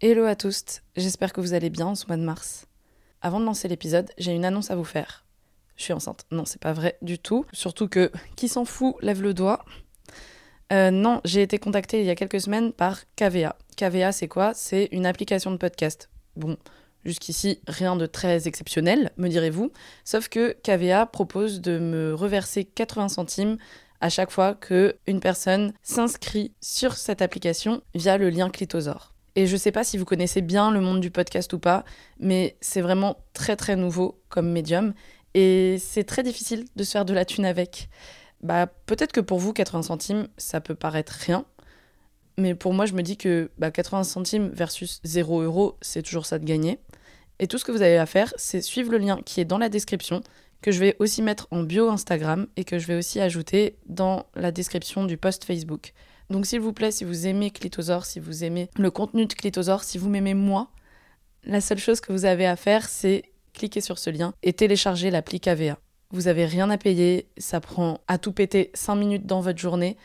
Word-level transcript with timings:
Hello 0.00 0.26
à 0.26 0.36
tous, 0.36 0.82
j'espère 0.94 1.32
que 1.32 1.40
vous 1.40 1.54
allez 1.54 1.70
bien 1.70 1.86
en 1.86 1.96
ce 1.96 2.06
mois 2.06 2.16
de 2.16 2.22
mars. 2.22 2.68
Avant 3.20 3.40
de 3.40 3.44
lancer 3.44 3.66
l'épisode, 3.66 4.08
j'ai 4.16 4.30
une 4.30 4.44
annonce 4.44 4.70
à 4.70 4.76
vous 4.76 4.84
faire. 4.84 5.26
Je 5.74 5.82
suis 5.82 5.92
enceinte. 5.92 6.24
Non, 6.30 6.44
c'est 6.44 6.60
pas 6.60 6.72
vrai 6.72 6.96
du 7.02 7.18
tout. 7.18 7.44
Surtout 7.52 7.88
que 7.88 8.12
qui 8.36 8.46
s'en 8.46 8.64
fout 8.64 8.94
lève 9.02 9.20
le 9.22 9.34
doigt. 9.34 9.64
Euh, 10.72 10.92
non, 10.92 11.20
j'ai 11.24 11.42
été 11.42 11.58
contactée 11.58 11.98
il 11.98 12.06
y 12.06 12.10
a 12.10 12.14
quelques 12.14 12.40
semaines 12.40 12.72
par 12.72 13.00
KVA. 13.16 13.56
KVA, 13.76 14.12
c'est 14.12 14.28
quoi? 14.28 14.54
C'est 14.54 14.88
une 14.92 15.04
application 15.04 15.50
de 15.50 15.56
podcast. 15.56 16.10
Bon, 16.36 16.56
jusqu'ici, 17.04 17.60
rien 17.66 17.96
de 17.96 18.06
très 18.06 18.46
exceptionnel, 18.46 19.10
me 19.16 19.26
direz-vous. 19.28 19.72
Sauf 20.04 20.28
que 20.28 20.56
KVA 20.62 21.06
propose 21.06 21.60
de 21.60 21.76
me 21.80 22.14
reverser 22.14 22.64
80 22.64 23.08
centimes 23.08 23.58
à 24.00 24.10
chaque 24.10 24.30
fois 24.30 24.54
que 24.54 24.96
une 25.08 25.18
personne 25.18 25.72
s'inscrit 25.82 26.52
sur 26.60 26.94
cette 26.94 27.20
application 27.20 27.82
via 27.96 28.16
le 28.16 28.30
lien 28.30 28.48
Clitosaur. 28.48 29.17
Et 29.38 29.46
je 29.46 29.56
sais 29.56 29.70
pas 29.70 29.84
si 29.84 29.98
vous 29.98 30.04
connaissez 30.04 30.40
bien 30.40 30.72
le 30.72 30.80
monde 30.80 31.00
du 31.00 31.12
podcast 31.12 31.52
ou 31.52 31.60
pas, 31.60 31.84
mais 32.18 32.56
c'est 32.60 32.80
vraiment 32.80 33.18
très 33.34 33.54
très 33.54 33.76
nouveau 33.76 34.20
comme 34.30 34.50
médium 34.50 34.94
et 35.32 35.76
c'est 35.78 36.02
très 36.02 36.24
difficile 36.24 36.64
de 36.74 36.82
se 36.82 36.90
faire 36.90 37.04
de 37.04 37.14
la 37.14 37.24
thune 37.24 37.44
avec. 37.44 37.88
Bah 38.42 38.66
peut-être 38.66 39.12
que 39.12 39.20
pour 39.20 39.38
vous 39.38 39.52
80 39.52 39.82
centimes, 39.82 40.26
ça 40.38 40.60
peut 40.60 40.74
paraître 40.74 41.12
rien, 41.12 41.44
mais 42.36 42.56
pour 42.56 42.74
moi 42.74 42.84
je 42.84 42.94
me 42.94 43.02
dis 43.02 43.16
que 43.16 43.52
bah, 43.58 43.70
80 43.70 44.02
centimes 44.02 44.48
versus 44.48 44.98
0 45.04 45.42
euros, 45.42 45.76
c'est 45.82 46.02
toujours 46.02 46.26
ça 46.26 46.40
de 46.40 46.44
gagner. 46.44 46.80
Et 47.38 47.46
tout 47.46 47.58
ce 47.58 47.64
que 47.64 47.70
vous 47.70 47.82
avez 47.82 47.96
à 47.96 48.06
faire, 48.06 48.34
c'est 48.36 48.60
suivre 48.60 48.90
le 48.90 48.98
lien 48.98 49.20
qui 49.24 49.40
est 49.40 49.44
dans 49.44 49.58
la 49.58 49.68
description 49.68 50.20
que 50.62 50.72
je 50.72 50.80
vais 50.80 50.96
aussi 50.98 51.22
mettre 51.22 51.46
en 51.52 51.62
bio 51.62 51.88
Instagram 51.88 52.48
et 52.56 52.64
que 52.64 52.80
je 52.80 52.88
vais 52.88 52.96
aussi 52.96 53.20
ajouter 53.20 53.76
dans 53.86 54.26
la 54.34 54.50
description 54.50 55.04
du 55.04 55.16
post 55.16 55.44
Facebook. 55.44 55.92
Donc 56.30 56.46
s'il 56.46 56.60
vous 56.60 56.72
plaît, 56.72 56.90
si 56.90 57.04
vous 57.04 57.26
aimez 57.26 57.50
Clitosaur, 57.50 58.04
si 58.04 58.20
vous 58.20 58.44
aimez 58.44 58.68
le 58.76 58.90
contenu 58.90 59.26
de 59.26 59.32
Clitosaur, 59.32 59.82
si 59.82 59.98
vous 59.98 60.08
m'aimez 60.08 60.34
moi, 60.34 60.70
la 61.44 61.60
seule 61.60 61.78
chose 61.78 62.00
que 62.00 62.12
vous 62.12 62.24
avez 62.24 62.46
à 62.46 62.56
faire, 62.56 62.88
c'est 62.88 63.24
cliquer 63.54 63.80
sur 63.80 63.98
ce 63.98 64.10
lien 64.10 64.34
et 64.42 64.52
télécharger 64.52 65.10
l'appli 65.10 65.40
KVA. 65.40 65.78
Vous 66.10 66.28
avez 66.28 66.46
rien 66.46 66.70
à 66.70 66.78
payer, 66.78 67.28
ça 67.38 67.60
prend 67.60 68.00
à 68.08 68.18
tout 68.18 68.32
péter 68.32 68.70
5 68.74 68.94
minutes 68.94 69.26
dans 69.26 69.40
votre 69.40 69.58
journée 69.58 69.96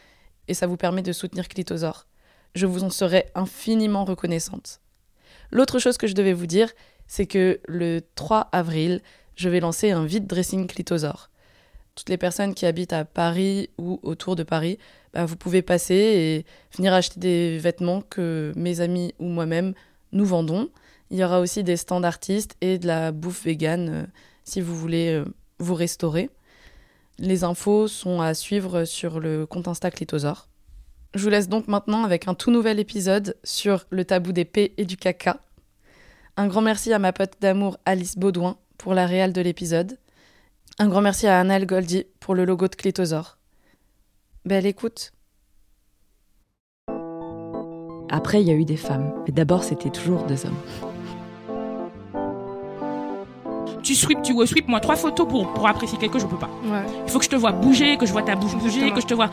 et 0.47 0.53
ça 0.53 0.67
vous 0.67 0.77
permet 0.77 1.01
de 1.01 1.11
soutenir 1.11 1.47
Clitosaur. 1.47 2.07
Je 2.55 2.65
vous 2.65 2.83
en 2.83 2.89
serai 2.89 3.25
infiniment 3.35 4.05
reconnaissante. 4.05 4.79
L'autre 5.51 5.79
chose 5.79 5.97
que 5.97 6.07
je 6.07 6.13
devais 6.13 6.33
vous 6.33 6.47
dire, 6.47 6.71
c'est 7.07 7.25
que 7.25 7.59
le 7.67 8.01
3 8.15 8.49
avril, 8.51 9.01
je 9.35 9.49
vais 9.49 9.59
lancer 9.59 9.91
un 9.91 10.05
vide 10.05 10.27
dressing 10.27 10.67
clitosaure. 10.67 11.29
Toutes 11.95 12.09
les 12.09 12.17
personnes 12.17 12.53
qui 12.53 12.65
habitent 12.65 12.93
à 12.93 13.05
Paris 13.05 13.69
ou 13.77 13.99
autour 14.03 14.35
de 14.35 14.43
Paris, 14.43 14.79
bah, 15.13 15.25
vous 15.25 15.35
pouvez 15.35 15.61
passer 15.61 15.95
et 15.95 16.45
venir 16.75 16.93
acheter 16.93 17.19
des 17.19 17.57
vêtements 17.57 18.01
que 18.01 18.51
mes 18.55 18.81
amis 18.81 19.13
ou 19.19 19.25
moi-même 19.25 19.73
nous 20.11 20.25
vendons. 20.25 20.69
Il 21.11 21.17
y 21.17 21.23
aura 21.23 21.39
aussi 21.39 21.63
des 21.63 21.77
stands 21.77 21.99
d'artistes 21.99 22.55
et 22.61 22.79
de 22.79 22.87
la 22.87 23.11
bouffe 23.11 23.43
végane 23.43 23.89
euh, 23.89 24.03
si 24.43 24.61
vous 24.61 24.75
voulez 24.75 25.09
euh, 25.09 25.25
vous 25.59 25.75
restaurer. 25.75 26.29
Les 27.19 27.43
infos 27.43 27.87
sont 27.87 28.21
à 28.21 28.33
suivre 28.33 28.85
sur 28.85 29.19
le 29.19 29.45
compte 29.45 29.67
Insta 29.67 29.91
Clitosaure. 29.91 30.47
Je 31.13 31.23
vous 31.23 31.29
laisse 31.29 31.47
donc 31.47 31.67
maintenant 31.67 32.03
avec 32.03 32.27
un 32.27 32.33
tout 32.33 32.49
nouvel 32.49 32.79
épisode 32.79 33.37
sur 33.43 33.85
le 33.91 34.03
tabou 34.03 34.31
des 34.31 34.45
P 34.45 34.73
et 34.77 34.85
du 34.85 34.97
caca. 34.97 35.39
Un 36.37 36.47
grand 36.47 36.61
merci 36.61 36.91
à 36.91 36.97
ma 36.97 37.13
pote 37.13 37.33
d'amour 37.39 37.77
Alice 37.85 38.17
Baudouin 38.17 38.57
pour 38.79 38.95
la 38.95 39.05
réale 39.05 39.33
de 39.33 39.41
l'épisode. 39.41 39.99
Un 40.79 40.87
grand 40.87 41.01
merci 41.01 41.27
à 41.27 41.39
Annelle 41.39 41.67
Goldy 41.67 42.05
pour 42.19 42.33
le 42.33 42.45
logo 42.45 42.67
de 42.67 42.75
Clitosaur. 42.75 43.37
Belle 44.45 44.65
écoute. 44.65 45.13
Après, 48.09 48.41
il 48.41 48.47
y 48.47 48.51
a 48.51 48.53
eu 48.53 48.65
des 48.65 48.75
femmes, 48.77 49.13
mais 49.25 49.33
d'abord, 49.33 49.63
c'était 49.63 49.89
toujours 49.89 50.23
deux 50.23 50.45
hommes. 50.45 50.57
Tu 53.81 53.95
sweep, 53.95 54.21
tu 54.21 54.33
sweep, 54.45 54.67
moi 54.67 54.79
trois 54.79 54.95
photos 54.95 55.27
pour, 55.27 55.51
pour 55.53 55.67
apprécier 55.67 55.97
quelque 55.97 56.13
chose, 56.13 56.23
je 56.23 56.27
peux 56.27 56.37
pas. 56.39 56.49
Ouais. 56.65 56.83
Il 57.05 57.11
faut 57.11 57.19
que 57.19 57.25
je 57.25 57.29
te 57.29 57.35
vois 57.35 57.51
bouger, 57.53 57.97
que 57.97 58.05
je 58.05 58.11
vois 58.11 58.21
ta 58.21 58.35
bouche 58.35 58.55
bouger, 58.55 58.87
Exactement. 58.87 58.95
que 58.95 59.01
je 59.01 59.07
te 59.07 59.13
vois. 59.13 59.29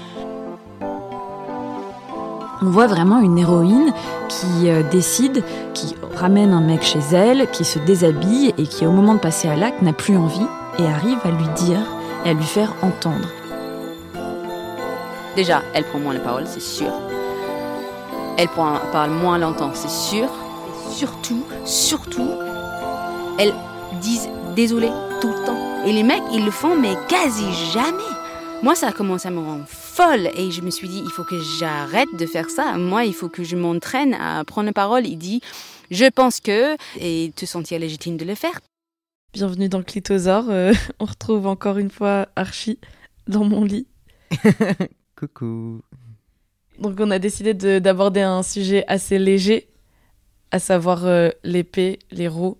On 2.62 2.70
voit 2.70 2.86
vraiment 2.86 3.20
une 3.20 3.38
héroïne 3.38 3.92
qui 4.28 4.68
euh, 4.68 4.82
décide, 4.90 5.42
qui 5.74 5.94
ramène 6.14 6.52
un 6.52 6.60
mec 6.60 6.82
chez 6.82 6.98
elle, 7.12 7.50
qui 7.50 7.64
se 7.64 7.78
déshabille 7.80 8.54
et 8.58 8.64
qui, 8.66 8.86
au 8.86 8.92
moment 8.92 9.14
de 9.14 9.20
passer 9.20 9.48
à 9.48 9.56
l'acte, 9.56 9.82
n'a 9.82 9.92
plus 9.92 10.16
envie 10.16 10.46
et 10.78 10.86
arrive 10.86 11.18
à 11.24 11.30
lui 11.30 11.48
dire 11.56 11.80
et 12.24 12.30
à 12.30 12.32
lui 12.32 12.44
faire 12.44 12.74
entendre. 12.82 13.28
Déjà, 15.40 15.62
elle 15.72 15.84
prend 15.84 15.98
moins 15.98 16.12
la 16.12 16.20
parole, 16.20 16.46
c'est 16.46 16.60
sûr. 16.60 16.92
Elle 18.36 18.48
prend- 18.48 18.78
parle 18.92 19.10
moins 19.10 19.38
longtemps, 19.38 19.70
c'est 19.72 19.88
sûr. 19.88 20.24
Et 20.26 20.92
surtout, 20.92 21.46
surtout, 21.64 22.28
elles 23.38 23.54
disent 24.02 24.28
désolé 24.54 24.88
tout 25.22 25.28
le 25.28 25.46
temps. 25.46 25.82
Et 25.86 25.94
les 25.94 26.02
mecs, 26.02 26.22
ils 26.30 26.44
le 26.44 26.50
font, 26.50 26.76
mais 26.76 26.94
quasi 27.08 27.46
jamais. 27.72 27.96
Moi, 28.62 28.74
ça 28.74 28.88
a 28.88 28.92
commencé 28.92 29.28
à 29.28 29.30
me 29.30 29.38
rendre 29.38 29.64
folle 29.66 30.28
et 30.36 30.50
je 30.50 30.60
me 30.60 30.68
suis 30.68 30.90
dit, 30.90 31.00
il 31.02 31.10
faut 31.10 31.24
que 31.24 31.40
j'arrête 31.58 32.14
de 32.18 32.26
faire 32.26 32.50
ça. 32.50 32.76
Moi, 32.76 33.06
il 33.06 33.14
faut 33.14 33.30
que 33.30 33.42
je 33.42 33.56
m'entraîne 33.56 34.12
à 34.12 34.44
prendre 34.44 34.66
la 34.66 34.74
parole. 34.74 35.06
Il 35.06 35.16
dit, 35.16 35.40
je 35.90 36.04
pense 36.10 36.40
que, 36.40 36.76
et 36.98 37.32
te 37.34 37.46
sentir 37.46 37.78
légitime 37.78 38.18
de 38.18 38.26
le 38.26 38.34
faire. 38.34 38.60
Bienvenue 39.32 39.70
dans 39.70 39.82
Clitosaur. 39.82 40.50
euh, 40.50 40.74
on 41.00 41.06
retrouve 41.06 41.46
encore 41.46 41.78
une 41.78 41.90
fois 41.90 42.26
Archie 42.36 42.78
dans 43.26 43.44
mon 43.44 43.64
lit. 43.64 43.86
Coucou. 45.20 45.82
Donc 46.78 46.96
on 46.98 47.10
a 47.10 47.18
décidé 47.18 47.52
de- 47.52 47.78
d'aborder 47.78 48.22
un 48.22 48.42
sujet 48.42 48.84
assez 48.88 49.18
léger, 49.18 49.68
à 50.50 50.58
savoir 50.58 51.04
euh, 51.04 51.28
l'épée, 51.44 51.98
les 52.10 52.26
roues 52.26 52.56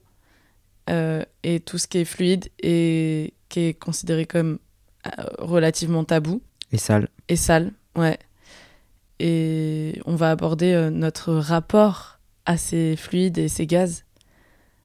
euh, 0.90 1.24
et 1.42 1.60
tout 1.60 1.78
ce 1.78 1.86
qui 1.88 1.98
est 1.98 2.04
fluide 2.04 2.48
et 2.62 3.32
qui 3.48 3.60
est 3.60 3.74
considéré 3.74 4.26
comme 4.26 4.58
euh, 5.06 5.10
relativement 5.38 6.04
tabou 6.04 6.42
Et 6.70 6.76
sale. 6.76 7.08
et 7.28 7.36
sale. 7.36 7.72
Ouais. 7.96 8.18
Et 9.20 10.00
on 10.04 10.16
va 10.16 10.30
aborder 10.30 10.88
notre 10.92 11.32
rapport 11.34 12.18
à 12.46 12.56
ces 12.58 12.96
fluides 12.96 13.38
et 13.38 13.48
ces 13.48 13.66
gaz. 13.66 14.04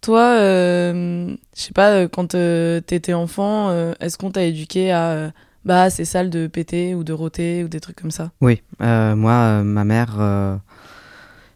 Toi, 0.01 0.37
je 0.39 1.35
sais 1.53 1.71
pas, 1.73 2.07
quand 2.07 2.27
t'étais 2.85 3.13
enfant, 3.13 3.71
est-ce 3.99 4.17
qu'on 4.17 4.31
t'a 4.31 4.43
éduqué 4.43 4.91
à 4.91 5.31
bah 5.65 5.89
c'est 5.89 6.05
sale 6.05 6.29
de 6.29 6.47
péter 6.47 6.95
ou 6.95 7.03
de 7.03 7.11
roter 7.11 7.63
ou 7.63 7.67
des 7.67 7.79
trucs 7.79 7.99
comme 7.99 8.11
ça 8.11 8.31
Oui, 8.39 8.61
euh, 8.81 9.15
moi, 9.15 9.33
euh, 9.33 9.63
ma 9.63 9.83
mère, 9.83 10.15
euh, 10.19 10.55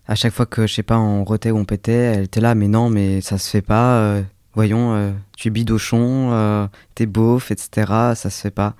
à 0.08 0.16
chaque 0.16 0.34
fois 0.34 0.47
que, 0.47 0.68
je 0.68 0.74
sais 0.74 0.84
pas, 0.84 0.97
on 0.97 1.24
rotait 1.24 1.52
ou 1.52 1.58
on 1.58 1.66
pétait, 1.66 1.92
elle 1.92 2.24
était 2.24 2.42
là, 2.42 2.56
mais 2.56 2.68
non, 2.68 2.90
mais 2.90 3.22
ça 3.22 3.38
se 3.38 3.50
fait 3.50 3.62
pas. 3.62 4.22
voyons, 4.53 5.14
tu 5.38 5.50
es 5.50 5.52
bidochon, 5.52 6.68
t'es 6.96 7.06
beauf, 7.06 7.52
etc. 7.52 7.69
Ça 8.16 8.30
se 8.30 8.42
fait 8.42 8.52
pas. 8.52 8.74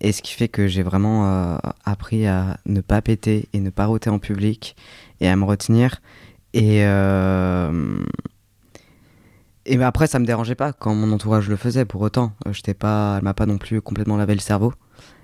Et 0.00 0.12
ce 0.12 0.20
qui 0.20 0.34
fait 0.34 0.48
que 0.48 0.68
j'ai 0.68 0.82
vraiment 0.82 1.58
appris 1.86 2.26
à 2.26 2.58
ne 2.66 2.82
pas 2.82 3.00
péter 3.00 3.48
et 3.54 3.60
ne 3.60 3.70
pas 3.70 3.86
roter 3.86 4.10
en 4.10 4.18
public 4.18 4.76
et 5.20 5.28
à 5.28 5.36
me 5.36 5.44
retenir. 5.44 6.02
Et, 6.52 6.84
et 9.66 9.82
après, 9.82 10.06
ça 10.06 10.18
me 10.18 10.26
dérangeait 10.26 10.54
pas 10.54 10.72
quand 10.72 10.94
mon 10.94 11.12
entourage 11.12 11.48
le 11.48 11.56
faisait. 11.56 11.84
Pour 11.84 12.00
autant, 12.02 12.32
Euh, 12.46 12.52
j'étais 12.52 12.74
pas, 12.74 13.16
elle 13.18 13.24
m'a 13.24 13.34
pas 13.34 13.46
non 13.46 13.58
plus 13.58 13.80
complètement 13.80 14.16
lavé 14.16 14.34
le 14.34 14.40
cerveau. 14.40 14.72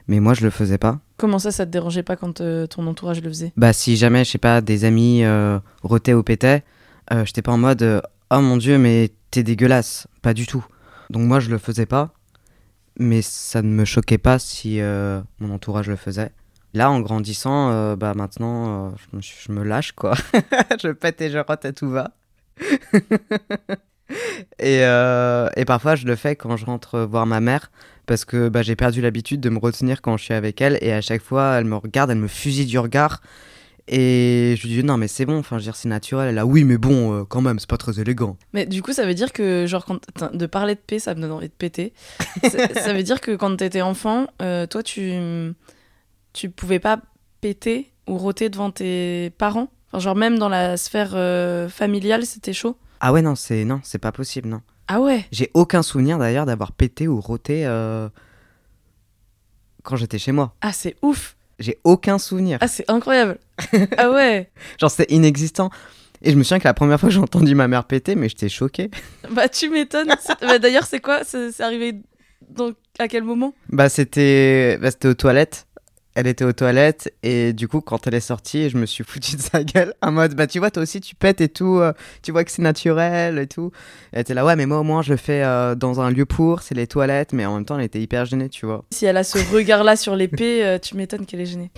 Mais 0.09 0.19
moi, 0.19 0.35
je 0.35 0.43
le 0.43 0.51
faisais 0.51 0.79
pas. 0.79 0.99
Comment 1.19 1.39
ça, 1.39 1.53
ça 1.53 1.67
te 1.67 1.71
dérangeait 1.71 2.03
pas 2.03 2.17
quand 2.17 2.41
euh, 2.41 2.67
ton 2.67 2.87
entourage 2.87 3.21
le 3.23 3.29
faisait? 3.29 3.53
Bah 3.57 3.73
si 3.73 3.97
jamais, 3.97 4.25
je 4.25 4.31
sais 4.31 4.39
pas, 4.39 4.61
des 4.61 4.85
amis 4.85 5.23
euh, 5.25 5.59
rotaient 5.83 6.15
ou 6.15 6.23
pétaient, 6.23 6.65
euh, 7.13 7.25
j'étais 7.25 7.43
pas 7.43 7.53
en 7.53 7.59
mode 7.59 7.83
euh, 7.83 8.01
oh 8.31 8.41
mon 8.41 8.57
dieu 8.57 8.79
mais 8.79 9.11
t'es 9.31 9.43
dégueulasse, 9.43 10.09
pas 10.23 10.35
du 10.35 10.47
tout. 10.47 10.65
Donc 11.11 11.23
moi 11.29 11.39
je 11.39 11.51
le 11.51 11.59
faisais 11.59 11.87
pas, 11.87 12.13
mais 12.99 13.21
ça 13.23 13.63
ne 13.63 13.69
me 13.69 13.85
choquait 13.85 14.19
pas 14.19 14.39
si 14.39 14.81
mon 14.81 15.51
entourage 15.53 15.89
le 15.89 15.97
faisait. 15.97 16.31
Là 16.75 16.91
en 16.91 17.01
grandissant, 17.01 17.95
bah 17.97 18.15
maintenant 18.15 18.95
je, 18.97 19.17
me, 19.17 19.21
je 19.23 19.53
me 19.53 19.63
lâche 19.65 19.93
quoi. 19.93 20.15
je 20.83 20.89
pète 20.93 21.21
et 21.21 21.31
je 21.31 21.39
rote 21.39 21.65
à 21.65 21.73
tout 21.73 21.91
va. 21.91 22.13
et, 24.59 24.85
euh, 24.85 25.49
et 25.57 25.65
parfois 25.65 25.95
je 25.95 26.07
le 26.07 26.17
fais 26.17 26.37
quand 26.37 26.57
je 26.57 26.67
rentre 26.67 27.01
voir 27.01 27.27
ma 27.27 27.41
mère 27.41 27.71
parce 28.07 28.25
que 28.25 28.49
bah, 28.49 28.63
j'ai 28.63 28.77
perdu 28.77 29.01
l'habitude 29.01 29.41
de 29.41 29.51
me 29.51 29.59
retenir 29.59 30.03
quand 30.03 30.17
je 30.17 30.25
suis 30.25 30.35
avec 30.35 30.61
elle 30.61 30.79
et 30.81 30.93
à 30.93 31.01
chaque 31.01 31.23
fois 31.23 31.55
elle 31.59 31.65
me 31.65 31.77
regarde, 31.77 32.11
elle 32.11 32.19
me 32.19 32.29
fusille 32.29 32.67
du 32.67 32.79
regard 32.79 33.21
et 33.93 34.55
je 34.57 34.63
lui 34.63 34.75
dis 34.75 34.85
non 34.85 34.97
mais 34.97 35.09
c'est 35.09 35.27
bon, 35.27 35.39
enfin 35.39 35.57
je 35.57 35.63
veux 35.63 35.65
dire 35.65 35.77
c'est 35.77 35.89
naturel. 35.89 36.29
Elle 36.29 36.39
a 36.39 36.47
oui 36.47 36.63
mais 36.63 36.79
bon 36.79 37.13
euh, 37.13 37.25
quand 37.25 37.41
même 37.41 37.59
c'est 37.59 37.69
pas 37.69 37.77
très 37.77 37.99
élégant. 38.01 38.37
Mais 38.53 38.65
du 38.65 38.83
coup, 38.83 38.93
ça 38.93 39.05
veut 39.05 39.15
dire 39.15 39.33
que, 39.33 39.67
genre, 39.67 39.85
quand 39.85 39.99
de 40.33 40.47
parler 40.47 40.77
de 40.77 40.81
paix, 40.81 41.01
ça 41.01 41.15
me 41.15 41.21
donne 41.21 41.33
envie 41.33 41.49
de 41.49 41.53
péter. 41.53 41.93
ça, 42.43 42.69
ça 42.75 42.93
veut 42.93 43.03
dire 43.03 43.21
que 43.21 43.35
quand 43.35 43.57
t'étais 43.57 43.83
enfant, 43.83 44.29
euh, 44.43 44.67
toi, 44.67 44.85
tu, 44.85 45.13
tu 46.33 46.51
pouvais 46.51 46.79
pas 46.79 47.01
péter 47.41 47.91
ou 48.07 48.17
roter 48.17 48.49
devant 48.49 48.71
tes 48.71 49.31
parents? 49.39 49.73
Enfin, 49.89 49.99
Genre, 49.99 50.15
même 50.15 50.39
dans 50.39 50.49
la 50.49 50.77
sphère 50.77 51.17
familiale, 51.69 52.25
c'était 52.27 52.53
chaud? 52.53 52.77
Ah 53.01 53.13
ouais 53.13 53.23
non 53.23 53.35
c'est 53.35 53.65
non 53.65 53.81
c'est 53.83 53.99
pas 53.99 54.13
possible 54.13 54.49
non. 54.49 54.61
Ah 54.89 55.01
ouais 55.01 55.25
J'ai 55.33 55.51
aucun 55.55 55.83
souvenir 55.83 56.19
d'ailleurs 56.19 56.47
d'avoir 56.47 56.73
pété 56.73 57.07
ou 57.09 57.21
roté 57.21 57.65
euh, 57.67 58.09
quand 59.83 59.97
j'étais 59.97 60.19
chez 60.19 60.33
moi. 60.33 60.55
Ah, 60.61 60.73
c'est 60.73 60.97
ouf 61.03 61.37
J'ai 61.59 61.79
aucun 61.85 62.19
souvenir. 62.19 62.59
Ah, 62.61 62.69
c'est 62.69 62.89
incroyable 62.91 63.39
Ah 63.97 64.11
ouais 64.11 64.51
Genre 64.81 64.91
c'est 64.91 65.11
inexistant. 65.11 65.71
Et 66.23 66.33
je 66.33 66.37
me 66.37 66.43
souviens 66.43 66.59
que 66.59 66.69
la 66.69 66.75
première 66.75 67.01
fois 67.01 67.09
que 67.09 67.15
j'ai 67.15 67.21
entendu 67.21 67.55
ma 67.55 67.67
mère 67.69 67.85
péter, 67.85 68.15
mais 68.15 68.29
j'étais 68.29 68.49
choqué. 68.51 68.91
Bah, 69.31 69.49
tu 69.49 69.71
m'étonnes. 69.71 70.13
Bah, 70.43 70.59
D'ailleurs, 70.59 70.85
c'est 70.85 71.01
quoi? 71.01 71.25
C'est 71.25 71.59
arrivé 71.61 71.95
donc 72.49 72.75
à 72.99 73.07
quel 73.09 73.23
moment? 73.23 73.55
Bah, 73.71 73.89
c'était 73.89 74.77
bah, 74.83 74.91
c'était 74.91 75.09
aux 75.09 75.15
toilettes. 75.15 75.67
Elle 76.17 76.27
était 76.27 76.45
aux 76.45 76.53
toilettes 76.53 77.15
et 77.23 77.53
du 77.53 77.69
coup, 77.69 77.81
quand 77.81 78.07
elle 78.09 78.15
est 78.15 78.21
sortie, 78.21 78.69
je 78.69 78.77
me 78.77 78.85
suis 78.85 79.05
foutu 79.05 79.37
de 79.37 79.41
sa 79.41 79.63
gueule 79.63 79.95
en 80.03 80.11
mode 80.11 80.35
Bah, 80.35 80.49
tu 80.49 80.59
vois, 80.59 80.71
toi 80.73 80.83
aussi, 80.83 81.01
tu 81.01 81.15
pètes 81.15 81.41
et 81.41 81.49
tout. 81.49 81.79
euh, 81.79 81.93
tu 82.23 82.33
vois 82.33 82.43
que 82.43 82.51
c'est 82.51 82.63
naturel 82.63 83.39
et 83.39 83.47
tout. 83.47 83.71
Elle 84.13 84.23
était 84.23 84.35
là, 84.35 84.45
ouais, 84.45 84.57
mais 84.57 84.67
moi, 84.67 84.81
au 84.81 84.83
moins, 84.83 85.03
je 85.03 85.11
le 85.13 85.17
fais 85.17 85.45
euh, 85.45 85.77
dans 85.77 86.01
un 86.01 86.11
lieu 86.11 86.27
pour, 86.27 86.63
c'est 86.63 86.75
les 86.75 86.89
toilettes. 86.89 87.33
Mais 87.33 87.47
en 87.47 87.55
même 87.55 87.65
temps, 87.65 87.79
elle 87.79 87.85
était 87.85 88.01
hyper 88.01 88.25
gênée, 88.25 88.49
tu 88.49 88.67
vois. 88.67 88.85
Si 88.91 89.07
elle 89.07 89.17
a 89.17 89.23
ce 89.25 89.39
regard-là 89.55 89.95
sur 89.95 90.17
l'épée, 90.17 90.65
euh, 90.65 90.79
tu 90.81 90.97
m'étonnes 90.97 91.27
qu'elle 91.27 91.41
est 91.41 91.47
gênée. 91.47 91.71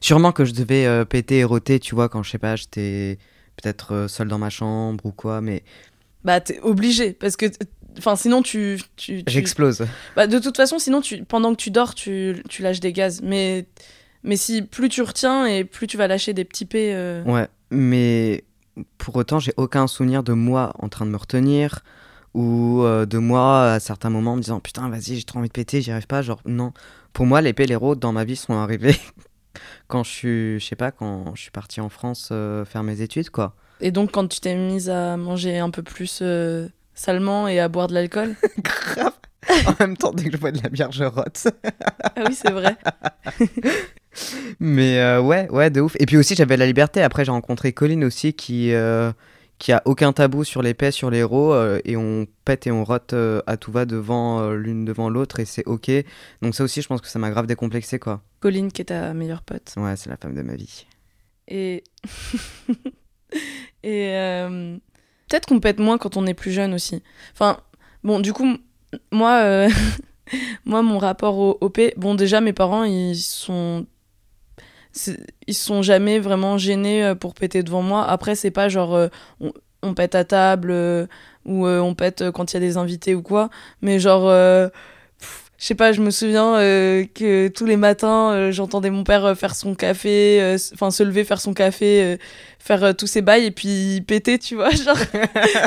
Sûrement 0.00 0.32
que 0.32 0.44
je 0.44 0.52
devais 0.52 1.04
péter 1.04 1.38
et 1.38 1.44
roter, 1.44 1.78
tu 1.78 1.94
vois, 1.94 2.08
quand 2.08 2.22
je 2.22 2.30
sais 2.30 2.38
pas, 2.38 2.56
j'étais 2.56 3.18
peut-être 3.56 3.94
euh, 3.94 4.08
seul 4.08 4.26
dans 4.28 4.38
ma 4.38 4.50
chambre 4.50 5.04
ou 5.06 5.12
quoi, 5.12 5.40
mais 5.40 5.62
Bah, 6.24 6.40
t'es 6.40 6.58
obligé 6.60 7.12
parce 7.12 7.36
que. 7.36 7.46
Enfin, 7.98 8.16
sinon, 8.16 8.42
tu. 8.42 8.78
tu, 8.96 9.22
tu- 9.24 9.30
j'explose. 9.32 9.84
Bah, 10.16 10.26
de 10.26 10.38
toute 10.38 10.56
façon, 10.56 10.78
sinon, 10.78 11.00
tu, 11.00 11.24
pendant 11.24 11.52
que 11.54 11.60
tu 11.60 11.70
dors, 11.70 11.94
tu, 11.94 12.42
tu 12.48 12.62
lâches 12.62 12.80
des 12.80 12.92
gaz. 12.92 13.20
Mais, 13.22 13.66
mais 14.22 14.36
si 14.36 14.62
plus 14.62 14.88
tu 14.88 15.02
retiens 15.02 15.46
et 15.46 15.64
plus 15.64 15.86
tu 15.86 15.96
vas 15.96 16.06
lâcher 16.08 16.32
des 16.32 16.44
petits 16.44 16.64
P. 16.66 16.92
euh, 16.94 17.22
Ouais, 17.24 17.48
mais 17.70 18.44
pour 18.98 19.16
autant, 19.16 19.38
j'ai 19.38 19.52
aucun 19.56 19.86
souvenir 19.86 20.22
de 20.22 20.32
moi 20.32 20.72
en 20.78 20.88
train 20.88 21.04
de 21.06 21.10
me 21.10 21.16
retenir 21.16 21.80
ou 22.34 22.82
euh, 22.82 23.04
de 23.04 23.18
moi 23.18 23.72
à 23.72 23.80
certains 23.80 24.08
moments 24.08 24.36
me 24.36 24.40
disant 24.40 24.58
putain, 24.60 24.88
vas-y, 24.88 25.16
j'ai 25.16 25.22
trop 25.24 25.38
envie 25.38 25.48
de 25.48 25.52
péter, 25.52 25.82
j'y 25.82 25.90
arrive 25.90 26.06
pas. 26.06 26.22
Genre, 26.22 26.40
non. 26.46 26.72
Pour 27.12 27.26
moi, 27.26 27.42
les 27.42 27.52
P, 27.52 27.66
les 27.66 27.76
rôdes 27.76 27.98
dans 27.98 28.12
ma 28.12 28.24
vie 28.24 28.36
sont 28.36 28.54
arrivés 28.54 28.96
quand 29.88 30.02
je 30.02 30.10
suis, 30.10 30.60
je 30.60 30.64
sais 30.66 30.76
pas, 30.76 30.90
quand 30.90 31.34
je 31.34 31.42
suis 31.42 31.50
parti 31.50 31.80
en 31.82 31.90
France 31.90 32.30
euh, 32.32 32.64
faire 32.64 32.82
mes 32.82 33.02
études, 33.02 33.28
quoi. 33.28 33.54
Et 33.80 33.90
donc, 33.90 34.12
quand 34.12 34.26
tu 34.28 34.40
t'es 34.40 34.54
mise 34.54 34.88
à 34.88 35.16
manger 35.18 35.58
un 35.58 35.68
peu 35.70 35.82
plus 35.82 36.20
euh, 36.22 36.68
salement 36.94 37.48
et 37.48 37.58
à 37.60 37.68
boire 37.68 37.88
de 37.88 37.94
l'alcool. 37.94 38.34
Grave. 38.58 39.12
En 39.66 39.74
même 39.80 39.96
temps, 39.96 40.12
dès 40.12 40.24
que 40.24 40.32
je 40.32 40.36
bois 40.36 40.52
de 40.52 40.62
la 40.62 40.68
bière, 40.68 40.92
je 40.92 41.04
rote. 41.04 41.48
ah 42.02 42.22
oui, 42.26 42.34
c'est 42.34 42.52
vrai. 42.52 42.76
Mais 44.60 45.00
euh, 45.00 45.20
ouais, 45.20 45.48
ouais, 45.50 45.70
de 45.70 45.80
ouf. 45.80 45.96
Et 45.98 46.06
puis 46.06 46.16
aussi, 46.16 46.34
j'avais 46.34 46.56
la 46.56 46.66
liberté. 46.66 47.02
Après, 47.02 47.24
j'ai 47.24 47.32
rencontré 47.32 47.72
Colline 47.72 48.04
aussi 48.04 48.34
qui, 48.34 48.72
euh, 48.72 49.10
qui 49.58 49.72
a 49.72 49.82
aucun 49.84 50.12
tabou 50.12 50.44
sur 50.44 50.62
les 50.62 50.74
pets, 50.74 50.92
sur 50.92 51.10
les 51.10 51.18
héros. 51.18 51.52
euh, 51.54 51.80
et 51.84 51.96
on 51.96 52.26
pète 52.44 52.66
et 52.66 52.70
on 52.70 52.84
rote 52.84 53.14
euh, 53.14 53.42
à 53.46 53.56
tout 53.56 53.72
va 53.72 53.84
devant 53.84 54.50
l'une 54.52 54.84
devant 54.84 55.08
l'autre. 55.08 55.40
Et 55.40 55.44
c'est 55.44 55.64
ok. 55.66 55.90
Donc, 56.40 56.54
ça 56.54 56.62
aussi, 56.62 56.82
je 56.82 56.88
pense 56.88 57.00
que 57.00 57.08
ça 57.08 57.18
m'a 57.18 57.30
grave 57.30 57.46
décomplexé, 57.46 57.98
quoi. 57.98 58.22
Colline, 58.40 58.70
qui 58.70 58.82
est 58.82 58.86
ta 58.86 59.12
meilleure 59.14 59.42
pote. 59.42 59.72
Ouais, 59.76 59.96
c'est 59.96 60.10
la 60.10 60.16
femme 60.16 60.34
de 60.34 60.42
ma 60.42 60.54
vie. 60.54 60.86
Et. 61.48 61.82
et. 63.82 64.78
Peut-être 65.32 65.46
qu'on 65.46 65.60
pète 65.60 65.80
moins 65.80 65.96
quand 65.96 66.18
on 66.18 66.26
est 66.26 66.34
plus 66.34 66.50
jeune 66.50 66.74
aussi. 66.74 67.02
Enfin, 67.32 67.56
bon, 68.04 68.20
du 68.20 68.34
coup, 68.34 68.58
moi, 69.10 69.40
euh, 69.44 69.70
moi 70.66 70.82
mon 70.82 70.98
rapport 70.98 71.38
au, 71.38 71.70
P. 71.70 71.94
Bon, 71.96 72.14
déjà, 72.14 72.42
mes 72.42 72.52
parents, 72.52 72.84
ils 72.84 73.16
sont. 73.16 73.86
Ils 75.46 75.54
sont 75.54 75.80
jamais 75.80 76.18
vraiment 76.18 76.58
gênés 76.58 77.02
euh, 77.02 77.14
pour 77.14 77.32
péter 77.32 77.62
devant 77.62 77.80
moi. 77.80 78.04
Après, 78.06 78.34
c'est 78.34 78.50
pas 78.50 78.68
genre. 78.68 78.94
euh, 78.94 79.08
on, 79.82 79.94
pète 79.94 80.14
à 80.14 80.24
table 80.26 80.70
ou 81.46 81.66
on 81.66 81.94
pète 81.94 82.30
quand 82.32 82.52
il 82.52 82.56
y 82.56 82.58
a 82.58 82.60
des 82.60 82.76
invités 82.76 83.14
ou 83.14 83.22
quoi. 83.22 83.48
Mais 83.80 83.98
genre. 84.00 84.30
Je 85.62 85.68
sais 85.68 85.76
pas, 85.76 85.92
je 85.92 86.00
me 86.00 86.10
souviens 86.10 86.56
euh, 86.56 87.04
que 87.14 87.46
tous 87.46 87.66
les 87.66 87.76
matins, 87.76 88.32
euh, 88.32 88.50
j'entendais 88.50 88.90
mon 88.90 89.04
père 89.04 89.24
euh, 89.24 89.34
faire 89.36 89.54
son 89.54 89.76
café, 89.76 90.42
euh, 90.42 90.56
enfin 90.74 90.90
se 90.90 91.04
lever, 91.04 91.22
faire 91.22 91.40
son 91.40 91.54
café, 91.54 92.18
faire 92.58 92.96
tous 92.96 93.06
ses 93.06 93.22
bails 93.22 93.44
et 93.44 93.50
puis 93.52 94.02
péter, 94.04 94.40
tu 94.40 94.56
vois. 94.56 94.70
Genre, 94.70 94.96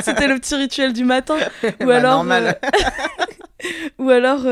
c'était 0.04 0.28
le 0.28 0.38
petit 0.38 0.54
rituel 0.54 0.92
du 0.92 1.04
matin. 1.04 1.36
Ou 1.80 1.86
Bah, 1.86 1.96
alors, 1.96 2.16
normal. 2.16 2.60
ou 3.98 4.10
alors 4.10 4.44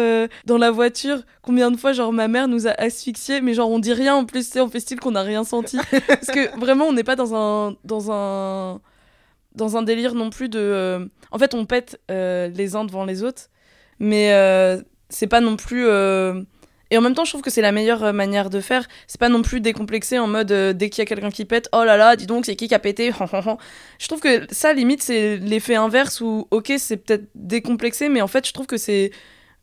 dans 0.47 0.57
la 0.57 0.71
voiture, 0.71 1.21
combien 1.43 1.71
de 1.71 1.77
fois, 1.77 1.93
genre 1.93 2.11
ma 2.11 2.27
mère 2.27 2.49
nous 2.49 2.67
a 2.67 2.71
asphyxiés, 2.71 3.43
mais 3.43 3.53
genre 3.53 3.69
on 3.69 3.79
dit 3.79 3.93
rien 3.93 4.15
en 4.15 4.25
plus, 4.25 4.47
tu 4.47 4.53
sais, 4.53 4.61
on 4.63 4.71
fait 4.71 4.81
style 4.81 4.99
qu'on 4.99 5.11
n'a 5.11 5.21
rien 5.21 5.45
senti. 5.45 5.77
Parce 6.09 6.29
que 6.29 6.59
vraiment, 6.59 6.87
on 6.87 6.95
n'est 6.95 7.05
pas 7.05 7.17
dans 7.17 7.35
un, 7.35 7.77
dans 7.85 8.11
un, 8.11 8.81
dans 9.55 9.77
un 9.77 9.83
délire 9.83 10.15
non 10.15 10.31
plus 10.31 10.49
de. 10.49 11.07
En 11.31 11.39
fait, 11.39 11.53
on 11.53 11.67
pète 11.67 12.01
les 12.09 12.77
uns 12.77 12.85
devant 12.87 13.05
les 13.05 13.23
autres, 13.23 13.51
mais 13.99 14.33
c'est 15.15 15.27
pas 15.27 15.41
non 15.41 15.57
plus. 15.57 15.87
euh, 15.87 16.43
Et 16.91 16.99
en 16.99 17.01
même 17.01 17.15
temps, 17.15 17.25
je 17.25 17.31
trouve 17.31 17.43
que 17.43 17.51
c'est 17.51 17.63
la 17.63 17.73
meilleure 17.73 18.05
euh, 18.05 18.13
manière 18.13 18.51
de 18.51 18.61
faire. 18.61 18.87
C'est 19.07 19.21
pas 19.21 19.29
non 19.29 19.43
plus 19.43 19.61
décomplexé 19.61 20.19
en 20.19 20.27
mode 20.27 20.53
euh, 20.53 20.73
dès 20.73 20.91
qu'il 20.91 21.03
y 21.03 21.03
a 21.03 21.07
quelqu'un 21.07 21.31
qui 21.31 21.45
pète, 21.45 21.69
oh 21.73 21.85
là 21.85 21.97
là, 21.97 22.17
dis 22.17 22.27
donc, 22.27 22.47
c'est 22.47 22.57
qui 22.57 22.69
qui 22.69 22.75
a 22.75 22.79
pété 22.79 23.13
Je 23.99 24.09
trouve 24.09 24.21
que 24.21 24.47
ça, 24.51 24.73
limite, 24.73 25.03
c'est 25.03 25.37
l'effet 25.39 25.77
inverse 25.77 26.21
où, 26.21 26.47
ok, 26.51 26.73
c'est 26.79 26.99
peut-être 26.99 27.25
décomplexé, 27.35 28.09
mais 28.09 28.21
en 28.23 28.29
fait, 28.29 28.47
je 28.47 28.53
trouve 28.53 28.67
que 28.67 28.77
c'est 28.77 29.11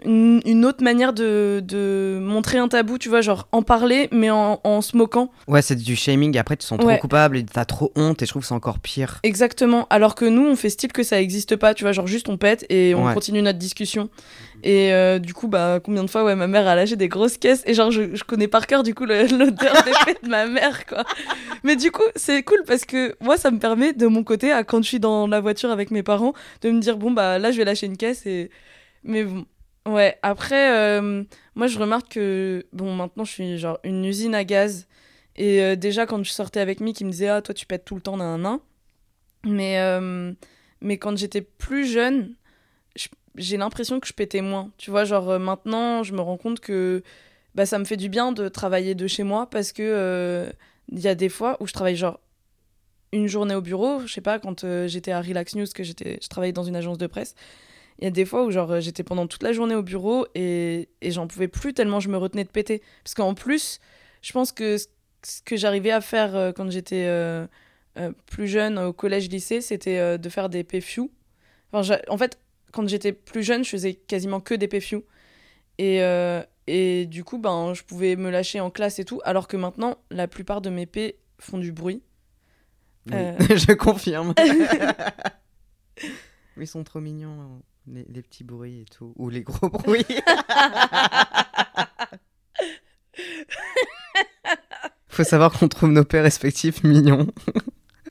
une, 0.06 0.42
une 0.45 0.65
autre 0.65 0.83
manière 0.83 1.13
de, 1.13 1.62
de 1.63 2.19
montrer 2.21 2.57
un 2.57 2.68
tabou, 2.68 2.98
tu 2.98 3.09
vois, 3.09 3.21
genre 3.21 3.48
en 3.51 3.62
parler, 3.62 4.07
mais 4.12 4.30
en, 4.30 4.59
en 4.63 4.81
se 4.81 4.95
moquant. 4.98 5.31
Ouais, 5.48 5.62
c'est 5.62 5.75
du 5.75 5.95
shaming. 5.95 6.38
Après, 6.38 6.56
tu 6.56 6.59
te 6.62 6.65
sens 6.65 6.80
trop 6.80 6.88
Ouais. 6.88 6.98
coupable 7.00 7.38
et 7.38 7.45
t'as 7.45 7.65
trop 7.65 7.92
honte. 7.95 8.21
Et 8.21 8.25
je 8.25 8.31
trouve 8.31 8.42
que 8.42 8.48
c'est 8.48 8.53
encore 8.53 8.80
pire. 8.80 9.19
Exactement. 9.24 9.88
Alors 9.89 10.15
que 10.15 10.25
nous, 10.25 10.45
on 10.48 10.56
fait 10.56 10.69
style 10.69 10.92
que 10.92 11.03
ça 11.03 11.21
existe 11.21 11.56
pas, 11.56 11.74
tu 11.74 11.83
vois, 11.83 11.92
genre 11.92 12.07
juste 12.07 12.30
on 12.30 12.38
pète 12.38 12.65
et 12.69 12.94
on 12.95 13.06
Ouais. 13.06 13.13
continue 13.13 13.42
notre 13.42 13.59
discussion. 13.59 14.09
Et 14.63 14.94
euh, 14.94 15.18
du 15.18 15.33
coup, 15.33 15.48
bah, 15.48 15.80
combien 15.83 16.03
de 16.03 16.09
fois, 16.09 16.24
ouais, 16.24 16.36
ma 16.36 16.45
mère 16.48 16.68
a 16.68 16.75
lâché 16.75 16.95
des 16.95 17.07
grosses 17.07 17.38
caisses 17.38 17.63
et 17.65 17.74
genre, 17.74 17.89
je, 17.89 18.15
je 18.15 18.24
connais 18.24 18.48
par 18.48 18.68
cœur, 18.68 18.83
du 18.83 18.94
coup, 18.94 19.06
l'odeur 19.07 19.31
des 19.83 19.92
pets 20.06 20.24
de 20.24 20.30
ma 20.30 20.45
mère, 20.45 20.86
quoi. 20.86 21.03
Mais 21.63 21.75
du 21.75 21.89
coup, 21.92 22.03
c'est 22.15 22.44
cool 22.44 22.62
parce 22.68 22.86
que 22.86 23.15
moi, 23.21 23.38
ça 23.38 23.50
me 23.50 23.57
permet, 23.59 23.94
de 23.94 24.06
mon 24.07 24.24
côté, 24.24 24.51
à, 24.51 24.63
quand 24.63 24.81
je 24.83 24.88
suis 24.88 25.00
dans 25.00 25.25
la 25.27 25.39
voiture 25.39 25.71
avec 25.71 25.89
mes 25.89 26.03
parents, 26.03 26.33
de 26.62 26.69
me 26.71 26.80
dire, 26.80 26.98
bon, 26.98 27.09
bah, 27.12 27.39
là, 27.39 27.51
je 27.51 27.57
vais 27.57 27.65
lâcher 27.65 27.88
une 27.88 27.98
caisse 27.98 28.25
et. 28.27 28.51
Mais 29.03 29.24
bon. 29.24 29.45
Ouais, 29.88 30.18
après, 30.22 31.00
euh, 31.00 31.24
moi, 31.56 31.68
je 31.68 31.80
remarque 31.80 32.10
que, 32.13 32.66
bon, 32.72 32.94
maintenant, 32.95 33.24
je 33.25 33.31
suis 33.31 33.57
genre 33.57 33.80
une 33.83 34.06
usine 34.06 34.36
à 34.36 34.44
gaz. 34.44 34.88
Et 35.36 35.62
euh, 35.62 35.75
déjà, 35.75 36.06
quand 36.06 36.24
je 36.24 36.30
sortais 36.31 36.60
avec 36.60 36.81
Mick, 36.81 37.00
il 37.01 37.06
me 37.07 37.12
disait, 37.12 37.30
ah, 37.30 37.42
toi, 37.42 37.56
tu 37.56 37.66
pètes 37.66 37.86
tout 37.86 37.95
le 37.95 38.01
temps 38.01 38.18
d'un 38.18 38.38
nain. 38.39 38.62
Mais, 39.45 39.80
euh, 39.80 40.33
mais 40.81 40.98
quand 40.98 41.18
j'étais 41.18 41.42
plus 41.42 41.86
jeune, 41.92 42.36
je- 42.95 43.07
j'ai 43.38 43.57
l'impression 43.57 44.00
que 44.00 44.07
je 44.07 44.13
pétais 44.13 44.42
moins. 44.42 44.72
Tu 44.78 44.92
vois, 44.92 45.06
genre 45.06 45.39
maintenant, 45.39 46.04
je 46.04 46.13
me 46.13 46.22
rends 46.22 46.38
compte 46.38 46.60
que 46.62 47.04
bah, 47.56 47.66
ça 47.68 47.80
me 47.80 47.86
fait 47.86 47.98
du 47.98 48.10
bien 48.10 48.31
de 48.34 48.50
travailler 48.50 48.95
de 48.95 49.07
chez 49.07 49.24
moi 49.24 49.50
parce 49.50 49.72
que 49.74 50.51
il 50.92 51.00
y 51.00 51.07
a 51.10 51.15
des 51.15 51.29
fois 51.29 51.58
où 51.62 51.67
je 51.67 51.74
travaille 51.74 51.96
genre 51.98 52.20
une 53.13 53.27
journée 53.27 53.56
au 53.56 53.62
bureau. 53.62 54.01
Je 54.06 54.13
sais 54.13 54.22
pas, 54.22 54.39
quand 54.39 54.65
j'étais 54.88 55.12
à 55.12 55.22
Relax 55.22 55.56
News, 55.56 55.67
que 55.75 55.84
je 55.84 55.94
travaillais 56.29 56.53
dans 56.53 56.63
une 56.63 56.75
agence 56.75 56.98
de 56.98 57.08
presse. 57.08 57.36
Il 58.01 58.05
y 58.05 58.08
a 58.08 58.12
des 58.12 58.25
fois 58.25 58.43
où 58.46 58.51
genre 58.51 58.72
euh, 58.72 58.79
j'étais 58.79 59.03
pendant 59.03 59.27
toute 59.27 59.43
la 59.43 59.53
journée 59.53 59.75
au 59.75 59.84
bureau 59.84 60.25
et, 60.36 60.89
et 61.01 61.12
j'en 61.12 61.27
pouvais 61.27 61.48
plus 61.48 61.74
tellement 61.74 62.00
je 62.00 62.10
me 62.10 62.17
retenais 62.17 62.43
de 62.43 62.50
péter. 62.50 62.81
Parce 63.03 63.13
qu'en 63.13 63.34
plus, 63.36 63.79
je 64.24 64.31
pense 64.34 64.51
que 64.51 64.77
ce- 64.77 64.88
que 65.46 65.55
j'arrivais 65.55 65.91
à 65.91 66.01
faire 66.01 66.36
euh, 66.36 66.51
quand 66.51 66.70
j'étais 66.72 67.05
euh, 67.05 67.46
euh, 68.00 68.12
plus 68.25 68.48
jeune 68.48 68.79
au 68.79 68.91
collège-lycée, 68.91 69.62
c'était 69.62 70.00
euh, 70.00 70.17
de 70.17 70.29
faire 70.29 70.50
des 70.50 70.63
PFU. 70.63 71.12
Enfin, 71.72 71.98
en 72.10 72.17
fait, 72.17 72.39
quand 72.72 72.88
j'étais 72.89 73.13
plus 73.13 73.43
jeune, 73.43 73.63
je 73.63 73.70
faisais 73.70 73.93
quasiment 73.93 74.39
que 74.39 74.55
des 74.55 74.67
PFU. 74.67 75.01
Et, 75.77 76.00
et 76.67 77.05
du 77.08 77.24
coup, 77.24 77.39
ben, 77.39 77.74
je 77.74 77.81
pouvais 77.84 78.15
me 78.15 78.29
lâcher 78.29 78.60
en 78.60 78.70
classe 78.70 79.00
et 79.00 79.05
tout, 79.05 79.20
alors 79.24 79.48
que 79.48 79.58
maintenant, 79.58 79.98
la 80.12 80.27
plupart 80.27 80.62
de 80.62 80.70
mes 80.70 80.86
P 80.86 81.15
font 81.39 81.58
du 81.58 81.72
bruit. 81.72 82.03
Oui. 83.12 83.17
Je 83.58 83.74
confirme. 83.74 84.36
Ils 86.58 86.67
sont 86.67 86.84
trop 86.84 87.00
mignons, 87.00 87.62
les, 87.88 88.22
petits 88.22 88.44
bruits 88.44 88.82
et 88.82 88.86
tout. 88.86 89.14
Ou 89.18 89.30
les 89.30 89.42
gros 89.42 89.70
bruits. 89.70 90.06
Faut 95.08 95.24
savoir 95.24 95.52
qu'on 95.52 95.68
trouve 95.68 95.92
nos 95.92 96.06
pères 96.06 96.24
respectifs 96.24 96.84
mignons. 96.84 97.28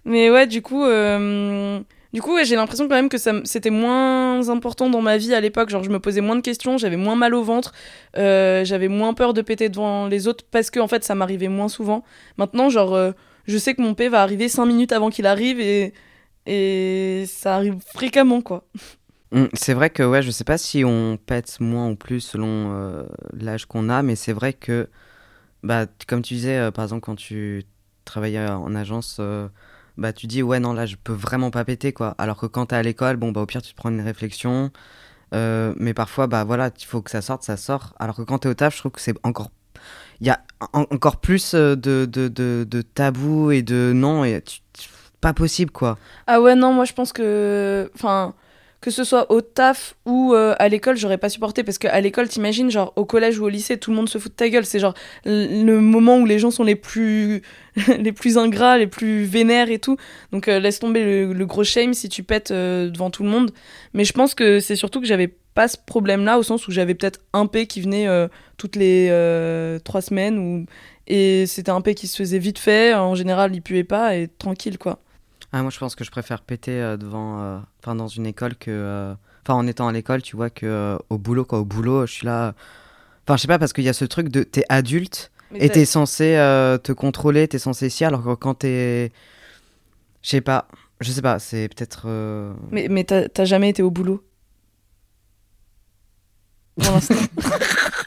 Mais 0.05 0.31
ouais, 0.31 0.47
du 0.47 0.63
coup, 0.63 0.85
euh, 0.85 1.81
coup 2.21 2.37
j'ai 2.43 2.57
l'impression 2.57 2.89
quand 2.89 2.95
même 2.95 3.09
que 3.09 3.19
c'était 3.45 3.71
moins 3.71 4.49
important 4.49 4.91
dans 4.91 5.01
ma 5.01 5.17
vie 5.17 5.35
à 5.35 5.41
l'époque. 5.41 5.71
Genre, 5.71 5.85
je 5.85 5.91
me 5.91 6.01
posais 6.01 6.21
moins 6.21 6.37
de 6.37 6.41
questions, 6.41 6.79
j'avais 6.79 6.97
moins 6.97 7.17
mal 7.17 7.35
au 7.35 7.43
ventre, 7.43 7.73
euh, 8.17 8.65
j'avais 8.65 8.89
moins 8.89 9.15
peur 9.15 9.35
de 9.35 9.43
péter 9.43 9.69
devant 9.69 10.09
les 10.09 10.29
autres 10.29 10.45
parce 10.51 10.71
que 10.71 10.81
en 10.81 10.89
fait, 10.89 11.05
ça 11.05 11.15
m'arrivait 11.15 11.49
moins 11.49 11.69
souvent. 11.69 12.05
Maintenant, 12.37 12.69
genre, 12.69 12.95
euh, 12.95 13.13
je 13.47 13.57
sais 13.57 13.75
que 13.75 13.83
mon 13.83 13.95
P 13.95 14.09
va 14.09 14.23
arriver 14.23 14.49
5 14.49 14.67
minutes 14.67 14.93
avant 14.93 15.11
qu'il 15.11 15.27
arrive 15.27 15.61
et, 15.61 15.95
et 16.47 17.25
ça 17.27 17.57
arrive 17.57 17.77
fréquemment, 17.87 18.43
quoi. 18.43 18.65
Mm, 19.33 19.47
C'est 19.55 19.75
vrai 19.75 19.91
que 19.91 20.03
ouais, 20.03 20.23
je 20.23 20.31
sais 20.31 20.45
pas 20.45 20.59
si 20.59 20.85
on 20.85 21.17
pète 21.17 21.61
moins 21.61 21.89
ou 21.91 21.97
plus 21.97 22.21
selon 22.21 22.73
euh, 22.75 23.05
l'âge 23.33 23.67
qu'on 23.67 23.89
a, 23.89 24.03
mais 24.03 24.17
c'est 24.17 24.33
vrai 24.33 24.53
que, 24.53 24.89
bah, 25.63 25.87
comme 26.09 26.23
tu 26.23 26.35
disais, 26.35 26.59
euh, 26.59 26.71
par 26.71 26.85
exemple, 26.85 27.03
quand 27.03 27.17
tu 27.17 27.65
travaillais 28.05 28.47
en 28.49 28.75
agence, 28.75 29.19
euh, 29.21 29.49
bah, 29.99 30.13
tu 30.13 30.27
dis, 30.29 30.43
ouais, 30.43 30.61
non, 30.61 30.73
là, 30.75 30.87
je 30.87 30.97
peux 30.97 31.13
vraiment 31.15 31.51
pas 31.51 31.65
péter, 31.65 31.93
quoi. 31.93 32.15
Alors 32.19 32.37
que 32.39 32.47
quand 32.47 32.67
t'es 32.67 32.77
à 32.77 32.83
l'école, 32.83 33.17
bon, 33.17 33.33
bah, 33.33 33.43
au 33.43 33.47
pire, 33.47 33.63
tu 33.63 33.73
te 33.73 33.77
prends 33.77 33.91
une 33.91 34.01
réflexion, 34.03 34.71
euh, 35.35 35.75
mais 35.79 35.95
parfois, 35.95 36.27
bah, 36.29 36.45
voilà, 36.45 36.71
il 36.79 36.85
faut 36.87 37.03
que 37.03 37.11
ça 37.11 37.23
sorte, 37.23 37.43
ça 37.45 37.57
sort. 37.57 37.95
Alors 38.01 38.17
que 38.17 38.23
quand 38.23 38.41
t'es 38.41 38.49
au 38.49 38.55
taf, 38.55 38.75
je 38.75 38.81
trouve 38.81 38.93
que 38.93 39.01
c'est 39.03 39.17
encore 39.25 39.51
il 40.21 40.27
y 40.27 40.31
a 40.31 40.41
en- 40.73 40.87
encore 40.91 41.17
plus 41.19 41.55
euh, 41.55 41.77
de, 41.77 42.07
de, 42.07 42.29
de, 42.29 42.83
tabous 42.83 43.51
et 43.51 43.63
de 43.63 43.93
non, 43.95 44.25
et 44.25 44.43
pas 45.21 45.33
possible 45.33 45.71
quoi. 45.71 45.99
Ah 46.27 46.41
ouais, 46.41 46.55
non, 46.55 46.73
moi 46.73 46.85
je 46.85 46.93
pense 46.93 47.13
que. 47.13 47.91
Enfin. 47.95 48.35
Que 48.81 48.91
ce 48.91 49.05
soit 49.05 49.31
au 49.31 49.43
taf 49.43 49.95
ou 50.07 50.33
euh, 50.33 50.55
à 50.59 50.69
l'école, 50.69 50.97
j'aurais 50.97 51.19
pas 51.19 51.29
supporté 51.29 51.63
parce 51.63 51.77
qu'à 51.77 52.01
l'école, 52.01 52.29
t'imagines, 52.29 52.71
genre 52.71 52.95
au 52.97 53.05
collège 53.05 53.39
ou 53.39 53.45
au 53.45 53.49
lycée, 53.51 53.77
tout 53.77 53.91
le 53.91 53.97
monde 53.97 54.09
se 54.09 54.17
fout 54.17 54.33
de 54.33 54.37
ta 54.37 54.49
gueule. 54.49 54.65
C'est 54.65 54.79
genre 54.79 54.95
le 55.27 55.81
moment 55.81 56.17
où 56.19 56.25
les 56.25 56.39
gens 56.39 56.51
sont 56.51 56.65
les 56.65 56.77
plus, 56.77 57.43
les 57.99 58.13
plus 58.13 58.39
ingrats, 58.39 58.79
les 58.79 58.87
plus 58.87 59.25
vénères 59.25 59.71
et 59.71 59.79
tout. 59.79 59.99
Donc 60.33 60.49
euh, 60.49 60.61
laisse 60.61 60.79
tomber 60.79 61.27
le, 61.27 61.47
gros 61.47 61.63
shame 61.63 61.93
si 61.93 62.09
tu 62.09 62.23
pètes 62.23 62.53
euh, 62.53 62.89
devant 62.89 63.11
tout 63.11 63.23
le 63.23 63.29
monde. 63.29 63.51
Mais 63.93 64.05
je 64.05 64.15
pense 64.15 64.35
que 64.35 64.61
c'est 64.61 64.77
surtout 64.77 65.01
que 65.01 65.07
j'avais 65.07 65.29
pas 65.53 65.69
ce 65.69 65.77
problème-là 65.85 66.39
au 66.39 66.43
sens 66.43 66.67
où 66.67 66.71
j'avais 66.71 66.95
peut-être 66.95 67.21
un 67.35 67.47
P 67.47 67.67
qui 67.67 67.83
venait 67.83 68.07
toutes 68.57 68.77
les 68.77 69.09
trois 69.85 70.01
semaines 70.01 70.39
ou 70.39 70.65
et 71.07 71.45
c'était 71.47 71.73
un 71.73 71.81
P 71.81 71.95
qui 71.95 72.07
se 72.07 72.17
faisait 72.17 72.39
vite 72.39 72.61
fait. 72.61 72.95
En 72.95 73.17
général, 73.17 73.53
il 73.55 73.61
puait 73.61 73.85
pas 73.85 74.17
et 74.17 74.29
tranquille 74.29 74.79
quoi. 74.79 75.01
Ah, 75.53 75.63
moi 75.63 75.71
je 75.71 75.79
pense 75.79 75.95
que 75.97 76.05
je 76.05 76.11
préfère 76.11 76.43
péter 76.43 76.81
euh, 76.81 76.97
devant, 76.97 77.41
euh, 77.43 77.59
enfin 77.81 77.95
dans 77.97 78.07
une 78.09 78.27
école 78.27 78.55
que, 78.57 78.71
euh, 78.71 79.15
enfin 79.43 79.55
en 79.55 79.67
étant 79.67 79.89
à 79.89 79.93
l'école, 79.93 80.23
tu 80.23 80.37
vois 80.37 80.49
que 80.51 80.97
au 81.11 81.19
boulot 81.19 81.45
quoi, 81.45 81.59
au 81.59 81.65
boulot, 81.65 82.07
je 82.07 82.13
suis 82.13 82.27
là. 82.27 82.55
Enfin 83.27 83.37
je 83.37 83.43
sais 83.43 83.49
pas 83.49 83.59
parce 83.59 83.73
qu'il 83.73 83.85
y 83.85 83.89
a 83.89 83.93
ce 83.93 84.05
truc 84.05 84.29
de 84.29 84.43
t'es 84.45 84.65
adulte 84.69 85.31
Mais 85.51 85.67
et 85.67 85.71
t'es 85.71 85.85
censé 85.85 86.35
te 86.83 86.93
contrôler, 86.93 87.49
t'es 87.49 87.59
censé 87.59 87.89
ici 87.89 88.05
alors 88.05 88.23
que 88.25 88.35
quand 88.35 88.55
t'es, 88.55 89.11
je 90.23 90.29
sais 90.31 90.41
pas, 90.41 90.69
je 91.01 91.11
sais 91.11 91.23
pas, 91.23 91.39
c'est 91.39 91.69
peut-être. 91.69 92.03
euh, 92.07 92.53
Mais, 92.71 92.87
mais 92.89 93.05
t'as 93.05 93.29
t'as 93.29 93.45
jamais 93.45 93.71
été 93.71 93.83
au 93.83 93.91
boulot? 93.91 94.23
Pour 96.77 96.93
l'instant. 96.93 97.15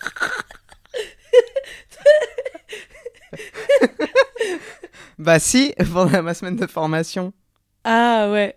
Bah 5.23 5.39
si, 5.39 5.73
pendant 5.93 6.21
ma 6.23 6.33
semaine 6.33 6.55
de 6.55 6.67
formation. 6.67 7.33
ah 7.83 8.29
ouais. 8.31 8.55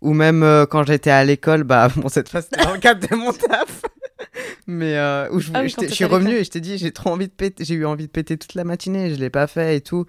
Ou 0.00 0.12
même 0.12 0.42
euh, 0.42 0.66
quand 0.66 0.84
j'étais 0.84 1.10
à 1.10 1.24
l'école, 1.24 1.64
bah 1.64 1.88
bon 1.96 2.08
cette 2.08 2.28
fois 2.28 2.42
c'était 2.42 2.62
dans 2.62 2.74
le 2.74 2.78
cadre 2.78 3.08
de 3.08 3.14
mon 3.16 3.32
taf. 3.32 3.82
Mais 4.66 4.96
euh, 4.98 5.28
où 5.30 5.40
je, 5.40 5.50
Ah 5.54 5.62
oui, 5.62 5.68
je 5.70 5.86
je 5.86 5.92
suis 5.94 6.04
revenu 6.04 6.34
et 6.34 6.44
je 6.44 6.50
t'ai 6.50 6.60
dit 6.60 6.76
j'ai 6.78 6.92
trop 6.92 7.10
envie 7.10 7.26
de 7.28 7.32
péter, 7.32 7.64
j'ai 7.64 7.74
eu 7.74 7.86
envie 7.86 8.06
de 8.06 8.10
péter 8.12 8.36
toute 8.36 8.54
la 8.54 8.64
matinée, 8.64 9.14
je 9.14 9.18
l'ai 9.20 9.30
pas 9.30 9.46
fait 9.46 9.76
et 9.76 9.80
tout. 9.80 10.04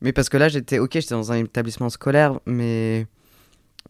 Mais 0.00 0.12
parce 0.12 0.28
que 0.28 0.36
là 0.36 0.48
j'étais 0.48 0.78
ok, 0.80 0.90
j'étais 0.94 1.14
dans 1.14 1.30
un 1.30 1.36
établissement 1.36 1.88
scolaire, 1.88 2.40
mais 2.46 3.06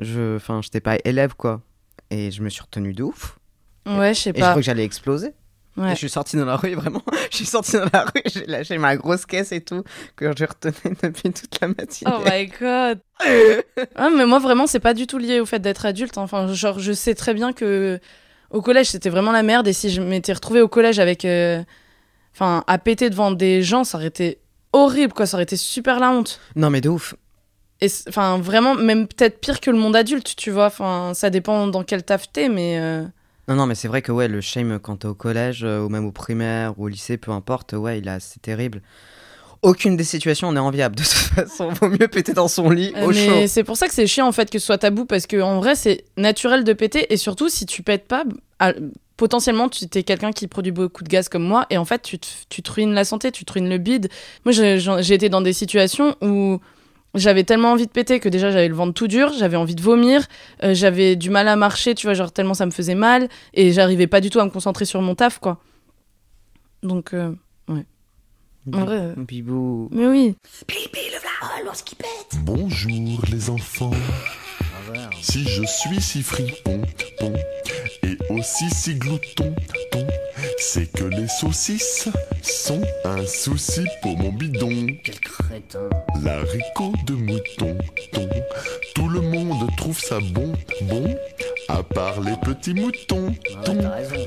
je, 0.00 0.36
enfin 0.36 0.60
j'étais 0.62 0.80
pas 0.80 0.98
élève 1.04 1.34
quoi. 1.34 1.62
Et 2.10 2.30
je 2.30 2.42
me 2.42 2.50
suis 2.50 2.60
retenu 2.62 2.92
de 2.92 3.02
ouf. 3.02 3.38
Ouais, 3.86 4.12
je 4.12 4.20
sais 4.20 4.30
Et 4.30 4.34
je 4.34 4.40
pas. 4.40 4.50
crois 4.50 4.60
que 4.60 4.66
j'allais 4.66 4.84
exploser. 4.84 5.32
Ouais. 5.76 5.88
Et 5.88 5.90
je 5.92 5.96
suis 5.96 6.08
sorti 6.10 6.36
dans 6.36 6.44
la 6.44 6.56
rue, 6.56 6.74
vraiment. 6.74 7.02
Je 7.30 7.36
suis 7.36 7.46
sorti 7.46 7.72
dans 7.72 7.88
la 7.92 8.04
rue, 8.04 8.20
j'ai 8.26 8.44
lâché 8.46 8.76
ma 8.78 8.96
grosse 8.96 9.24
caisse 9.24 9.52
et 9.52 9.62
tout, 9.62 9.82
que 10.16 10.26
je 10.36 10.44
retenais 10.44 10.96
depuis 11.02 11.32
toute 11.32 11.58
la 11.60 11.68
matinée. 11.68 12.10
Oh 12.14 12.22
my 12.24 12.46
god. 12.60 13.00
ah, 13.96 14.10
mais 14.14 14.26
moi 14.26 14.38
vraiment, 14.38 14.66
c'est 14.66 14.80
pas 14.80 14.92
du 14.94 15.06
tout 15.06 15.18
lié 15.18 15.40
au 15.40 15.46
fait 15.46 15.60
d'être 15.60 15.86
adulte. 15.86 16.18
hein. 16.18 16.22
Enfin, 16.22 16.52
genre, 16.52 16.78
je 16.78 16.92
sais 16.92 17.14
très 17.14 17.32
bien 17.34 17.52
que 17.54 17.98
au 18.50 18.60
collège, 18.60 18.88
c'était 18.90 19.08
vraiment 19.08 19.32
la 19.32 19.42
merde. 19.42 19.66
Et 19.66 19.72
si 19.72 19.88
je 19.90 20.02
m'étais 20.02 20.32
retrouvée 20.34 20.60
au 20.60 20.68
collège 20.68 20.98
avec. 20.98 21.24
euh, 21.24 21.62
Enfin, 22.34 22.64
à 22.66 22.78
péter 22.78 23.10
devant 23.10 23.30
des 23.30 23.62
gens, 23.62 23.84
ça 23.84 23.98
aurait 23.98 24.06
été 24.06 24.38
horrible, 24.72 25.12
quoi. 25.12 25.26
Ça 25.26 25.36
aurait 25.36 25.44
été 25.44 25.56
super 25.56 26.00
la 26.00 26.10
honte. 26.10 26.40
Non 26.56 26.70
mais 26.70 26.80
de 26.80 26.88
ouf. 26.88 27.14
Et 27.82 27.88
enfin, 28.08 28.38
vraiment, 28.38 28.74
même 28.74 29.06
peut-être 29.06 29.38
pire 29.40 29.60
que 29.60 29.70
le 29.70 29.76
monde 29.76 29.96
adulte, 29.96 30.34
tu 30.36 30.50
vois. 30.50 30.66
Enfin, 30.66 31.12
ça 31.14 31.28
dépend 31.30 31.66
dans 31.66 31.82
quel 31.82 32.02
taf 32.04 32.30
t'es, 32.32 32.48
mais. 32.48 32.78
euh, 32.78 33.04
Non, 33.48 33.56
non, 33.56 33.66
mais 33.66 33.74
c'est 33.74 33.88
vrai 33.88 34.02
que 34.02 34.12
ouais, 34.12 34.28
le 34.28 34.40
shame 34.40 34.78
quand 34.78 34.96
t'es 34.98 35.08
au 35.08 35.14
collège, 35.14 35.64
euh, 35.64 35.80
ou 35.80 35.88
même 35.88 36.06
au 36.06 36.12
primaire, 36.12 36.78
ou 36.78 36.84
au 36.84 36.88
lycée, 36.88 37.16
peu 37.16 37.32
importe, 37.32 37.72
ouais, 37.72 37.98
il 37.98 38.08
a, 38.08 38.20
c'est 38.20 38.40
terrible. 38.40 38.82
Aucune 39.62 39.96
des 39.96 40.04
situations 40.04 40.50
n'est 40.52 40.60
enviable. 40.60 40.96
De 40.96 41.02
toute 41.02 41.12
façon, 41.12 41.68
vaut 41.70 41.88
mieux 41.88 42.08
péter 42.08 42.32
dans 42.34 42.48
son 42.48 42.70
lit 42.70 42.92
Euh, 42.96 43.06
au 43.06 43.12
chaud. 43.12 43.30
mais 43.30 43.46
c'est 43.48 43.64
pour 43.64 43.76
ça 43.76 43.86
que 43.88 43.94
c'est 43.94 44.06
chiant 44.06 44.26
en 44.26 44.32
fait 44.32 44.50
que 44.50 44.58
ce 44.58 44.66
soit 44.66 44.78
tabou 44.78 45.04
parce 45.04 45.26
que 45.26 45.40
en 45.40 45.58
vrai 45.60 45.74
c'est 45.76 46.04
naturel 46.16 46.64
de 46.64 46.72
péter 46.72 47.12
et 47.12 47.16
surtout 47.16 47.48
si 47.48 47.64
tu 47.66 47.82
pètes 47.82 48.06
pas 48.08 48.24
à- 48.58 48.72
potentiellement 49.16 49.68
tu 49.68 49.84
es 49.94 50.02
quelqu'un 50.02 50.32
qui 50.32 50.48
produit 50.48 50.72
beaucoup 50.72 51.04
de 51.04 51.08
gaz 51.08 51.28
comme 51.28 51.44
moi 51.44 51.66
et 51.70 51.78
en 51.78 51.84
fait 51.84 52.02
tu 52.02 52.18
te, 52.18 52.26
tu 52.48 52.60
te 52.62 52.72
ruines 52.72 52.92
la 52.92 53.04
santé 53.04 53.30
tu 53.30 53.44
te 53.44 53.52
ruines 53.52 53.68
le 53.68 53.78
bide 53.78 54.08
moi 54.44 54.52
j'ai 54.52 55.14
été 55.14 55.28
dans 55.28 55.42
des 55.42 55.52
situations 55.52 56.16
où 56.22 56.58
j'avais 57.14 57.44
tellement 57.44 57.72
envie 57.72 57.86
de 57.86 57.92
péter 57.92 58.20
que 58.20 58.28
déjà 58.28 58.50
j'avais 58.50 58.68
le 58.68 58.74
ventre 58.74 58.94
tout 58.94 59.08
dur 59.08 59.32
j'avais 59.38 59.56
envie 59.56 59.74
de 59.74 59.82
vomir 59.82 60.26
euh, 60.62 60.74
j'avais 60.74 61.16
du 61.16 61.30
mal 61.30 61.48
à 61.48 61.56
marcher 61.56 61.94
tu 61.94 62.06
vois 62.06 62.14
genre 62.14 62.32
tellement 62.32 62.54
ça 62.54 62.66
me 62.66 62.70
faisait 62.70 62.94
mal 62.94 63.28
et 63.54 63.72
j'arrivais 63.72 64.06
pas 64.06 64.20
du 64.20 64.30
tout 64.30 64.40
à 64.40 64.44
me 64.44 64.50
concentrer 64.50 64.84
sur 64.84 65.00
mon 65.02 65.14
taf 65.14 65.38
quoi. 65.38 65.58
Donc 66.82 67.14
euh, 67.14 67.32
en 68.72 68.84
vrai 68.84 68.98
euh, 68.98 69.14
Bibou. 69.16 69.88
mais 69.90 70.06
oui. 70.06 70.36
Bonjour 72.44 73.20
les 73.30 73.50
enfants. 73.50 73.90
Si 75.20 75.44
je 75.48 75.64
suis 75.64 76.00
si 76.00 76.22
fripon, 76.22 76.82
pon, 77.18 77.32
et 78.02 78.16
aussi 78.30 78.68
si 78.70 78.94
glouton, 78.94 79.54
ton, 79.90 80.06
c'est 80.64 80.86
que 80.86 81.04
les 81.04 81.26
saucisses 81.26 82.08
sont 82.40 82.82
un 83.04 83.26
souci 83.26 83.84
pour 84.00 84.16
mon 84.16 84.32
bidon. 84.32 84.86
Quel 85.02 85.18
crétin. 85.18 85.90
L'haricot 86.22 86.92
de 87.04 87.14
mouton, 87.14 87.76
ton, 88.12 88.28
tout 88.94 89.08
le 89.08 89.20
monde 89.20 89.68
trouve 89.76 89.98
ça 89.98 90.18
bon, 90.32 90.52
bon, 90.82 91.16
à 91.68 91.82
part 91.82 92.20
les 92.20 92.36
petits 92.36 92.74
moutons, 92.74 93.34
ton, 93.64 93.78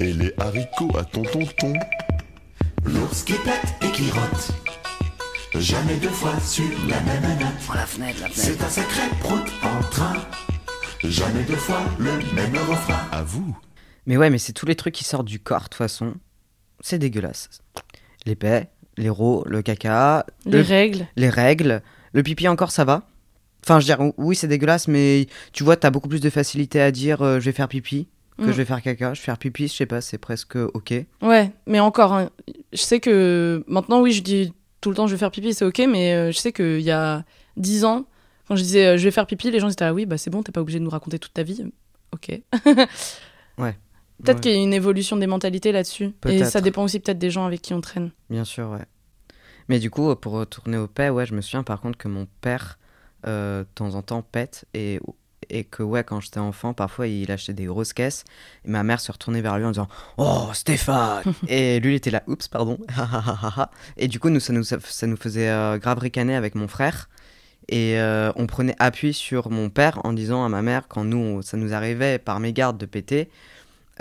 et 0.01 0.11
les 0.11 0.33
haricots 0.37 0.97
à 0.97 1.05
ton 1.05 1.23
tonton. 1.23 1.73
L'ours 2.83 3.23
qui 3.23 3.33
pète 3.33 3.73
et 3.81 3.91
qui 3.91 4.11
rote, 4.11 4.51
jamais 5.55 5.95
deux 5.95 6.09
fois 6.09 6.37
sur 6.41 6.65
la 6.89 6.99
même 7.01 7.39
note. 7.39 7.75
La 7.75 7.85
fenêtre, 7.85 8.21
la 8.21 8.29
fenêtre. 8.29 8.65
un 8.65 8.69
sacré 8.69 9.01
prout 9.21 9.43
en 9.63 9.81
train. 9.89 10.15
Jamais 11.01 11.43
deux 11.43 11.55
fois 11.55 11.81
le 11.97 12.11
même 12.35 12.55
refrain. 12.69 13.07
À 13.11 13.23
vous. 13.23 13.57
Mais 14.05 14.17
ouais, 14.17 14.29
mais 14.29 14.37
c'est 14.37 14.53
tous 14.53 14.65
les 14.65 14.75
trucs 14.75 14.93
qui 14.93 15.03
sortent 15.03 15.25
du 15.25 15.39
corps, 15.39 15.61
de 15.61 15.63
toute 15.65 15.75
façon. 15.75 16.13
C'est 16.87 16.99
dégueulasse. 16.99 17.49
Les 18.27 18.35
paix, 18.35 18.69
les 18.97 19.09
rots, 19.09 19.43
le 19.47 19.63
caca, 19.63 20.23
les 20.45 20.59
le- 20.59 20.61
règles 20.63 21.07
les 21.15 21.29
règles. 21.29 21.81
Le 22.13 22.21
pipi 22.21 22.47
encore, 22.47 22.69
ça 22.69 22.85
va. 22.85 23.07
Enfin, 23.63 23.79
je 23.79 23.87
veux 23.91 23.95
dire, 23.95 24.13
oui, 24.17 24.35
c'est 24.35 24.47
dégueulasse, 24.47 24.87
mais 24.87 25.25
tu 25.51 25.63
vois, 25.63 25.77
t'as 25.77 25.89
beaucoup 25.89 26.07
plus 26.09 26.19
de 26.21 26.29
facilité 26.29 26.79
à 26.79 26.91
dire 26.91 27.23
euh, 27.23 27.39
je 27.39 27.45
vais 27.45 27.53
faire 27.53 27.67
pipi 27.67 28.07
que 28.37 28.43
Mm. 28.43 28.51
je 28.51 28.57
vais 28.57 28.65
faire 28.65 28.81
caca. 28.83 29.15
Je 29.15 29.19
vais 29.21 29.25
faire 29.25 29.37
pipi, 29.39 29.67
je 29.67 29.73
sais 29.73 29.87
pas, 29.87 29.99
c'est 30.01 30.19
presque 30.19 30.57
ok. 30.57 30.93
Ouais, 31.23 31.51
mais 31.65 31.79
encore, 31.79 32.13
hein, 32.13 32.29
je 32.71 32.77
sais 32.77 32.99
que 32.99 33.63
maintenant, 33.67 34.01
oui, 34.01 34.11
je 34.11 34.21
dis 34.21 34.53
tout 34.81 34.89
le 34.91 34.95
temps 34.95 35.07
je 35.07 35.13
vais 35.13 35.17
faire 35.17 35.31
pipi, 35.31 35.55
c'est 35.55 35.65
ok, 35.65 35.81
mais 35.89 36.13
euh, 36.13 36.31
je 36.31 36.37
sais 36.37 36.51
qu'il 36.51 36.81
y 36.81 36.91
a 36.91 37.23
10 37.57 37.83
ans, 37.85 38.05
quand 38.47 38.55
je 38.55 38.61
disais 38.61 38.85
euh, 38.85 38.97
je 38.97 39.03
vais 39.05 39.11
faire 39.11 39.25
pipi, 39.25 39.49
les 39.49 39.59
gens 39.59 39.69
étaient 39.69 39.85
ah 39.85 39.93
oui, 39.95 40.05
bah 40.05 40.19
c'est 40.19 40.29
bon, 40.29 40.43
t'es 40.43 40.51
pas 40.51 40.61
obligé 40.61 40.77
de 40.77 40.83
nous 40.83 40.91
raconter 40.91 41.17
toute 41.17 41.33
ta 41.33 41.41
vie. 41.41 41.63
Ok. 42.13 42.39
Ouais. 43.57 43.75
Peut-être 44.23 44.37
Ouais, 44.37 44.41
qu'il 44.41 44.51
y 44.51 44.55
a 44.55 44.63
une 44.63 44.73
évolution 44.73 45.17
des 45.17 45.27
mentalités 45.27 45.71
là-dessus. 45.71 46.13
Et 46.27 46.43
ça 46.45 46.61
dépend 46.61 46.83
aussi 46.83 46.99
peut-être 46.99 47.17
des 47.17 47.29
gens 47.29 47.45
avec 47.45 47.61
qui 47.61 47.73
on 47.73 47.81
traîne. 47.81 48.11
Bien 48.29 48.45
sûr, 48.45 48.69
ouais. 48.69 48.85
Mais 49.67 49.79
du 49.79 49.89
coup, 49.89 50.15
pour 50.15 50.33
retourner 50.33 50.77
au 50.77 50.87
paix, 50.87 51.09
ouais, 51.09 51.25
je 51.25 51.33
me 51.33 51.41
souviens 51.41 51.63
par 51.63 51.81
contre 51.81 51.97
que 51.97 52.07
mon 52.07 52.27
père, 52.41 52.77
euh, 53.27 53.63
de 53.63 53.67
temps 53.73 53.95
en 53.95 54.01
temps, 54.01 54.21
pète 54.21 54.65
et, 54.73 54.99
et 55.49 55.63
que, 55.63 55.81
ouais, 55.81 56.03
quand 56.03 56.19
j'étais 56.21 56.39
enfant, 56.39 56.73
parfois 56.73 57.07
il 57.07 57.31
achetait 57.31 57.53
des 57.53 57.65
grosses 57.65 57.93
caisses 57.93 58.23
et 58.63 58.69
ma 58.69 58.83
mère 58.83 58.99
se 58.99 59.11
retournait 59.11 59.41
vers 59.41 59.57
lui 59.57 59.65
en 59.65 59.71
disant 59.71 59.87
Oh, 60.17 60.49
Stéphane 60.53 61.23
Et 61.47 61.79
lui, 61.79 61.93
il 61.93 61.95
était 61.95 62.11
là, 62.11 62.23
oups, 62.27 62.47
pardon. 62.47 62.77
et 63.97 64.07
du 64.07 64.19
coup, 64.19 64.29
nous, 64.29 64.39
ça, 64.39 64.53
nous, 64.53 64.63
ça 64.63 65.07
nous 65.07 65.17
faisait 65.17 65.49
euh, 65.49 65.77
grave 65.77 65.99
ricaner 65.99 66.35
avec 66.35 66.55
mon 66.55 66.67
frère. 66.67 67.09
Et 67.67 67.99
euh, 67.99 68.31
on 68.35 68.45
prenait 68.45 68.75
appui 68.77 69.13
sur 69.13 69.49
mon 69.49 69.69
père 69.71 69.99
en 70.03 70.13
disant 70.13 70.45
à 70.45 70.49
ma 70.49 70.61
mère, 70.61 70.87
quand 70.87 71.03
nous, 71.03 71.41
ça 71.41 71.57
nous 71.57 71.73
arrivait 71.73 72.19
par 72.19 72.39
mégarde 72.39 72.77
de 72.77 72.85
péter, 72.85 73.29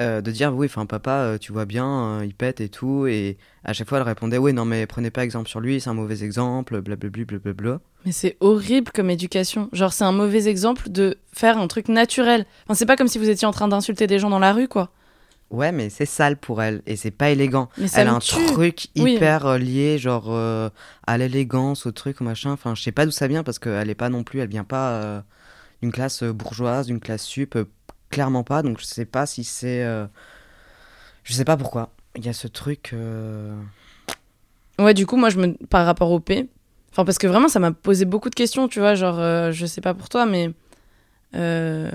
euh, 0.01 0.21
de 0.21 0.31
dire 0.31 0.53
oui, 0.55 0.67
enfin 0.67 0.87
papa, 0.87 1.11
euh, 1.21 1.39
tu 1.39 1.53
vois 1.53 1.65
bien, 1.67 1.87
euh, 2.21 2.25
il 2.25 2.35
pète 2.35 2.61
et 2.61 2.69
tout. 2.69 3.07
Et 3.07 3.37
à 3.65 3.73
chaque 3.73 3.89
fois, 3.89 3.99
elle 3.99 4.05
répondait 4.05 4.39
oui, 4.39 4.53
non, 4.53 4.65
mais 4.65 4.87
prenez 4.87 5.11
pas 5.11 5.25
exemple 5.25 5.49
sur 5.49 5.61
lui, 5.61 5.81
c'est 5.81 5.91
un 5.91 5.95
mauvais 5.95 6.23
exemple, 6.25 6.81
blablabla. 6.81 7.25
blablabla. 7.25 7.81
Mais 8.05 8.13
c'est 8.13 8.37
horrible 8.41 8.91
comme 8.93 9.11
éducation. 9.11 9.69
Genre, 9.73 9.93
c'est 9.93 10.05
un 10.05 10.13
mauvais 10.13 10.49
exemple 10.49 10.89
de 10.91 11.17
faire 11.33 11.59
un 11.59 11.69
truc 11.69 11.89
naturel. 11.89 12.45
Enfin, 12.65 12.75
c'est 12.75 12.87
pas 12.87 12.97
comme 12.97 13.09
si 13.09 13.19
vous 13.19 13.29
étiez 13.29 13.47
en 13.47 13.53
train 13.53 13.69
d'insulter 13.69 14.07
des 14.07 14.19
gens 14.19 14.31
dans 14.31 14.39
la 14.41 14.53
rue, 14.53 14.69
quoi. 14.69 14.91
Ouais, 15.51 15.71
mais 15.73 15.89
c'est 15.91 16.07
sale 16.07 16.37
pour 16.37 16.63
elle 16.63 16.83
et 16.87 16.97
c'est 16.97 17.13
pas 17.13 17.31
élégant. 17.31 17.69
Mais 17.79 17.87
ça 17.87 18.01
Elle 18.01 18.09
a 18.09 18.15
un 18.15 18.19
tue. 18.19 18.45
truc 18.47 18.89
hyper 18.97 19.59
lié, 19.59 19.99
genre 19.99 20.27
euh, 20.29 20.69
à 21.07 21.17
l'élégance, 21.19 21.87
au 21.87 21.93
truc, 21.93 22.21
au 22.21 22.25
machin. 22.25 22.51
Enfin, 22.51 22.75
je 22.75 22.83
sais 22.83 22.93
pas 22.93 23.05
d'où 23.05 23.13
ça 23.13 23.29
vient 23.29 23.45
parce 23.45 23.59
qu'elle 23.61 23.89
est 23.89 23.95
pas 23.95 24.09
non 24.09 24.25
plus, 24.25 24.41
elle 24.41 24.49
vient 24.49 24.65
pas 24.65 24.91
euh, 24.95 25.21
d'une 25.83 25.93
classe 25.93 26.25
bourgeoise, 26.25 26.87
d'une 26.87 26.99
classe 26.99 27.23
sup, 27.25 27.57
clairement 28.11 28.45
pas. 28.45 28.63
Donc 28.63 28.79
je 28.81 28.85
sais 28.85 29.05
pas 29.05 29.27
si 29.27 29.45
c'est. 29.45 29.83
euh, 29.85 30.07
Je 31.25 31.33
sais 31.33 31.45
pas 31.45 31.57
pourquoi. 31.57 31.91
Il 32.17 32.25
y 32.25 32.29
a 32.29 32.33
ce 32.33 32.47
truc. 32.49 32.91
euh, 32.93 33.55
Ouais, 34.79 34.95
du 34.95 35.07
coup, 35.07 35.17
moi, 35.17 35.31
je 35.31 35.39
me... 35.39 35.53
par 35.67 35.87
rapport 35.87 36.11
au 36.11 36.19
P, 36.21 36.49
enfin, 36.91 37.05
parce 37.05 37.19
que 37.19 37.27
vraiment, 37.27 37.49
ça 37.49 37.61
m'a 37.61 37.71
posé 37.73 38.05
beaucoup 38.05 38.29
de 38.31 38.35
questions, 38.35 38.67
tu 38.69 38.81
vois, 38.81 38.95
genre, 38.95 39.19
euh, 39.21 39.51
je 39.53 39.67
sais 39.67 39.81
pas 39.81 39.95
pour 39.95 40.09
toi, 40.09 40.27
mais. 40.27 40.51
euh, 41.35 41.91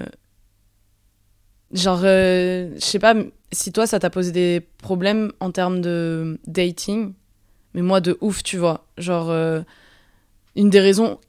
Genre, 1.72 2.02
euh, 2.04 2.72
je 2.76 2.80
sais 2.80 3.00
pas 3.00 3.14
si 3.52 3.72
toi, 3.72 3.86
ça 3.86 4.00
t'a 4.00 4.10
posé 4.10 4.32
des 4.32 4.62
problèmes 4.80 5.32
en 5.40 5.52
termes 5.52 5.82
de 5.82 6.40
dating. 6.48 7.14
mais 7.74 7.82
moi 7.84 8.02
de 8.02 8.18
ouf, 8.22 8.42
tu 8.44 8.58
vois. 8.58 8.86
Genre, 8.98 9.30
une 10.56 10.70
des 10.72 10.80
raisons 10.80 11.20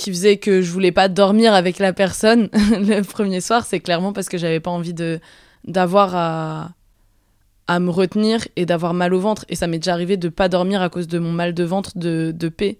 qui 0.00 0.10
faisait 0.10 0.38
que 0.38 0.62
je 0.62 0.72
voulais 0.72 0.92
pas 0.92 1.08
dormir 1.08 1.52
avec 1.52 1.78
la 1.78 1.92
personne 1.92 2.48
le 2.52 3.02
premier 3.02 3.42
soir, 3.42 3.66
c'est 3.66 3.80
clairement 3.80 4.14
parce 4.14 4.30
que 4.30 4.38
j'avais 4.38 4.60
pas 4.60 4.70
envie 4.70 4.94
de 4.94 5.20
d'avoir 5.64 6.16
à 6.16 6.70
à 7.66 7.78
me 7.78 7.90
retenir 7.90 8.48
et 8.56 8.66
d'avoir 8.66 8.94
mal 8.94 9.14
au 9.14 9.20
ventre. 9.20 9.44
Et 9.48 9.54
ça 9.54 9.68
m'est 9.68 9.78
déjà 9.78 9.92
arrivé 9.92 10.16
de 10.16 10.28
pas 10.28 10.48
dormir 10.48 10.82
à 10.82 10.88
cause 10.88 11.06
de 11.06 11.20
mon 11.20 11.30
mal 11.30 11.54
de 11.54 11.62
ventre 11.62 11.96
de, 11.96 12.32
de 12.34 12.48
paix. 12.48 12.78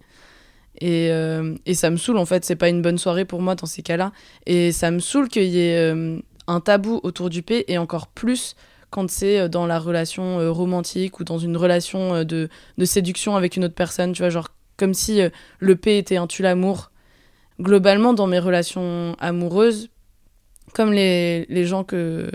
Et, 0.81 1.11
euh, 1.13 1.55
et 1.65 1.75
ça 1.75 1.91
me 1.91 1.97
saoule 1.97 2.17
en 2.17 2.25
fait, 2.25 2.45
c'est 2.45 2.57
pas 2.57 2.69
une 2.71 2.83
bonne 2.83 2.99
soirée 2.99 3.25
pour 3.25 3.41
moi 3.43 3.55
dans 3.55 3.67
ces 3.67 3.83
cas-là. 3.83 4.13
Et 4.47 4.73
ça 4.73 4.91
me 4.91 4.99
saoule 4.99 5.29
qu'il 5.29 5.45
y 5.45 5.61
ait 5.61 5.77
euh, 5.77 6.19
un 6.49 6.61
tabou 6.61 7.01
autour 7.05 7.31
du 7.31 7.43
paix 7.43 7.67
et 7.69 7.79
encore 7.79 8.09
plus 8.09 8.57
quand 8.89 9.09
c'est 9.09 9.39
euh, 9.39 9.49
dans 9.49 9.67
la 9.67 9.79
relation 9.79 10.53
romantique 10.53 11.21
ou 11.21 11.25
dans 11.25 11.39
une 11.39 11.57
relation 11.57 12.25
de, 12.25 12.49
de 12.79 12.85
séduction 12.85 13.37
avec 13.37 13.57
une 13.57 13.67
autre 13.67 13.77
personne, 13.77 14.13
tu 14.13 14.23
vois, 14.23 14.31
genre 14.31 14.49
comme 14.77 14.95
si 14.95 15.21
le 15.59 15.77
paix 15.77 15.99
était 15.99 16.17
un 16.17 16.27
tue-l'amour. 16.27 16.90
Globalement, 17.61 18.15
dans 18.15 18.27
mes 18.27 18.39
relations 18.39 19.15
amoureuses, 19.19 19.91
comme 20.75 20.93
les, 20.93 21.47
les 21.49 21.67
gens 21.67 21.85
que, 21.85 22.31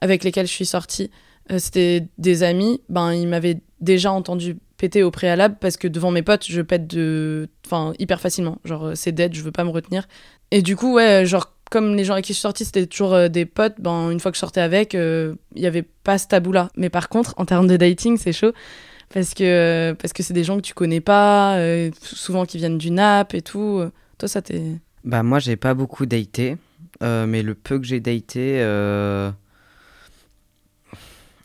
avec 0.00 0.24
lesquels 0.24 0.46
je 0.46 0.52
suis 0.52 0.66
sortie, 0.66 1.10
euh, 1.50 1.58
c'était 1.58 2.06
des 2.18 2.42
amis, 2.42 2.80
ben 2.88 3.12
ils 3.12 3.28
m'avaient 3.28 3.60
déjà 3.80 4.12
entendu 4.12 4.56
péter 4.76 5.02
au 5.02 5.10
préalable 5.10 5.56
parce 5.60 5.76
que 5.76 5.88
devant 5.88 6.10
mes 6.10 6.22
potes, 6.22 6.46
je 6.46 6.60
pète 6.60 6.86
de 6.86 7.48
enfin 7.66 7.92
hyper 7.98 8.20
facilement. 8.20 8.58
Genre 8.64 8.86
euh, 8.86 8.94
c'est 8.94 9.12
dead, 9.12 9.34
je 9.34 9.42
veux 9.42 9.52
pas 9.52 9.64
me 9.64 9.70
retenir. 9.70 10.06
Et 10.50 10.62
du 10.62 10.76
coup, 10.76 10.94
ouais, 10.94 11.26
genre 11.26 11.52
comme 11.70 11.94
les 11.94 12.04
gens 12.04 12.14
avec 12.14 12.24
qui 12.24 12.32
je 12.32 12.38
suis 12.38 12.42
sortie, 12.42 12.64
c'était 12.64 12.86
toujours 12.86 13.14
euh, 13.14 13.28
des 13.28 13.44
potes, 13.44 13.74
ben 13.78 14.10
une 14.10 14.20
fois 14.20 14.30
que 14.30 14.36
je 14.36 14.40
sortais 14.40 14.60
avec, 14.60 14.94
euh, 14.94 15.34
il 15.54 15.62
y 15.62 15.66
avait 15.66 15.82
pas 15.82 16.18
ce 16.18 16.26
tabou 16.26 16.52
là. 16.52 16.70
Mais 16.76 16.90
par 16.90 17.08
contre, 17.08 17.34
en 17.36 17.44
termes 17.44 17.66
de 17.66 17.76
dating, 17.76 18.16
c'est 18.16 18.32
chaud 18.32 18.52
parce 19.12 19.34
que 19.34 19.44
euh, 19.44 19.94
parce 19.94 20.12
que 20.12 20.22
c'est 20.22 20.34
des 20.34 20.44
gens 20.44 20.56
que 20.56 20.62
tu 20.62 20.74
connais 20.74 21.00
pas, 21.00 21.56
euh, 21.56 21.90
souvent 22.02 22.44
qui 22.46 22.58
viennent 22.58 22.78
du 22.78 22.90
NAP 22.90 23.34
et 23.34 23.42
tout. 23.42 23.82
Toi, 24.18 24.28
ça 24.28 24.42
t'est 24.42 24.80
Bah 25.04 25.22
moi 25.22 25.38
j'ai 25.38 25.56
pas 25.56 25.74
beaucoup 25.74 26.04
daté, 26.04 26.56
euh, 27.02 27.26
mais 27.26 27.42
le 27.42 27.54
peu 27.54 27.78
que 27.78 27.86
j'ai 27.86 28.00
daté, 28.00 28.60
euh, 28.60 29.30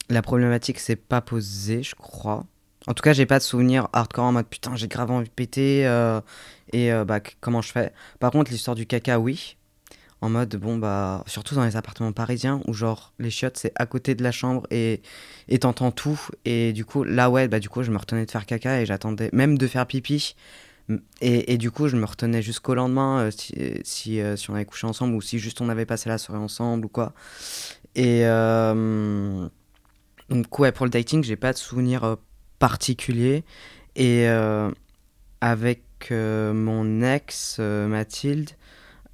la 0.10 0.22
problématique 0.24 0.80
s'est 0.80 0.96
pas 0.96 1.22
posée, 1.22 1.84
je 1.84 1.96
crois. 1.96 2.46
En 2.88 2.94
tout 2.94 3.04
cas, 3.04 3.14
j'ai 3.14 3.26
pas 3.26 3.38
de 3.38 3.44
souvenir 3.44 3.88
hardcore 3.94 4.26
en 4.26 4.32
mode 4.34 4.48
putain 4.48 4.76
j'ai 4.76 4.88
grave 4.88 5.12
envie 5.12 5.30
de 5.30 5.34
péter 5.34 5.88
euh, 5.88 6.20
et 6.74 6.92
euh, 6.92 7.06
bah 7.06 7.20
comment 7.40 7.62
je 7.62 7.72
fais. 7.72 7.94
Par 8.20 8.32
contre 8.32 8.52
l'histoire 8.52 8.76
du 8.76 8.86
caca 8.88 9.20
oui, 9.20 9.56
en 10.24 10.30
mode 10.30 10.56
bon 10.56 10.78
bah 10.78 11.24
surtout 11.28 11.54
dans 11.54 11.66
les 11.66 11.76
appartements 11.76 12.12
parisiens 12.12 12.62
où 12.68 12.74
genre 12.74 13.14
les 13.20 13.30
chiottes 13.30 13.58
c'est 13.58 13.74
à 13.76 13.86
côté 13.86 14.16
de 14.16 14.24
la 14.24 14.32
chambre 14.32 14.66
et 14.72 15.02
et 15.50 15.60
t'entends 15.60 15.92
tout 15.92 16.20
et 16.46 16.72
du 16.74 16.86
coup 16.86 17.04
là 17.04 17.30
ouais 17.30 17.50
bah 17.50 17.60
du 17.60 17.70
coup 17.70 17.84
je 17.84 17.92
me 17.92 17.98
retenais 17.98 18.26
de 18.26 18.32
faire 18.32 18.46
caca 18.46 18.82
et 18.82 18.86
j'attendais 18.86 19.30
même 19.34 19.58
de 19.58 19.68
faire 19.68 19.86
pipi 19.86 20.36
et, 21.22 21.58
du 21.58 21.72
coup, 21.72 21.88
je 21.88 21.96
me 21.96 22.06
retenais 22.06 22.42
jusqu'au 22.42 22.76
lendemain 22.76 23.22
euh, 23.22 23.32
si, 23.84 24.20
euh, 24.20 24.36
si 24.36 24.50
on 24.50 24.56
avait 24.56 24.66
couché 24.66 24.86
ensemble 24.86 25.16
ou 25.16 25.22
si 25.22 25.40
juste 25.40 25.62
on 25.62 25.70
avait 25.70 25.86
passé 25.86 26.10
la 26.10 26.18
soirée 26.18 26.42
ensemble 26.42 26.86
ou 26.86 26.90
quoi. 26.90 27.14
Et 27.96 28.22
euh, 28.26 29.48
donc, 30.30 30.60
ouais, 30.60 30.72
pour 30.72 30.86
le 30.86 30.90
dating, 30.90 31.24
j'ai 31.24 31.36
pas 31.36 31.54
de 31.54 31.58
souvenir 31.58 32.18
particulier. 32.60 33.44
Et 33.96 34.28
avec 35.42 36.12
mon 36.12 37.02
ex, 37.02 37.60
Mathilde, 37.60 38.52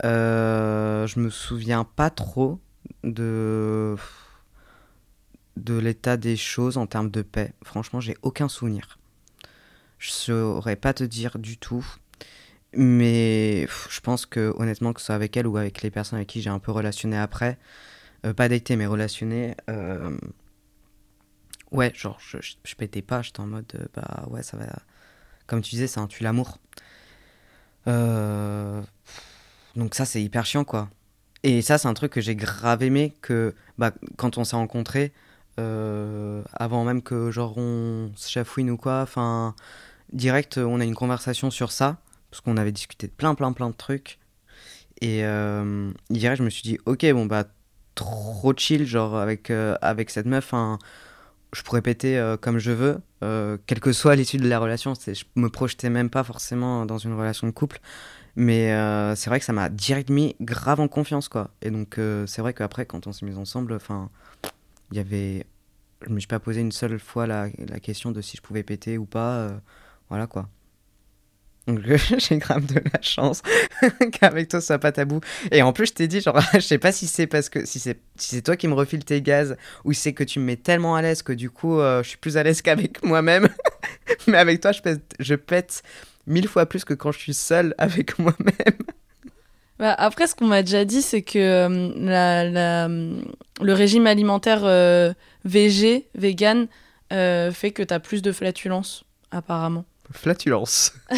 euh, 0.06 1.08
je 1.08 1.20
me 1.20 1.30
souviens 1.30 1.84
pas 1.84 2.10
trop 2.10 2.60
de, 3.04 3.96
de 5.58 5.78
l'état 5.78 6.18
des 6.18 6.38
choses 6.38 6.78
en 6.78 6.88
termes 6.88 7.12
de 7.12 7.22
paix. 7.22 7.54
Franchement, 7.64 8.00
j'ai 8.00 8.16
aucun 8.22 8.48
souvenir. 8.48 8.99
Je 10.00 10.10
saurais 10.12 10.76
pas 10.76 10.94
te 10.94 11.04
dire 11.04 11.38
du 11.38 11.58
tout. 11.58 11.86
Mais 12.74 13.68
je 13.90 14.00
pense 14.00 14.26
que 14.26 14.54
honnêtement, 14.58 14.94
que 14.94 15.00
ce 15.00 15.08
soit 15.08 15.16
avec 15.16 15.36
elle 15.38 15.48
ou 15.48 15.58
avec 15.58 15.82
les 15.82 15.90
personnes 15.90 16.18
avec 16.18 16.30
qui 16.30 16.42
j'ai 16.42 16.50
un 16.50 16.60
peu 16.60 16.72
relationné 16.72 17.18
après, 17.18 17.58
euh, 18.26 18.34
pas 18.34 18.48
daté 18.50 18.76
mais 18.76 18.86
relationné, 18.86 19.56
euh, 19.70 20.18
ouais, 21.72 21.92
genre 21.96 22.20
je, 22.20 22.38
je, 22.64 22.76
pétais 22.76 23.02
pas, 23.02 23.22
j'étais 23.22 23.40
en 23.40 23.48
mode 23.48 23.66
euh, 23.76 23.88
bah 23.96 24.26
ouais, 24.30 24.44
ça 24.44 24.58
va. 24.58 24.68
Comme 25.48 25.62
tu 25.62 25.72
disais, 25.72 25.88
c'est 25.88 26.00
un 26.00 26.08
tue 26.08 26.24
l'amour. 26.24 26.60
Donc 29.76 29.96
ça, 29.96 30.06
c'est 30.06 30.22
hyper 30.22 30.46
chiant 30.46 30.64
quoi. 30.64 30.90
Et 31.44 31.62
ça, 31.62 31.78
c'est 31.78 31.88
un 31.88 31.94
truc 31.94 32.12
que 32.12 32.22
j'ai 32.22 32.36
grave 32.36 32.84
aimé 32.84 33.16
que 33.22 33.56
bah, 33.80 33.92
quand 34.18 34.38
on 34.38 34.44
s'est 34.44 34.56
rencontrés, 34.56 35.12
avant 35.58 36.86
même 36.86 37.02
que 37.02 37.32
genre 37.32 37.58
on 37.58 38.12
se 38.16 38.30
chafouine 38.30 38.70
ou 38.70 38.78
quoi, 38.78 39.02
enfin 39.02 39.56
direct 40.14 40.58
on 40.58 40.80
a 40.80 40.84
une 40.86 40.96
conversation 40.96 41.52
sur 41.52 41.72
ça 41.72 41.98
parce 42.32 42.42
qu'on 42.42 42.58
avait 42.58 42.72
discuté 42.72 43.08
de 43.08 43.12
plein 43.14 43.36
plein 43.36 43.52
plein 43.54 43.70
de 43.70 43.76
trucs. 43.76 44.20
Et 45.02 45.24
euh, 45.24 45.92
direct 46.10 46.40
je 46.40 46.44
me 46.44 46.50
suis 46.50 46.64
dit 46.64 46.78
ok 46.86 47.06
bon 47.14 47.26
bah 47.26 47.46
trop 47.96 48.54
chill 48.56 48.86
genre 48.86 49.18
avec 49.18 49.50
euh, 49.50 49.76
avec 49.82 50.10
cette 50.10 50.26
meuf 50.26 50.54
hein, 50.54 50.78
je 51.54 51.62
pourrais 51.64 51.82
péter 51.82 52.18
euh, 52.18 52.38
comme 52.38 52.60
je 52.60 52.72
veux 52.72 53.02
euh, 53.24 53.58
quelle 53.66 53.80
que 53.80 53.92
soit 53.92 54.16
l'issue 54.16 54.38
de 54.38 54.48
la 54.48 54.60
relation. 54.60 54.94
Je 54.96 55.24
me 55.36 55.50
projetais 55.50 55.90
même 55.90 56.10
pas 56.10 56.24
forcément 56.24 56.86
dans 56.86 56.98
une 56.98 57.14
relation 57.14 57.48
de 57.48 57.52
couple. 57.52 57.80
Mais 58.36 58.72
euh, 58.72 59.16
c'est 59.16 59.30
vrai 59.30 59.40
que 59.40 59.46
ça 59.46 59.52
m'a 59.54 59.68
direct 59.70 60.10
mis 60.10 60.36
grave 60.40 60.80
en 60.80 60.88
confiance 60.88 61.28
quoi. 61.28 61.50
Et 61.62 61.72
donc 61.72 61.98
euh, 61.98 62.26
c'est 62.28 62.42
vrai 62.42 62.54
qu'après 62.54 62.86
quand 62.86 63.08
on 63.08 63.12
s'est 63.12 63.26
mis 63.26 63.36
ensemble 63.36 63.74
enfin 63.74 64.10
il 64.92 64.98
y 64.98 65.00
avait 65.00 65.46
je 66.06 66.14
me 66.14 66.20
suis 66.20 66.28
pas 66.28 66.40
posé 66.40 66.62
une 66.62 66.72
seule 66.72 67.00
fois 67.00 67.28
la, 67.28 67.48
la 67.58 67.80
question 67.80 68.12
de 68.12 68.22
si 68.22 68.38
je 68.38 68.42
pouvais 68.42 68.64
péter 68.64 68.98
ou 68.98 69.06
pas 69.06 69.36
euh, 69.38 69.50
voilà 70.10 70.28
quoi. 70.28 70.50
J'ai 72.18 72.38
grave 72.40 72.66
de 72.66 72.82
la 72.94 73.02
chance 73.02 73.44
qu'avec 74.14 74.48
toi 74.48 74.60
ce 74.60 74.68
soit 74.68 74.80
pas 74.80 74.92
tabou. 74.92 75.20
Et 75.52 75.62
en 75.62 75.72
plus 75.72 75.88
je 75.88 75.94
t'ai 75.94 76.08
dit 76.08 76.20
genre 76.20 76.40
je 76.54 76.60
sais 76.60 76.80
pas 76.80 76.92
si 76.92 77.06
c'est 77.06 77.28
parce 77.28 77.50
que 77.50 77.66
si 77.66 77.80
c'est 77.80 78.00
si 78.16 78.42
toi 78.42 78.56
qui 78.56 78.68
me 78.68 78.74
refiles 78.74 79.06
tes 79.06 79.22
gaz 79.22 79.56
ou 79.84 79.94
c'est 79.94 80.14
que 80.14 80.24
tu 80.24 80.40
me 80.40 80.46
mets 80.46 80.56
tellement 80.56 80.96
à 80.96 81.02
l'aise 81.02 81.22
que 81.22 81.34
du 81.34 81.50
coup 81.52 81.80
euh, 81.80 82.02
je 82.02 82.10
suis 82.10 82.18
plus 82.18 82.38
à 82.38 82.44
l'aise 82.44 82.62
qu'avec 82.62 83.04
moi-même. 83.04 83.50
Mais 84.28 84.38
avec 84.38 84.62
toi 84.62 84.72
je 84.72 85.36
pète, 85.36 85.84
mille 86.26 86.48
fois 86.48 86.66
plus 86.66 86.86
que 86.86 86.94
quand 86.96 87.12
je 87.12 87.20
suis 87.20 87.34
seule 87.36 87.76
avec 87.78 88.18
moi-même. 88.18 88.78
Bah, 89.78 89.94
après, 89.94 90.28
ce 90.28 90.36
qu'on 90.36 90.48
m'a 90.48 90.62
déjà 90.62 90.84
dit, 90.84 91.02
c'est 91.02 91.22
que 91.22 91.40
euh, 91.40 91.92
la- 91.96 92.90
le 92.90 93.74
régime 93.74 94.08
alimentaire 94.08 94.66
euh, 94.66 95.14
VG, 95.46 96.10
vegan, 96.16 96.68
euh, 97.14 97.50
fait 97.52 97.72
que 97.72 97.82
t'as 97.82 98.00
plus 98.00 98.22
de 98.22 98.34
flatulence, 98.34 99.06
apparemment. 99.32 99.86
Flatulence. 100.12 100.94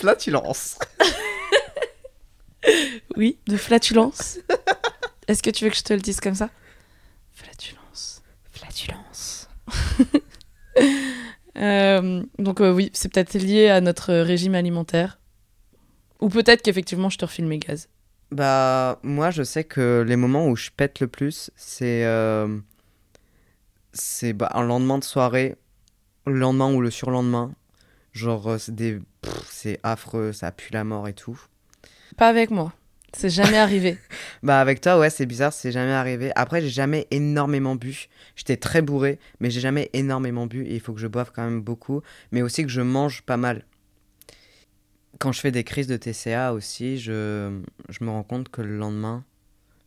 Flatulence. 0.00 0.78
Oui, 3.16 3.38
de 3.46 3.56
flatulence. 3.56 4.38
Est-ce 5.28 5.42
que 5.42 5.50
tu 5.50 5.64
veux 5.64 5.70
que 5.70 5.76
je 5.76 5.82
te 5.82 5.92
le 5.92 6.00
dise 6.00 6.20
comme 6.20 6.34
ça? 6.34 6.50
Flatulence. 7.32 8.22
Flatulence. 8.50 9.48
Euh, 11.56 12.24
donc 12.40 12.60
euh, 12.60 12.72
oui, 12.72 12.90
c'est 12.94 13.12
peut-être 13.12 13.34
lié 13.34 13.68
à 13.68 13.80
notre 13.80 14.12
régime 14.12 14.56
alimentaire. 14.56 15.20
Ou 16.20 16.28
peut-être 16.28 16.62
qu'effectivement, 16.62 17.10
je 17.10 17.16
te 17.16 17.24
refile 17.24 17.46
mes 17.46 17.58
gaz. 17.58 17.88
Bah, 18.32 18.98
moi, 19.04 19.30
je 19.30 19.44
sais 19.44 19.62
que 19.62 20.04
les 20.04 20.16
moments 20.16 20.48
où 20.48 20.56
je 20.56 20.70
pète 20.76 20.98
le 20.98 21.06
plus, 21.06 21.52
c'est 21.54 22.04
euh, 22.06 22.58
c'est 23.92 24.32
bah, 24.32 24.50
un 24.54 24.64
lendemain 24.64 24.98
de 24.98 25.04
soirée, 25.04 25.54
le 26.26 26.38
lendemain 26.38 26.72
ou 26.72 26.80
le 26.80 26.90
surlendemain. 26.90 27.52
Genre, 28.12 28.48
euh, 28.52 28.58
c'est 28.58 28.74
des... 28.74 29.00
pff, 29.22 29.46
c'est 29.50 29.80
affreux, 29.82 30.32
ça 30.32 30.52
pue 30.52 30.72
la 30.72 30.84
mort 30.84 31.08
et 31.08 31.14
tout. 31.14 31.40
Pas 32.16 32.28
avec 32.28 32.50
moi. 32.50 32.72
C'est 33.12 33.30
jamais 33.30 33.58
arrivé. 33.58 33.98
Bah, 34.42 34.60
avec 34.60 34.80
toi, 34.82 34.98
ouais, 34.98 35.08
c'est 35.08 35.24
bizarre, 35.26 35.52
c'est 35.52 35.72
jamais 35.72 35.92
arrivé. 35.92 36.30
Après, 36.36 36.60
j'ai 36.60 36.68
jamais 36.68 37.06
énormément 37.10 37.76
bu. 37.76 38.08
J'étais 38.36 38.56
très 38.58 38.82
bourré, 38.82 39.18
mais 39.40 39.50
j'ai 39.50 39.60
jamais 39.60 39.88
énormément 39.94 40.46
bu. 40.46 40.64
Et 40.66 40.74
il 40.74 40.80
faut 40.80 40.92
que 40.92 41.00
je 41.00 41.06
boive 41.06 41.30
quand 41.34 41.44
même 41.44 41.62
beaucoup, 41.62 42.02
mais 42.30 42.42
aussi 42.42 42.62
que 42.62 42.68
je 42.68 42.82
mange 42.82 43.22
pas 43.22 43.36
mal. 43.38 43.64
Quand 45.18 45.32
je 45.32 45.40
fais 45.40 45.50
des 45.52 45.64
crises 45.64 45.86
de 45.86 45.96
TCA 45.96 46.52
aussi, 46.52 46.98
je, 46.98 47.58
je 47.88 48.04
me 48.04 48.10
rends 48.10 48.22
compte 48.24 48.48
que 48.50 48.60
le 48.62 48.76
lendemain, 48.76 49.24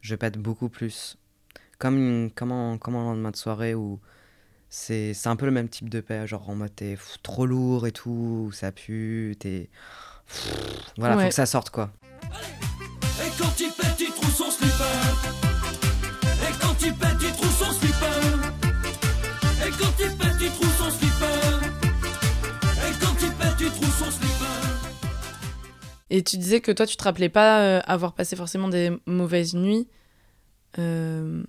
je 0.02 0.16
pète 0.16 0.38
beaucoup 0.38 0.70
plus. 0.70 1.18
Comme, 1.78 1.98
une- 1.98 2.32
comme, 2.32 2.80
comme 2.80 2.96
un 2.96 3.04
lendemain 3.04 3.32
de 3.32 3.36
soirée 3.36 3.76
où 3.76 4.00
c'est 4.70 5.14
c'est 5.14 5.30
un 5.30 5.36
peu 5.36 5.46
le 5.46 5.52
même 5.52 5.70
type 5.70 5.90
de 5.90 6.00
paix. 6.02 6.28
Genre 6.28 6.50
en 6.50 6.56
mode 6.56 6.76
t'es 6.76 6.98
trop 7.24 7.46
lourd 7.46 7.88
et 7.88 7.92
tout, 7.92 8.52
ça 8.54 8.72
pue, 8.72 9.36
t'es. 9.40 9.70
Voilà, 10.98 11.16
Ouais. 11.16 11.24
faut 11.24 11.30
que 11.30 11.36
ça 11.36 11.46
sorte 11.46 11.70
quoi. 11.70 11.92
Et 12.24 13.30
quand 13.40 13.60
il 13.60 13.72
pète, 13.72 14.00
il 14.00 14.12
trouve 14.12 14.32
son 14.36 14.52
slipper. 14.52 14.84
Et 16.44 16.54
quand 16.62 16.76
il 16.82 16.94
pète, 16.94 17.18
il 17.22 17.32
trouve 17.32 17.58
son 17.58 17.72
slipper. 17.72 18.06
Et 19.66 19.72
quand 19.72 19.94
il 20.00 20.18
pète, 20.18 20.36
il 20.42 20.52
trouve 20.52 20.78
son 20.78 20.92
slipper. 20.92 21.68
Et 22.78 23.00
quand 23.00 23.16
il 23.22 23.32
pète, 23.34 23.56
il 23.62 23.72
trouve 23.72 23.98
son 23.98 24.12
slipper. 24.12 24.28
Et 26.10 26.24
tu 26.24 26.38
disais 26.38 26.62
que 26.62 26.72
toi, 26.72 26.86
tu 26.86 26.96
te 26.98 27.04
rappelais 27.04 27.30
pas 27.30 27.62
euh, 27.62 27.82
avoir 27.86 28.14
passé 28.14 28.36
forcément 28.36 28.68
des 28.70 28.92
mauvaises 29.06 29.54
nuits. 29.56 29.88
Euh... 30.80 31.44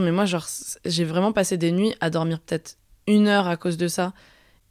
Mais 0.00 0.12
moi, 0.12 0.24
genre, 0.24 0.46
j'ai 0.84 1.04
vraiment 1.04 1.32
passé 1.32 1.56
des 1.56 1.72
nuits 1.72 1.94
à 2.00 2.10
dormir 2.10 2.40
peut-être 2.40 2.76
une 3.06 3.28
heure 3.28 3.46
à 3.46 3.56
cause 3.56 3.76
de 3.76 3.88
ça. 3.88 4.12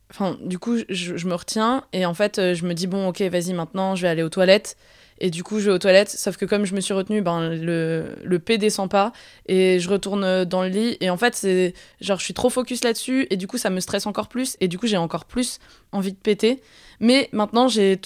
Enfin, 0.10 0.38
du 0.42 0.60
coup, 0.60 0.78
je, 0.90 1.28
me 1.28 1.34
retiens 1.36 1.86
et 1.94 2.06
en 2.06 2.14
fait, 2.14 2.38
euh, 2.38 2.54
je 2.54 2.66
me 2.66 2.74
dis 2.74 2.88
bon, 2.88 3.08
ok, 3.08 3.22
vas-y, 3.22 3.54
maintenant, 3.54 3.96
je 3.96 4.02
vais 4.02 4.10
aller 4.10 4.24
aux 4.24 4.30
toilettes. 4.30 4.76
Et 5.24 5.30
du 5.30 5.44
coup, 5.44 5.60
je 5.60 5.66
vais 5.66 5.72
aux 5.72 5.78
toilettes, 5.78 6.10
sauf 6.10 6.36
que 6.36 6.46
comme 6.46 6.66
je 6.66 6.74
me 6.74 6.82
suis 6.82 6.96
retenue, 6.96 7.22
ben, 7.22 7.54
le, 7.54 8.16
le 8.24 8.40
P 8.40 8.58
descend 8.58 8.90
pas 8.90 9.14
et 9.46 9.80
je 9.80 9.88
retourne 9.88 10.24
euh, 10.24 10.46
dans 10.46 10.64
le 10.64 10.70
lit. 10.70 10.98
Et 11.00 11.12
en 11.12 11.18
fait, 11.18 11.36
c'est 11.36 11.76
genre, 12.02 12.18
je 12.18 12.24
suis 12.24 12.34
trop 12.34 12.50
focus 12.50 12.84
là-dessus 12.84 13.28
et 13.30 13.38
du 13.38 13.46
coup, 13.46 13.60
ça 13.60 13.70
me 13.70 13.80
stresse 13.80 14.08
encore 14.08 14.28
plus 14.28 14.58
et 14.60 14.68
du 14.68 14.80
coup, 14.80 14.88
j'ai 14.88 14.98
encore 14.98 15.26
plus 15.26 15.60
envie 15.92 16.12
de 16.12 16.18
péter. 16.18 16.62
Mais 17.00 17.30
maintenant, 17.34 17.68
j'ai, 17.68 18.00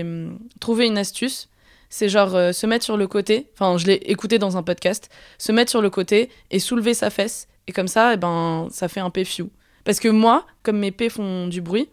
hum, 0.00 0.38
trouvé 0.60 0.86
une 0.86 0.96
astuce. 0.96 1.49
C'est 1.90 2.08
genre 2.08 2.34
euh, 2.36 2.52
se 2.52 2.66
mettre 2.66 2.84
sur 2.84 2.96
le 2.96 3.06
côté. 3.06 3.48
Enfin, 3.54 3.76
je 3.76 3.86
l'ai 3.86 3.94
écouté 4.06 4.38
dans 4.38 4.56
un 4.56 4.62
podcast. 4.62 5.10
Se 5.38 5.52
mettre 5.52 5.70
sur 5.70 5.82
le 5.82 5.90
côté 5.90 6.30
et 6.50 6.58
soulever 6.60 6.94
sa 6.94 7.10
fesse. 7.10 7.48
Et 7.66 7.72
comme 7.72 7.88
ça, 7.88 8.14
eh 8.14 8.16
ben, 8.16 8.68
ça 8.70 8.88
fait 8.88 9.00
un 9.00 9.10
P 9.10 9.24
few. 9.24 9.50
Parce 9.84 10.00
que 10.00 10.08
moi, 10.08 10.46
comme 10.62 10.78
mes 10.78 10.92
P 10.92 11.08
font 11.08 11.48
du 11.48 11.60
bruit, 11.60 11.88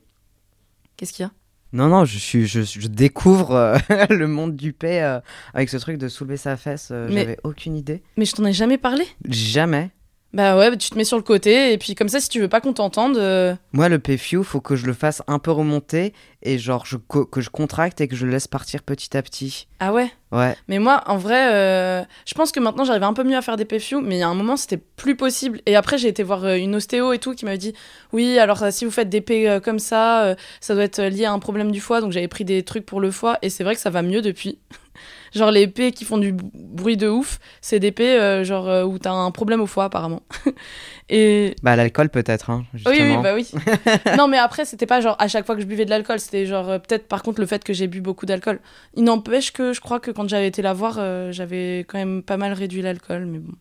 qu'est-ce 0.97 1.13
qu'il 1.13 1.23
y 1.23 1.27
a? 1.27 1.31
Non, 1.73 1.87
non, 1.87 2.05
je, 2.05 2.17
suis, 2.17 2.47
je, 2.47 2.61
je 2.61 2.87
découvre 2.87 3.51
euh, 3.51 3.77
le 4.09 4.27
monde 4.27 4.55
du 4.55 4.71
paix 4.71 5.01
euh, 5.03 5.19
avec 5.53 5.69
ce 5.69 5.77
truc 5.77 5.97
de 5.97 6.07
soulever 6.07 6.37
sa 6.37 6.55
fesse. 6.57 6.89
euh, 6.91 7.07
Mais- 7.09 7.21
J'avais 7.21 7.39
aucune 7.43 7.75
idée. 7.75 8.01
Mais 8.15 8.25
je 8.25 8.33
t'en 8.33 8.45
ai 8.45 8.53
jamais 8.53 8.77
parlé? 8.77 9.03
Jamais. 9.27 9.89
Bah 10.33 10.57
ouais, 10.57 10.69
bah 10.69 10.75
tu 10.77 10.89
te 10.89 10.95
mets 10.97 11.05
sur 11.05 11.17
le 11.17 11.23
côté 11.23 11.71
et 11.73 11.77
puis 11.77 11.95
comme 11.95 12.09
ça, 12.09 12.19
si 12.19 12.27
tu 12.29 12.39
veux 12.41 12.49
pas 12.49 12.59
qu'on 12.61 12.73
t'entende, 12.73 13.17
euh, 13.17 13.55
Moi, 13.71 13.87
le 13.89 13.97
PFU, 13.97 14.43
faut 14.43 14.59
que 14.59 14.75
je 14.75 14.85
le 14.85 14.93
fasse 14.93 15.21
un 15.27 15.39
peu 15.39 15.51
remonter 15.51 16.13
et 16.43 16.57
genre 16.59 16.85
je, 16.85 16.97
que 16.97 17.41
je 17.41 17.49
contracte 17.49 17.99
et 18.01 18.07
que 18.07 18.15
je 18.15 18.25
laisse 18.25 18.47
partir 18.47 18.83
petit 18.83 19.17
à 19.17 19.21
petit. 19.23 19.67
ah 19.79 19.91
ouais? 19.93 20.11
Ouais. 20.31 20.55
Mais 20.67 20.77
moi, 20.77 21.03
en 21.07 21.17
vrai, 21.17 21.53
euh, 21.53 22.03
je 22.25 22.33
pense 22.33 22.51
que 22.51 22.59
maintenant 22.59 22.83
j'arrive 22.83 23.03
un 23.03 23.13
peu 23.13 23.23
mieux 23.23 23.37
à 23.37 23.41
faire 23.41 23.55
des 23.55 23.63
PFU, 23.65 24.01
mais 24.01 24.17
il 24.17 24.19
y 24.19 24.23
a 24.23 24.27
un 24.27 24.33
moment 24.35 24.57
c'était 24.57 24.77
plus 24.77 25.15
possible. 25.15 25.61
Et 25.65 25.75
après, 25.75 25.97
j'ai 25.97 26.09
été 26.09 26.21
voir 26.21 26.43
euh, 26.43 26.55
une 26.55 26.75
ostéo 26.75 27.13
et 27.13 27.19
tout 27.19 27.33
qui 27.33 27.45
m'avait 27.45 27.57
dit 27.57 27.73
Oui, 28.11 28.37
alors 28.37 28.61
euh, 28.61 28.69
si 28.71 28.83
vous 28.85 28.91
faites 28.91 29.09
des 29.09 29.21
P 29.21 29.59
comme 29.63 29.79
ça, 29.79 30.23
euh, 30.25 30.35
ça 30.59 30.73
doit 30.75 30.83
être 30.83 31.01
lié 31.01 31.25
à 31.25 31.31
un 31.31 31.39
problème 31.39 31.71
du 31.71 31.79
foie. 31.79 32.01
Donc 32.01 32.11
j'avais 32.11 32.27
pris 32.27 32.43
des 32.45 32.63
trucs 32.63 32.85
pour 32.85 32.99
le 32.99 33.09
foie 33.09 33.37
et 33.41 33.49
c'est 33.49 33.63
vrai 33.63 33.73
que 33.75 33.81
ça 33.81 33.89
va 33.89 34.01
mieux 34.01 34.21
depuis. 34.21 34.59
genre 35.33 35.51
les 35.51 35.67
P 35.67 35.91
qui 35.93 36.03
font 36.03 36.17
du 36.17 36.33
bruit 36.33 36.97
de 36.97 37.07
ouf, 37.07 37.39
c'est 37.61 37.79
des 37.79 37.91
P 37.93 38.03
euh, 38.19 38.43
genre 38.43 38.85
où 38.87 38.97
t'as 38.99 39.11
un 39.11 39.31
problème 39.31 39.61
au 39.61 39.67
foie 39.67 39.85
apparemment. 39.85 40.23
et 41.09 41.55
Bah, 41.63 41.77
l'alcool 41.77 42.09
peut-être, 42.09 42.49
hein, 42.49 42.65
Oui, 42.73 42.97
oui, 42.99 43.15
bah 43.23 43.33
oui. 43.33 43.49
non, 44.17 44.27
mais 44.27 44.37
après, 44.37 44.65
c'était 44.65 44.85
pas 44.85 44.99
genre 44.99 45.15
à 45.19 45.29
chaque 45.29 45.45
fois 45.45 45.55
que 45.55 45.61
je 45.61 45.67
buvais 45.67 45.85
de 45.85 45.89
l'alcool, 45.89 46.19
c'était 46.19 46.36
genre 46.45 46.69
euh, 46.69 46.79
peut-être 46.79 47.07
par 47.07 47.23
contre 47.23 47.39
le 47.41 47.47
fait 47.47 47.63
que 47.63 47.73
j'ai 47.73 47.87
bu 47.87 48.01
beaucoup 48.01 48.25
d'alcool. 48.25 48.59
Il 48.95 49.03
n'empêche 49.03 49.51
que 49.51 49.73
je 49.73 49.81
crois 49.81 49.99
que 49.99 50.11
quand 50.11 50.27
j'avais 50.29 50.47
été 50.47 50.61
la 50.61 50.73
voir, 50.73 50.97
euh, 50.99 51.31
j'avais 51.31 51.79
quand 51.87 51.97
même 51.97 52.21
pas 52.23 52.37
mal 52.37 52.53
réduit 52.53 52.81
l'alcool, 52.81 53.25
mais 53.25 53.39
bon. 53.39 53.53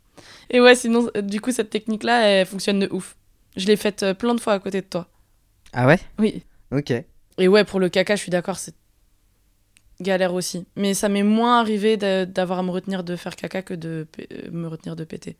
Et 0.50 0.60
ouais, 0.60 0.74
sinon, 0.74 1.08
euh, 1.16 1.22
du 1.22 1.40
coup, 1.40 1.50
cette 1.52 1.70
technique-là, 1.70 2.26
elle 2.26 2.46
fonctionne 2.46 2.78
de 2.80 2.88
ouf. 2.92 3.16
Je 3.56 3.66
l'ai 3.66 3.76
faite 3.76 4.04
plein 4.18 4.34
de 4.34 4.40
fois 4.40 4.52
à 4.54 4.58
côté 4.58 4.80
de 4.80 4.86
toi. 4.86 5.08
Ah 5.72 5.86
ouais? 5.86 5.98
Oui. 6.18 6.42
Ok. 6.72 6.92
Et 7.38 7.48
ouais, 7.48 7.64
pour 7.64 7.80
le 7.80 7.88
caca, 7.88 8.16
je 8.16 8.22
suis 8.22 8.30
d'accord, 8.30 8.58
c'est 8.58 8.74
galère 10.00 10.34
aussi. 10.34 10.66
Mais 10.76 10.94
ça 10.94 11.08
m'est 11.08 11.22
moins 11.22 11.60
arrivé 11.60 11.96
d'a- 11.96 12.26
d'avoir 12.26 12.58
à 12.58 12.62
me 12.62 12.70
retenir 12.70 13.02
de 13.04 13.16
faire 13.16 13.36
caca 13.36 13.62
que 13.62 13.74
de 13.74 14.06
me 14.52 14.66
retenir 14.68 14.96
de 14.96 15.04
péter. 15.04 15.36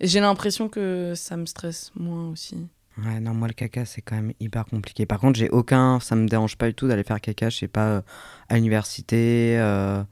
Et 0.00 0.06
j'ai 0.06 0.20
l'impression 0.20 0.68
que 0.68 1.12
ça 1.16 1.36
me 1.36 1.46
stresse 1.46 1.90
moins 1.94 2.30
aussi. 2.30 2.56
Ouais, 2.98 3.20
non, 3.20 3.34
moi 3.34 3.48
le 3.48 3.54
caca 3.54 3.84
c'est 3.84 4.02
quand 4.02 4.16
même 4.16 4.32
hyper 4.40 4.66
compliqué. 4.66 5.06
Par 5.06 5.20
contre, 5.20 5.38
j'ai 5.38 5.48
aucun. 5.50 6.00
Ça 6.00 6.16
me 6.16 6.26
dérange 6.26 6.56
pas 6.56 6.68
du 6.68 6.74
tout 6.74 6.88
d'aller 6.88 7.04
faire 7.04 7.20
caca, 7.20 7.48
je 7.48 7.58
sais 7.58 7.68
pas, 7.68 7.86
euh, 7.86 8.02
à 8.48 8.56
l'université, 8.56 9.56
euh, 9.58 10.02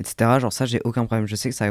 etc. 0.00 0.40
Genre, 0.40 0.52
ça, 0.52 0.66
j'ai 0.66 0.80
aucun 0.84 1.04
problème. 1.06 1.26
Je 1.26 1.36
sais 1.36 1.50
que 1.50 1.54
ça. 1.54 1.70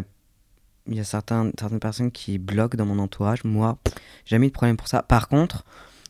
Il 0.88 0.96
y 0.96 1.00
a 1.00 1.04
certaines 1.04 1.54
personnes 1.80 2.12
qui 2.12 2.40
bloquent 2.40 2.78
dans 2.78 2.86
mon 2.86 3.00
entourage. 3.00 3.44
Moi, 3.44 3.78
j'ai 4.26 4.36
jamais 4.36 4.48
eu 4.48 4.50
de 4.50 4.54
problème 4.54 4.78
pour 4.78 4.88
ça. 4.88 5.04
Par 5.04 5.28
contre, 5.28 5.64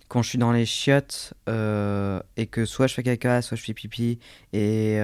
quand 0.08 0.22
je 0.22 0.30
suis 0.30 0.38
dans 0.38 0.52
les 0.54 0.66
chiottes 0.66 1.34
euh, 1.50 2.22
et 2.38 2.48
que 2.48 2.66
soit 2.66 2.88
je 2.88 2.94
fais 2.94 3.04
caca, 3.04 3.42
soit 3.42 3.58
je 3.58 3.64
fais 3.64 3.74
pipi, 3.74 4.20
et 4.54 5.00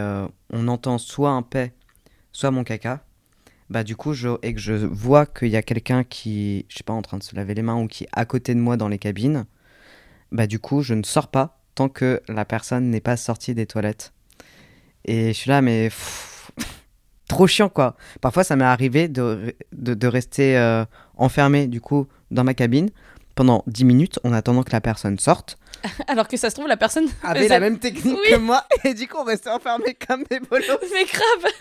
on 0.51 0.67
entend 0.69 0.97
soit 0.97 1.31
un 1.31 1.41
paix, 1.41 1.73
soit 2.31 2.51
mon 2.51 2.63
caca, 2.63 3.03
bah 3.69 3.83
du 3.83 3.95
coup, 3.95 4.13
je, 4.13 4.29
et 4.43 4.53
que 4.53 4.59
je 4.59 4.73
vois 4.73 5.25
qu'il 5.25 5.49
y 5.49 5.57
a 5.57 5.61
quelqu'un 5.61 6.03
qui, 6.03 6.65
je 6.69 6.77
sais 6.77 6.83
pas, 6.83 6.93
en 6.93 7.01
train 7.01 7.17
de 7.17 7.23
se 7.23 7.35
laver 7.35 7.53
les 7.53 7.61
mains 7.61 7.81
ou 7.81 7.87
qui 7.87 8.05
est 8.05 8.09
à 8.13 8.25
côté 8.25 8.55
de 8.55 8.59
moi 8.59 8.77
dans 8.77 8.87
les 8.87 8.99
cabines, 8.99 9.45
bah 10.31 10.47
du 10.47 10.59
coup, 10.59 10.81
je 10.81 10.93
ne 10.93 11.03
sors 11.03 11.27
pas 11.27 11.59
tant 11.75 11.89
que 11.89 12.21
la 12.27 12.45
personne 12.45 12.89
n'est 12.89 13.01
pas 13.01 13.17
sortie 13.17 13.53
des 13.53 13.65
toilettes. 13.65 14.13
Et 15.05 15.27
je 15.27 15.33
suis 15.33 15.49
là, 15.49 15.61
mais 15.61 15.89
trop 17.27 17.47
chiant 17.47 17.69
quoi. 17.69 17.95
Parfois, 18.21 18.43
ça 18.43 18.55
m'est 18.55 18.63
arrivé 18.63 19.07
de, 19.07 19.55
de, 19.73 19.93
de 19.93 20.07
rester 20.07 20.57
euh, 20.57 20.85
enfermé 21.15 21.67
du 21.67 21.81
coup 21.81 22.07
dans 22.31 22.43
ma 22.43 22.53
cabine 22.53 22.89
pendant 23.35 23.63
10 23.67 23.85
minutes 23.85 24.19
en 24.23 24.33
attendant 24.33 24.63
que 24.63 24.71
la 24.71 24.81
personne 24.81 25.19
sorte. 25.19 25.59
Alors 26.07 26.27
que 26.27 26.37
ça 26.37 26.49
se 26.49 26.55
trouve, 26.55 26.67
la 26.67 26.77
personne 26.77 27.07
Avait 27.23 27.39
faisait- 27.41 27.49
la 27.49 27.59
même 27.59 27.79
technique 27.79 28.17
Oui. 28.23 28.31
que 28.31 28.35
moi 28.37 28.63
et 28.83 28.93
du 28.93 29.07
coup, 29.07 29.17
on 29.19 29.23
restait 29.23 29.49
enfermé 29.49 29.95
comme 30.07 30.23
des 30.29 30.39
bolos. 30.39 30.65
Mais 30.93 31.05
grave 31.05 31.51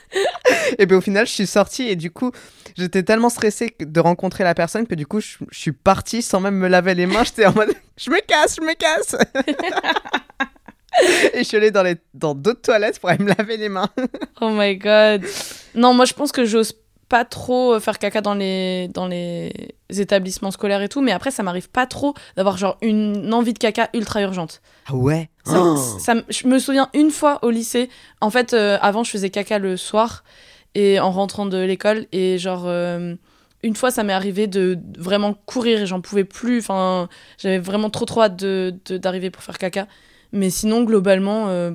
Et 0.78 0.86
bien 0.86 0.98
au 0.98 1.00
final, 1.00 1.26
je 1.26 1.32
suis 1.32 1.46
sorti 1.46 1.88
et 1.88 1.96
du 1.96 2.10
coup, 2.10 2.30
j'étais 2.76 3.02
tellement 3.02 3.28
stressé 3.30 3.70
que- 3.70 3.84
de 3.84 4.00
rencontrer 4.00 4.44
la 4.44 4.54
personne 4.54 4.86
que 4.86 4.94
du 4.94 5.06
coup, 5.06 5.20
je, 5.20 5.36
je 5.50 5.58
suis 5.58 5.72
parti 5.72 6.22
sans 6.22 6.40
même 6.40 6.56
me 6.56 6.68
laver 6.68 6.94
les 6.94 7.06
mains. 7.06 7.24
J'étais 7.24 7.46
en 7.46 7.52
mode, 7.52 7.72
je 7.96 8.10
me 8.10 8.20
casse, 8.26 8.56
je 8.56 8.62
me 8.62 8.74
casse. 8.74 9.16
et 11.34 11.38
je 11.38 11.42
suis 11.42 11.56
allé 11.56 11.70
dans 11.70 11.82
les 11.82 11.96
dans 12.14 12.34
d'autres 12.34 12.62
toilettes 12.62 12.98
pour 13.00 13.10
aller 13.10 13.22
me 13.22 13.32
laver 13.36 13.56
les 13.56 13.68
mains. 13.68 13.88
Oh 14.40 14.50
my 14.50 14.76
god. 14.76 15.24
Non, 15.74 15.92
moi 15.92 16.04
je 16.06 16.14
pense 16.14 16.32
que 16.32 16.44
j'ose 16.44 16.72
pas 17.08 17.24
trop 17.24 17.74
euh, 17.74 17.80
faire 17.80 17.98
caca 17.98 18.20
dans 18.20 18.34
les, 18.34 18.88
dans 18.88 19.06
les 19.06 19.52
établissements 19.90 20.50
scolaires 20.50 20.82
et 20.82 20.88
tout, 20.88 21.00
mais 21.00 21.12
après 21.12 21.30
ça 21.30 21.42
m'arrive 21.42 21.70
pas 21.70 21.86
trop 21.86 22.14
d'avoir 22.36 22.56
genre 22.56 22.76
une 22.82 23.32
envie 23.32 23.52
de 23.52 23.58
caca 23.58 23.88
ultra 23.94 24.22
urgente. 24.22 24.60
Ah 24.86 24.94
ouais? 24.94 25.30
Ça, 25.44 25.62
Oh. 25.62 25.76
ça 26.00 26.14
je 26.28 26.48
me 26.48 26.58
souviens 26.58 26.88
une 26.94 27.10
fois 27.10 27.38
au 27.44 27.50
lycée, 27.50 27.88
en 28.20 28.30
fait 28.30 28.52
euh, 28.52 28.78
avant 28.80 29.04
je 29.04 29.10
faisais 29.12 29.30
caca 29.30 29.58
le 29.58 29.76
soir 29.76 30.24
et 30.74 30.98
en 31.00 31.10
rentrant 31.12 31.46
de 31.46 31.58
l'école 31.58 32.06
et 32.12 32.38
genre 32.38 32.64
euh, 32.66 33.14
une 33.62 33.76
fois 33.76 33.90
ça 33.92 34.02
m'est 34.02 34.12
arrivé 34.12 34.48
de 34.48 34.76
vraiment 34.98 35.34
courir 35.46 35.82
et 35.82 35.86
j'en 35.86 36.00
pouvais 36.00 36.24
plus, 36.24 36.58
enfin 36.58 37.08
j'avais 37.38 37.58
vraiment 37.58 37.90
trop 37.90 38.04
trop 38.04 38.22
hâte 38.22 38.36
de- 38.36 38.74
de- 38.86 38.96
d'arriver 38.98 39.30
pour 39.30 39.42
faire 39.44 39.58
caca, 39.58 39.86
mais 40.32 40.50
sinon 40.50 40.82
globalement 40.82 41.48
euh, 41.48 41.70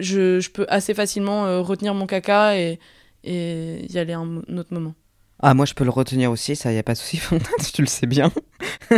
je, 0.00 0.40
je 0.40 0.50
peux 0.50 0.66
assez 0.68 0.94
facilement 0.94 1.46
euh, 1.46 1.60
retenir 1.60 1.94
mon 1.94 2.06
caca 2.06 2.56
et, 2.56 2.78
et 3.24 3.86
y 3.90 3.98
aller 3.98 4.12
un, 4.14 4.42
un 4.48 4.58
autre 4.58 4.72
moment. 4.74 4.94
Ah 5.40 5.54
moi, 5.54 5.66
je 5.66 5.74
peux 5.74 5.84
le 5.84 5.90
retenir 5.90 6.30
aussi, 6.32 6.56
ça 6.56 6.72
y 6.72 6.78
a 6.78 6.82
pas 6.82 6.94
de 6.94 6.98
souci. 6.98 7.16
Fontaine, 7.18 7.64
tu 7.72 7.82
le 7.82 7.86
sais 7.88 8.06
bien. 8.06 8.32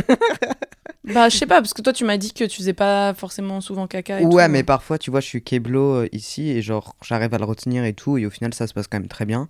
Bah 1.05 1.29
je 1.31 1.37
sais 1.37 1.47
pas 1.47 1.61
parce 1.63 1.73
que 1.75 1.81
toi 1.83 1.93
tu 1.95 2.05
m'as 2.05 2.19
dit 2.19 2.33
que 2.33 2.45
tu 2.45 2.59
faisais 2.59 2.75
pas 2.75 3.15
forcément 3.15 3.61
souvent 3.61 3.87
caca 3.87 4.21
et 4.21 4.27
Ouais, 4.27 4.47
tout. 4.47 4.53
mais 4.53 4.63
parfois, 4.63 4.99
tu 4.99 5.11
vois, 5.11 5.21
je 5.21 5.27
suis 5.27 5.43
keblo 5.43 5.95
euh, 6.03 6.09
ici 6.13 6.51
et 6.51 6.61
genre, 6.63 6.95
j'arrive 7.03 7.33
à 7.33 7.39
le 7.39 7.45
retenir 7.45 7.85
et 7.85 7.95
tout, 7.95 8.19
et 8.19 8.27
au 8.27 8.31
final, 8.31 8.53
ça 8.53 8.67
se 8.67 8.75
passe 8.75 8.87
quand 8.87 8.99
même 9.01 9.09
très 9.09 9.25
bien. 9.25 9.49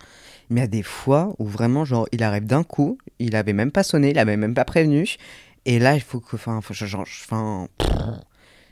Mais 0.48 0.60
il 0.60 0.62
y 0.62 0.64
a 0.64 0.68
des 0.68 0.82
fois 0.84 1.34
où 1.38 1.46
vraiment, 1.46 1.84
genre, 1.84 2.06
il 2.12 2.22
arrive 2.22 2.44
d'un 2.46 2.62
coup, 2.62 2.98
il 3.18 3.34
avait 3.34 3.52
même 3.52 3.72
pas 3.72 3.82
sonné, 3.82 4.10
il 4.10 4.18
avait 4.18 4.36
même 4.36 4.54
pas 4.54 4.64
prévenu, 4.64 5.16
et 5.66 5.78
là, 5.80 5.94
il 5.96 6.00
faut 6.02 6.20
que, 6.20 6.36
enfin, 6.36 6.60
genre, 6.70 7.02
enfin, 7.02 7.68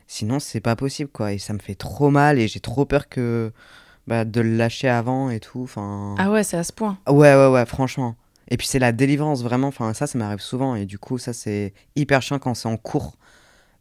sinon, 0.06 0.38
c'est 0.38 0.61
pas 0.61 0.76
possible, 0.76 1.11
quoi, 1.11 1.32
et 1.32 1.38
ça 1.38 1.52
me 1.52 1.58
fait 1.58 1.74
trop 1.74 2.11
mal, 2.11 2.38
et 2.38 2.48
j'ai 2.48 2.61
trop 2.61 2.84
peur 2.84 3.08
que, 3.08 3.52
bah, 4.09 4.25
de 4.25 4.40
le 4.40 4.57
lâcher 4.57 4.88
avant 4.88 5.31
et 5.31 5.38
tout, 5.38 5.61
enfin. 5.62 6.14
Ah 6.18 6.31
ouais 6.31 6.42
c'est 6.42 6.57
à 6.57 6.64
ce 6.64 6.73
point. 6.73 6.99
Ouais, 7.09 7.35
ouais, 7.35 7.47
ouais, 7.49 7.66
franchement. 7.66 8.16
Et 8.51 8.57
puis 8.57 8.66
c'est 8.66 8.79
la 8.79 8.92
délivrance, 8.92 9.42
vraiment. 9.42 9.68
Enfin, 9.68 9.92
ça, 9.94 10.07
ça 10.07 10.16
m'arrive 10.18 10.40
souvent. 10.40 10.75
Et 10.75 10.87
du 10.87 10.99
coup, 10.99 11.18
ça, 11.18 11.33
c'est 11.35 11.75
hyper 11.97 12.23
chiant 12.23 12.38
quand 12.38 12.55
c'est 12.55 12.68
en 12.68 12.79
cours. 12.79 13.16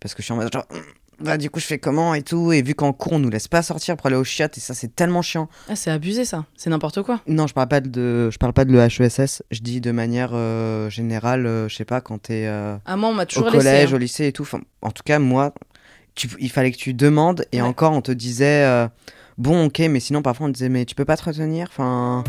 Parce 0.02 0.14
que 0.14 0.22
je 0.22 0.26
suis 0.26 0.34
en 0.34 0.36
mode 0.36 0.52
genre, 0.52 0.66
bah, 1.22 1.38
du 1.38 1.50
coup, 1.50 1.60
je 1.62 1.66
fais 1.66 1.80
comment 1.80 2.14
et 2.14 2.22
tout. 2.22 2.52
Et 2.52 2.62
vu 2.62 2.76
qu'en 2.76 2.92
cours, 2.92 3.14
on 3.14 3.20
nous 3.20 3.30
laisse 3.30 3.48
pas 3.48 3.62
sortir 3.62 3.96
pour 3.96 4.08
aller 4.08 4.18
au 4.18 4.26
chiottes. 4.26 4.58
Et 4.58 4.60
ça, 4.62 4.74
c'est 4.74 4.94
tellement 4.94 5.22
chiant. 5.22 5.48
Ah 5.70 5.78
c'est 5.78 5.90
abusé 5.90 6.26
ça, 6.26 6.46
c'est 6.58 6.70
n'importe 6.70 7.02
quoi. 7.02 7.22
Non, 7.28 7.48
je 7.48 7.54
parle 7.54 7.70
pas 7.70 7.80
de, 7.80 8.30
je 8.30 8.38
parle 8.38 8.52
pas 8.52 8.66
de 8.66 8.74
l'EHESS. 8.74 9.42
Je 9.52 9.62
dis 9.62 9.80
de 9.80 9.92
manière 9.92 10.32
euh, 10.34 10.90
générale, 10.90 11.46
euh, 11.46 11.70
je 11.70 11.76
sais 11.78 11.86
pas, 11.86 12.02
quand 12.02 12.18
t'es 12.24 12.46
euh, 12.48 12.76
Ah 12.86 12.98
moi 12.98 13.08
on 13.10 13.14
m'a 13.14 13.24
au 13.24 13.26
toujours 13.26 13.48
collège, 13.50 13.64
laissé. 13.64 13.92
hein. 13.94 13.96
au 13.96 13.98
lycée 13.98 14.28
et 14.28 14.32
tout. 14.34 14.44
Enfin, 14.44 14.60
en 14.82 14.92
tout 14.92 15.04
cas, 15.06 15.18
moi, 15.20 15.54
tu- 16.14 16.28
il 16.40 16.52
fallait 16.52 16.72
que 16.72 16.78
tu 16.78 16.94
demandes. 16.94 17.46
Et 17.54 17.62
Ouais. 17.62 17.68
encore, 17.70 17.94
on 17.94 18.02
te 18.02 18.12
disait, 18.12 18.64
euh, 18.66 18.88
bon, 19.38 19.66
ok, 19.66 19.80
mais 19.90 20.00
sinon, 20.00 20.22
parfois, 20.22 20.48
on 20.48 20.50
te 20.50 20.54
disait, 20.54 20.70
mais 20.70 20.86
tu 20.86 20.96
peux 20.96 21.06
pas 21.06 21.18
te 21.18 21.24
retenir. 21.24 21.68
Enfin. 21.70 22.24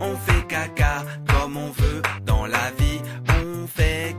On 0.00 0.14
fait 0.16 0.46
comme 1.26 1.56
on 1.56 1.72
dans 2.24 2.46
la 2.46 2.70
vie, 2.78 3.00
on 3.28 3.66
fait. 3.66 4.14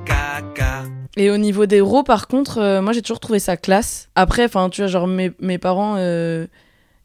Et 1.18 1.30
au 1.30 1.38
niveau 1.38 1.66
des 1.66 1.82
rots, 1.82 2.04
par 2.04 2.28
contre, 2.28 2.60
euh, 2.60 2.82
moi 2.82 2.94
j'ai 2.94 3.02
toujours 3.02 3.20
trouvé 3.20 3.40
ça 3.40 3.58
classe. 3.58 4.10
Après, 4.16 4.46
enfin, 4.46 4.70
tu 4.70 4.82
vois, 4.82 4.88
genre 4.88 5.08
mes, 5.08 5.58
parents, 5.58 5.96
euh, 5.98 6.48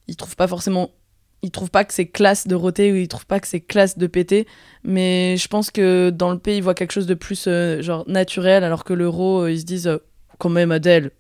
ils 0.07 0.17
trouvent 0.17 0.37
pas 0.37 0.47
forcément. 0.47 0.91
Ils 1.43 1.51
trouvent 1.51 1.71
pas 1.71 1.85
que 1.85 1.93
c'est 1.93 2.07
classe 2.07 2.47
de 2.47 2.55
roter 2.55 2.93
ou 2.93 2.95
ils 2.95 3.09
trouvent 3.09 3.27
pas 3.27 3.41
que 3.41 3.49
c'est 3.49 3.61
classe 3.61 3.99
de 3.99 4.07
péter. 4.07 4.47
Mais 4.85 5.37
je 5.37 5.49
pense 5.49 5.71
que 5.71 6.11
dans 6.11 6.31
le 6.31 6.39
pays, 6.39 6.59
ils 6.59 6.63
voient 6.63 6.75
quelque 6.75 6.93
chose 6.93 7.07
de 7.07 7.15
plus 7.15 7.47
euh, 7.49 7.83
genre 7.83 8.05
naturel, 8.07 8.63
alors 8.65 8.85
que 8.85 8.93
le 8.95 9.09
rot, 9.09 9.43
euh, 9.43 9.51
ils 9.51 9.61
se 9.61 9.65
disent. 9.65 9.99
Quand 10.39 10.49
même 10.49 10.73
Adèle. 10.73 11.11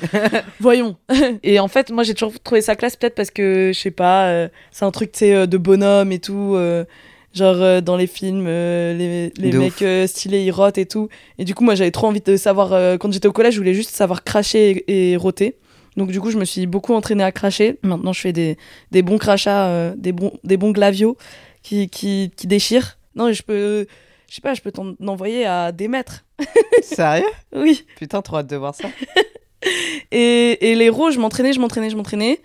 Voyons. 0.60 0.96
et 1.42 1.58
en 1.60 1.68
fait, 1.68 1.90
moi 1.90 2.02
j'ai 2.02 2.14
toujours 2.14 2.38
trouvé 2.40 2.60
ça 2.60 2.76
classe 2.76 2.96
peut-être 2.96 3.14
parce 3.14 3.30
que 3.30 3.72
je 3.74 3.78
sais 3.78 3.90
pas, 3.90 4.28
euh, 4.28 4.48
c'est 4.72 4.84
un 4.84 4.90
truc 4.90 5.12
tu 5.12 5.20
sais 5.20 5.34
euh, 5.34 5.46
de 5.46 5.58
bonhomme 5.58 6.12
et 6.12 6.18
tout 6.18 6.54
euh, 6.54 6.84
genre 7.32 7.56
euh, 7.56 7.80
dans 7.80 7.96
les 7.96 8.06
films 8.06 8.46
les, 8.46 9.32
les 9.36 9.52
mecs 9.52 9.84
stylés 10.08 10.44
ils 10.44 10.50
rotent 10.50 10.78
et 10.78 10.86
tout. 10.86 11.08
Et 11.38 11.44
du 11.44 11.54
coup, 11.54 11.64
moi 11.64 11.74
j'avais 11.74 11.90
trop 11.90 12.06
envie 12.06 12.20
de 12.20 12.36
savoir 12.36 12.98
quand 12.98 13.12
j'étais 13.12 13.28
au 13.28 13.32
collège, 13.32 13.54
je 13.54 13.58
voulais 13.58 13.74
juste 13.74 13.90
savoir 13.90 14.24
cracher 14.24 14.84
et, 14.88 15.12
et 15.12 15.16
roter. 15.16 15.56
Donc 15.96 16.10
du 16.10 16.20
coup, 16.20 16.30
je 16.30 16.38
me 16.38 16.44
suis 16.44 16.66
beaucoup 16.66 16.94
entraînée 16.94 17.22
à 17.22 17.30
cracher. 17.30 17.78
Maintenant, 17.82 18.12
je 18.12 18.20
fais 18.20 18.32
des, 18.32 18.56
des 18.90 19.02
bons 19.02 19.18
crachats, 19.18 19.94
des 19.96 20.12
bons 20.12 20.32
des 20.42 20.56
bons 20.56 20.72
glavios 20.72 21.16
qui 21.62 21.88
qui 21.88 22.32
qui 22.36 22.46
déchirent. 22.46 22.98
Non, 23.16 23.28
et 23.28 23.34
je 23.34 23.42
peux 23.42 23.86
je 24.28 24.34
sais 24.36 24.40
pas, 24.40 24.54
je 24.54 24.60
peux 24.62 24.72
t'en 24.72 24.94
envoyer 25.06 25.44
à 25.46 25.72
des 25.72 25.88
mètres. 25.88 26.24
Sérieux? 26.82 27.24
Oui. 27.54 27.84
Putain, 27.96 28.22
trop 28.22 28.38
hâte 28.38 28.46
de 28.48 28.56
voir 28.56 28.74
ça. 28.74 28.88
Et, 30.12 30.72
et 30.72 30.74
les 30.74 30.90
rots, 30.90 31.10
je 31.10 31.18
m'entraînais, 31.18 31.54
je 31.54 31.60
m'entraînais, 31.60 31.88
je 31.88 31.96
m'entraînais. 31.96 32.42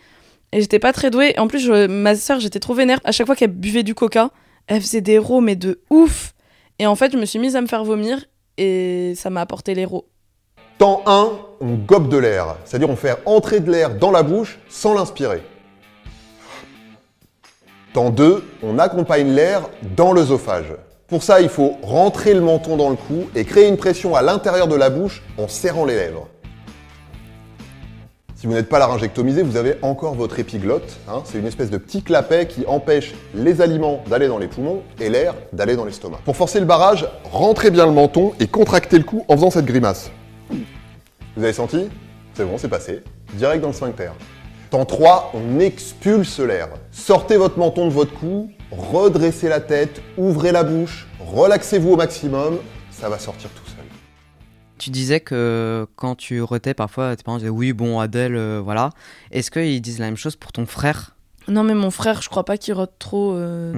Et 0.53 0.61
j'étais 0.61 0.79
pas 0.79 0.93
très 0.93 1.09
douée. 1.11 1.37
En 1.37 1.47
plus, 1.47 1.59
je- 1.59 1.87
ma 1.87 2.15
soeur, 2.15 2.39
j'étais 2.39 2.61
trop 2.61 2.73
vénère. 2.73 3.01
À 3.03 3.11
chaque 3.11 3.25
fois 3.27 3.35
qu'elle 3.35 3.51
buvait 3.51 3.83
du 3.83 3.93
coca, 3.93 4.29
elle 4.67 4.79
faisait 4.81 5.01
des 5.01 5.17
rots, 5.17 5.41
mais 5.41 5.57
de 5.57 5.81
ouf. 5.89 6.33
Et 6.79 6.87
en 6.87 6.95
fait, 6.95 7.11
je 7.11 7.17
me 7.17 7.25
suis 7.25 7.37
mise 7.37 7.57
à 7.57 7.61
me 7.61 7.67
faire 7.67 7.83
vomir. 7.83 8.23
Et 8.57 9.13
ça 9.17 9.29
m'a 9.29 9.41
apporté 9.41 9.75
les 9.75 9.83
rots. 9.83 10.07
Temps 10.77 11.03
1, 11.05 11.29
on 11.59 11.73
gobe 11.75 12.07
de 12.07 12.17
l'air, 12.17 12.55
c'est-à-dire 12.63 12.89
on 12.89 12.95
fait 12.95 13.17
entrer 13.25 13.59
de 13.59 13.69
l'air 13.69 13.95
dans 13.95 14.11
la 14.11 14.23
bouche 14.23 14.57
sans 14.69 14.93
l'inspirer. 14.93 15.41
Temps 17.93 18.11
2, 18.11 18.43
on 18.63 18.79
accompagne 18.79 19.29
l'air 19.31 19.69
dans 19.97 20.13
l'œsophage. 20.13 20.73
Pour 21.09 21.23
ça, 21.23 21.41
il 21.41 21.49
faut 21.49 21.75
rentrer 21.81 22.35
le 22.35 22.41
menton 22.41 22.77
dans 22.77 22.89
le 22.89 22.95
cou 22.95 23.23
et 23.35 23.43
créer 23.43 23.67
une 23.67 23.77
pression 23.77 24.15
à 24.15 24.21
l'intérieur 24.21 24.67
de 24.67 24.75
la 24.75 24.91
bouche 24.91 25.23
en 25.39 25.47
serrant 25.47 25.85
les 25.85 25.95
lèvres. 25.95 26.27
Si 28.35 28.45
vous 28.47 28.53
n'êtes 28.53 28.69
pas 28.69 28.79
laryngectomisé, 28.79 29.41
vous 29.41 29.57
avez 29.57 29.77
encore 29.81 30.13
votre 30.13 30.39
épiglotte. 30.39 30.97
hein. 31.09 31.23
c'est 31.25 31.39
une 31.39 31.47
espèce 31.47 31.69
de 31.71 31.77
petit 31.77 32.03
clapet 32.03 32.45
qui 32.47 32.63
empêche 32.67 33.13
les 33.33 33.59
aliments 33.59 34.01
d'aller 34.07 34.27
dans 34.27 34.37
les 34.37 34.47
poumons 34.47 34.81
et 34.99 35.09
l'air 35.09 35.33
d'aller 35.51 35.75
dans 35.75 35.83
l'estomac. 35.83 36.19
Pour 36.23 36.37
forcer 36.37 36.59
le 36.59 36.65
barrage, 36.65 37.05
rentrez 37.25 37.71
bien 37.71 37.85
le 37.85 37.91
menton 37.91 38.33
et 38.39 38.47
contractez 38.47 38.97
le 38.99 39.03
cou 39.03 39.25
en 39.27 39.35
faisant 39.35 39.49
cette 39.49 39.65
grimace. 39.65 40.11
Vous 41.35 41.43
avez 41.43 41.53
senti? 41.53 41.89
C'est 42.35 42.45
bon, 42.45 42.57
c'est 42.57 42.69
passé. 42.69 43.01
Direct 43.33 43.61
dans 43.61 43.69
le 43.69 43.73
sphincter. 43.73 44.11
Temps 44.69 44.85
3, 44.85 45.33
on 45.33 45.59
expulse 45.59 46.39
l'air. 46.39 46.69
Sortez 46.91 47.35
votre 47.35 47.57
menton 47.57 47.87
de 47.87 47.91
votre 47.91 48.13
cou, 48.13 48.49
redressez 48.71 49.49
la 49.49 49.59
tête, 49.59 50.01
ouvrez 50.17 50.51
la 50.51 50.63
bouche, 50.63 51.07
relaxez-vous 51.19 51.91
au 51.91 51.95
maximum, 51.95 52.57
ça 52.91 53.09
va 53.09 53.19
sortir 53.19 53.49
tout 53.51 53.65
seul. 53.65 53.75
Tu 54.77 54.89
disais 54.89 55.19
que 55.19 55.85
quand 55.95 56.15
tu 56.15 56.41
retais, 56.41 56.73
parfois 56.73 57.15
tes 57.15 57.23
parents 57.23 57.37
disaient 57.37 57.49
oui, 57.49 57.73
bon, 57.73 57.99
Adèle, 57.99 58.35
euh, 58.35 58.61
voilà. 58.63 58.91
Est-ce 59.31 59.51
qu'ils 59.51 59.81
disent 59.81 59.99
la 59.99 60.05
même 60.05 60.17
chose 60.17 60.35
pour 60.35 60.51
ton 60.51 60.65
frère? 60.65 61.15
Non, 61.47 61.63
mais 61.63 61.73
mon 61.73 61.91
frère, 61.91 62.21
je 62.21 62.29
crois 62.29 62.45
pas 62.45 62.57
qu'il 62.57 62.73
rote 62.75 62.93
trop. 62.99 63.33
euh. 63.33 63.73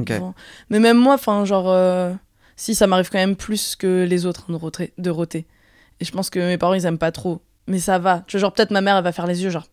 Mais 0.69 0.79
même 0.79 0.97
moi, 0.97 1.13
enfin, 1.15 1.45
genre. 1.45 1.69
euh, 1.69 2.13
si, 2.55 2.75
ça 2.75 2.85
m'arrive 2.85 3.09
quand 3.09 3.17
même 3.17 3.35
plus 3.35 3.75
que 3.75 4.05
les 4.07 4.27
autres 4.27 4.45
hein, 4.47 4.53
de, 4.53 4.57
roter, 4.57 4.93
de 4.99 5.09
roter. 5.09 5.47
Et 5.99 6.05
je 6.05 6.11
pense 6.11 6.29
que 6.29 6.37
mes 6.39 6.59
parents, 6.59 6.75
ils 6.75 6.85
aiment 6.85 6.99
pas 6.99 7.11
trop. 7.11 7.41
Mais 7.65 7.79
ça 7.79 7.97
va. 7.97 8.23
Tu 8.27 8.37
vois, 8.37 8.41
genre, 8.41 8.53
peut-être 8.53 8.69
ma 8.69 8.81
mère, 8.81 8.97
elle 8.97 9.03
va 9.03 9.11
faire 9.11 9.25
les 9.25 9.41
yeux, 9.43 9.49
genre. 9.49 9.67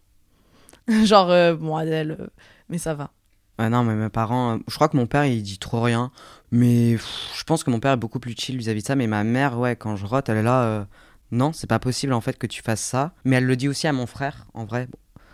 genre, 1.05 1.31
euh, 1.31 1.55
bon, 1.55 1.77
Adèle, 1.77 2.17
euh, 2.19 2.27
mais 2.71 2.79
ça 2.79 2.95
va. 2.95 3.11
Ah 3.61 3.69
non, 3.69 3.83
mais 3.83 3.97
mes 3.97 4.09
parents, 4.09 4.55
euh, 4.55 4.59
je 4.69 4.75
crois 4.77 4.89
que 4.89 4.97
mon 4.97 5.07
père 5.07 5.27
il 5.27 5.43
dit 5.43 5.59
trop 5.59 5.83
rien, 5.83 6.13
mais 6.53 6.97
je 6.97 7.45
pense 7.45 7.65
que 7.65 7.71
mon 7.71 7.81
père 7.81 7.93
est 7.93 7.97
beaucoup 7.97 8.21
plus 8.21 8.37
chill 8.39 8.57
vis-à-vis 8.57 8.83
de 8.83 8.87
ça. 8.87 8.95
Mais 8.95 9.09
ma 9.09 9.25
mère, 9.25 9.59
ouais, 9.59 9.75
quand 9.75 9.97
je 9.97 10.07
rote, 10.07 10.29
elle 10.29 10.37
est 10.37 10.43
là, 10.45 10.63
euh, 10.63 10.85
non, 11.33 11.53
c'est 11.53 11.67
pas 11.67 11.81
possible 11.81 12.13
en 12.13 12.21
fait 12.21 12.39
que 12.39 12.47
tu 12.47 12.63
fasses 12.63 12.81
ça. 12.81 13.13
Mais 13.25 13.37
elle 13.37 13.47
le 13.47 13.57
dit 13.57 13.69
aussi 13.69 13.89
à 13.89 13.93
mon 13.93 14.07
frère, 14.07 14.47
en 14.55 14.65
vrai. 14.65 14.87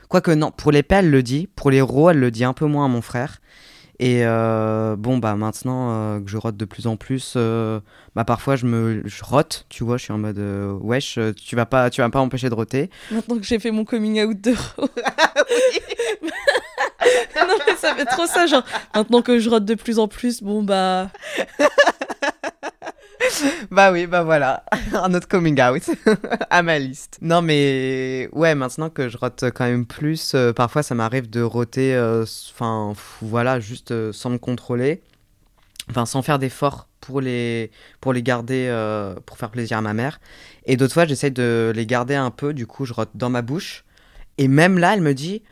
Quoique 0.09 0.31
non, 0.31 0.51
pour 0.51 0.73
les 0.73 0.83
pelles, 0.83 1.05
elle 1.05 1.11
le 1.11 1.23
dit, 1.23 1.49
pour 1.55 1.71
les 1.71 1.83
rots, 1.83 2.11
elle 2.11 2.19
le 2.19 2.31
dit 2.31 2.45
un 2.45 2.55
peu 2.55 2.65
moins 2.65 2.87
à 2.87 2.89
mon 2.89 3.03
frère. 3.03 3.43
Et 4.01 4.25
euh, 4.25 4.97
bon, 4.97 5.19
bah 5.19 5.37
maintenant 5.37 6.21
que 6.21 6.29
je 6.29 6.37
rote 6.37 6.57
de 6.57 6.65
plus 6.65 6.87
en 6.87 6.97
plus, 6.97 7.37
bah 7.37 8.25
parfois 8.25 8.57
je 8.57 8.67
me 8.67 9.03
je 9.05 9.23
rote, 9.23 9.67
tu 9.69 9.85
vois, 9.85 9.99
je 9.99 10.05
suis 10.05 10.13
en 10.13 10.19
mode 10.19 10.41
wesh, 10.81 11.19
tu 11.37 11.55
vas 11.55 11.67
pas, 11.67 11.91
tu 11.91 12.01
vas 12.01 12.11
pas 12.11 12.19
m'empêcher 12.19 12.49
de 12.49 12.55
roter. 12.55 12.91
Maintenant 13.13 13.37
que 13.37 13.45
j'ai 13.45 13.61
fait 13.61 13.71
mon 13.71 13.85
coming 13.85 14.25
out 14.25 14.41
de 14.41 14.55
non, 17.37 17.57
mais 17.67 17.77
ça 17.77 17.95
fait 17.95 18.05
trop 18.05 18.27
ça, 18.27 18.47
genre. 18.47 18.65
Maintenant 18.95 19.23
que 19.23 19.39
je 19.39 19.51
rote 19.51 19.65
de 19.65 19.75
plus 19.75 19.99
en 19.99 20.09
plus, 20.09 20.43
bon, 20.43 20.63
bah. 20.63 21.11
Bah 23.71 23.93
oui, 23.93 24.07
bah 24.07 24.23
voilà, 24.23 24.65
un 24.93 25.13
autre 25.15 25.29
coming 25.29 25.61
out 25.61 25.83
à 26.51 26.63
ma 26.63 26.79
liste. 26.79 27.19
Non 27.21 27.43
mais 27.43 28.29
ouais, 28.33 28.55
maintenant 28.55 28.91
que 28.91 29.09
je 29.09 29.17
rote 29.17 29.45
quand 29.55 29.65
même 29.65 29.87
plus, 29.87 30.35
euh, 30.35 30.53
parfois 30.53 30.83
ça 30.83 30.95
m'arrive 30.95 31.31
de 31.31 31.41
roter, 31.41 31.95
euh, 31.95 32.25
enfin 32.53 32.93
voilà, 33.23 33.61
juste 33.61 33.91
euh, 33.91 34.13
sans 34.13 34.31
me 34.31 34.39
contrôler, 34.39 35.03
enfin 35.91 36.07
sans 36.07 36.23
faire 36.23 36.39
d'efforts 36.39 36.89
pour 37.01 37.21
les, 37.21 37.71
pour 38.01 38.13
les 38.13 38.23
garder, 38.23 38.69
pour 39.27 39.39
faire 39.39 39.51
plaisir 39.51 39.79
à 39.79 39.83
ma 39.83 39.95
mère. 39.95 40.21
Et 40.67 40.77
d'autres 40.77 40.95
fois 40.95 41.07
j'essaie 41.07 41.31
de 41.31 41.73
les 41.75 41.87
garder 41.87 42.15
un 42.15 42.31
peu, 42.31 42.55
du 42.55 42.67
coup 42.67 42.85
je 42.85 42.93
rote 42.93 43.11
dans 43.15 43.31
ma 43.31 43.43
bouche. 43.43 43.85
Et 44.39 44.49
même 44.49 44.79
là, 44.79 44.95
elle 44.95 45.01
me 45.01 45.15
dit, 45.15 45.43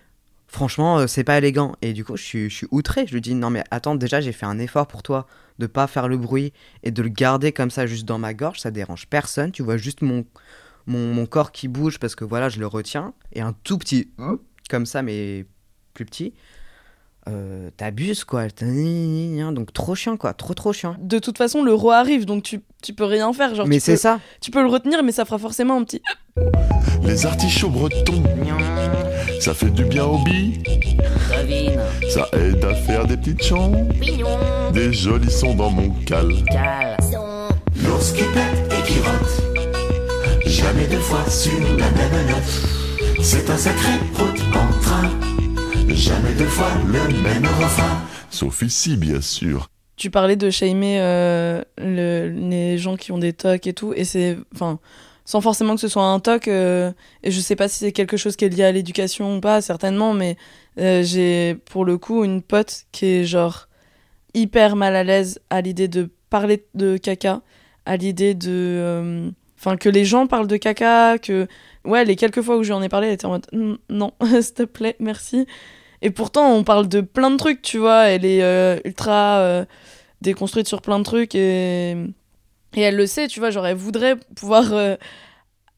franchement, 0.53 0.99
euh, 1.01 1.07
c'est 1.09 1.25
pas 1.25 1.39
élégant. 1.39 1.73
Et 1.83 1.93
du 1.93 2.05
coup, 2.05 2.17
je 2.17 2.23
suis, 2.23 2.51
je 2.51 2.55
suis 2.55 2.69
outré. 2.71 3.07
Je 3.09 3.15
lui 3.15 3.21
dis, 3.21 3.35
non, 3.35 3.51
mais 3.51 3.65
attends, 3.73 3.95
déjà, 3.97 4.21
j'ai 4.21 4.33
fait 4.33 4.47
un 4.47 4.59
effort 4.61 4.87
pour 4.87 5.03
toi 5.03 5.27
de 5.59 5.67
pas 5.67 5.87
faire 5.89 6.07
le 6.09 6.17
bruit 6.17 6.53
et 6.85 6.91
de 6.93 7.03
le 7.03 7.09
garder 7.09 7.51
comme 7.53 7.71
ça 7.71 7.87
juste 7.87 8.05
dans 8.05 8.19
ma 8.19 8.35
gorge. 8.35 8.61
Ça 8.61 8.71
dérange 8.71 9.07
personne. 9.09 9.51
Tu 9.51 9.63
vois 9.63 9.77
juste 9.77 10.03
mon, 10.03 10.25
mon, 10.87 11.13
mon 11.13 11.27
corps 11.27 11.51
qui 11.53 11.67
bouge 11.69 11.99
parce 11.99 12.15
que 12.15 12.25
voilà, 12.25 12.49
je 12.49 12.61
le 12.61 12.67
retiens. 12.67 13.15
Et 13.33 13.41
un 13.41 13.55
tout 13.65 13.79
petit 13.79 14.11
comme 14.71 14.87
ça, 14.87 15.03
mais 15.03 15.45
plus 15.95 16.05
petit. 16.05 16.33
Euh, 17.29 17.71
T'abuses, 17.77 18.25
quoi. 18.25 18.49
Donc, 18.49 19.73
trop 19.73 19.95
chiant, 19.95 20.17
quoi. 20.17 20.33
Trop, 20.35 20.55
trop 20.55 20.73
chiant. 20.73 20.97
De 21.01 21.19
toute 21.21 21.39
façon, 21.39 21.63
le 21.63 21.73
roi 21.73 21.97
arrive, 21.99 22.25
donc 22.25 22.43
tu, 22.43 22.61
tu 22.83 22.95
peux 22.95 23.05
rien 23.05 23.33
faire. 23.33 23.55
Genre, 23.55 23.67
Mais 23.69 23.79
c'est 23.79 23.93
peux- 23.93 23.99
ça. 23.99 24.19
Tu 24.41 24.51
peux 24.51 24.61
le 24.63 24.69
retenir, 24.69 25.03
mais 25.05 25.13
ça 25.13 25.25
fera 25.25 25.39
forcément 25.39 25.77
un 25.77 25.85
petit. 25.85 26.03
Les 27.05 27.25
artichauts 27.27 27.69
bretons, 27.71 28.23
ça 29.41 29.55
fait 29.55 29.71
du 29.71 29.85
bien 29.85 30.05
aux 30.05 30.19
billes, 30.25 30.63
ça 32.11 32.29
aide 32.33 32.65
à 32.65 32.75
faire 32.75 33.07
des 33.07 33.17
petites 33.17 33.43
chants, 33.43 33.73
des 34.73 34.93
jolis 34.93 35.31
sons 35.31 35.55
dans 35.55 35.71
mon 35.71 35.91
cal. 36.07 36.29
cal, 36.51 36.97
Lorsqu'il 37.85 38.27
pète 38.27 38.73
et 38.79 38.83
qu'il 38.87 39.01
rote, 39.03 40.47
jamais 40.47 40.87
deux 40.87 40.99
fois 41.01 41.25
sur 41.29 41.53
la 41.79 41.91
même 41.91 42.27
note. 42.29 43.23
C'est 43.23 43.49
un 43.51 43.57
sacré 43.57 43.93
route 44.15 44.41
en 44.55 44.81
train, 44.81 45.11
jamais 45.89 46.33
deux 46.37 46.47
fois 46.47 46.69
le 46.87 47.23
même 47.23 47.45
refrain. 47.61 48.03
Sauf 48.31 48.63
ici, 48.63 48.97
bien 48.97 49.21
sûr. 49.21 49.69
Tu 49.97 50.11
parlais 50.11 50.37
de 50.37 50.51
shamer 50.51 50.99
euh, 51.01 51.63
le- 51.79 52.29
les 52.29 52.79
gens 52.79 52.97
qui 52.97 53.13
ont 53.13 53.19
des 53.19 53.33
tocs 53.33 53.67
et 53.67 53.73
tout, 53.73 53.93
et 53.95 54.05
c'est. 54.05 54.37
Enfin, 54.55 54.81
sans 55.25 55.41
forcément 55.41 55.75
que 55.75 55.81
ce 55.81 55.89
soit 55.89 56.05
un 56.05 56.21
toc, 56.21 56.49
euh, 56.49 56.93
et 57.23 57.31
je 57.31 57.41
sais 57.41 57.57
pas 57.57 57.69
si 57.69 57.79
c'est 57.79 57.93
quelque 57.93 58.17
chose 58.17 58.37
qui 58.37 58.45
est 58.45 58.49
lié 58.49 58.65
à 58.65 58.73
l'éducation 58.73 59.37
ou 59.37 59.41
pas, 59.41 59.61
certainement, 59.61 60.13
mais 60.15 60.37
euh, 60.79 61.03
j'ai 61.05 61.57
pour 61.71 61.85
le 61.85 61.99
coup 61.99 62.25
une 62.25 62.43
pote 62.43 62.85
qui 62.93 63.07
est 63.07 63.25
genre 63.25 63.69
hyper 64.35 64.77
mal 64.77 64.97
à 64.97 65.05
l'aise 65.05 65.41
à 65.51 65.61
l'idée 65.61 65.89
de 65.89 66.11
parler 66.31 66.65
de 66.75 66.97
caca, 66.97 67.43
à 67.87 67.97
l'idée 67.97 68.35
de. 68.35 68.51
euh, 68.51 69.31
Enfin, 69.59 69.77
que 69.77 69.89
les 69.89 70.05
gens 70.05 70.27
parlent 70.27 70.49
de 70.49 70.57
caca, 70.57 71.19
que. 71.19 71.47
Ouais, 71.85 72.05
les 72.05 72.17
quelques 72.17 72.43
fois 72.43 72.57
où 72.57 72.65
je 72.65 72.71
lui 72.71 72.75
en 72.75 72.83
ai 72.83 72.89
parlé, 72.89 73.07
elle 73.09 73.15
était 73.15 73.27
en 73.27 73.31
mode 73.31 73.47
non, 73.89 74.13
s'il 74.41 74.55
te 74.55 74.63
plaît, 74.65 74.97
merci. 74.99 75.47
Et 76.01 76.11
pourtant, 76.11 76.53
on 76.53 76.65
parle 76.65 76.89
de 76.89 77.01
plein 77.01 77.31
de 77.31 77.37
trucs, 77.37 77.63
tu 77.63 77.79
vois. 77.79 78.09
Elle 78.09 78.25
est 78.25 78.43
ultra 78.85 79.65
déconstruite 80.21 80.67
sur 80.69 80.83
plein 80.83 80.99
de 80.99 81.05
trucs 81.05 81.35
et, 81.35 81.97
et 82.75 82.81
elle 82.81 82.97
le 82.97 83.07
sait, 83.07 83.29
tu 83.29 83.41
vois. 83.41 83.51
Genre, 83.51 83.67
elle 83.67 83.77
voudrait 83.77 84.17
pouvoir 84.35 84.73
euh, 84.73 84.97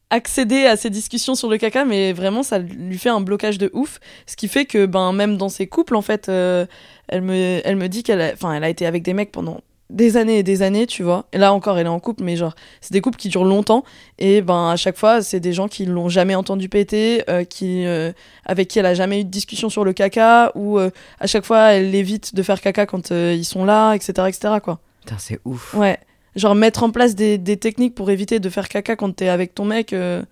accéder 0.09 0.65
à 0.65 0.77
ces 0.77 0.89
discussions 0.89 1.35
sur 1.35 1.49
le 1.49 1.57
caca, 1.57 1.85
mais 1.85 2.13
vraiment, 2.13 2.43
ça 2.43 2.59
lui 2.59 2.97
fait 2.97 3.09
un 3.09 3.21
blocage 3.21 3.57
de 3.57 3.69
ouf. 3.73 3.99
Ce 4.25 4.35
qui 4.35 4.47
fait 4.47 4.65
que, 4.65 4.85
ben, 4.85 5.11
même 5.13 5.37
dans 5.37 5.49
ses 5.49 5.67
couples, 5.67 5.95
en 5.95 6.01
fait, 6.01 6.29
euh, 6.29 6.65
elle, 7.07 7.21
me, 7.21 7.61
elle 7.63 7.75
me 7.75 7.87
dit 7.87 8.03
qu'elle 8.03 8.21
a, 8.21 8.31
enfin, 8.33 8.53
elle 8.53 8.63
a 8.63 8.69
été 8.69 8.85
avec 8.85 9.03
des 9.03 9.13
mecs 9.13 9.31
pendant 9.31 9.61
des 9.89 10.17
années 10.17 10.39
et 10.39 10.43
des 10.43 10.61
années, 10.61 10.87
tu 10.87 11.03
vois. 11.03 11.25
Et 11.31 11.37
là 11.37 11.53
encore, 11.53 11.77
elle 11.77 11.85
est 11.85 11.89
en 11.89 11.99
couple, 11.99 12.23
mais 12.23 12.35
genre, 12.35 12.55
c'est 12.81 12.93
des 12.93 13.01
couples 13.01 13.17
qui 13.17 13.29
durent 13.29 13.45
longtemps. 13.45 13.83
Et 14.17 14.41
ben, 14.41 14.69
à 14.69 14.75
chaque 14.75 14.97
fois, 14.97 15.21
c'est 15.21 15.39
des 15.39 15.53
gens 15.53 15.67
qui 15.67 15.85
l'ont 15.85 16.09
jamais 16.09 16.35
entendu 16.35 16.69
péter, 16.69 17.23
euh, 17.29 17.43
qui, 17.43 17.85
euh, 17.85 18.11
avec 18.45 18.67
qui 18.67 18.79
elle 18.79 18.85
a 18.87 18.93
jamais 18.93 19.21
eu 19.21 19.23
de 19.23 19.29
discussion 19.29 19.69
sur 19.69 19.83
le 19.83 19.93
caca, 19.93 20.51
ou 20.55 20.79
euh, 20.79 20.89
à 21.19 21.27
chaque 21.27 21.45
fois, 21.45 21.73
elle 21.73 21.93
évite 21.93 22.33
de 22.35 22.43
faire 22.43 22.61
caca 22.61 22.85
quand 22.85 23.11
ils 23.11 23.45
sont 23.45 23.65
là, 23.65 23.93
etc., 23.93 24.13
etc., 24.27 24.55
quoi. 24.63 24.79
Putain, 25.01 25.17
c'est 25.19 25.39
ouf. 25.45 25.73
Ouais. 25.75 25.99
Genre, 26.35 26.55
mettre 26.55 26.83
en 26.83 26.91
place 26.91 27.15
des, 27.15 27.37
des 27.37 27.57
techniques 27.57 27.95
pour 27.95 28.09
éviter 28.11 28.39
de 28.39 28.49
faire 28.49 28.67
caca 28.67 28.95
quand 28.95 29.15
t'es 29.15 29.29
avec 29.29 29.55
ton 29.55 29.65
mec, 29.65 29.93
euh, 29.93 30.23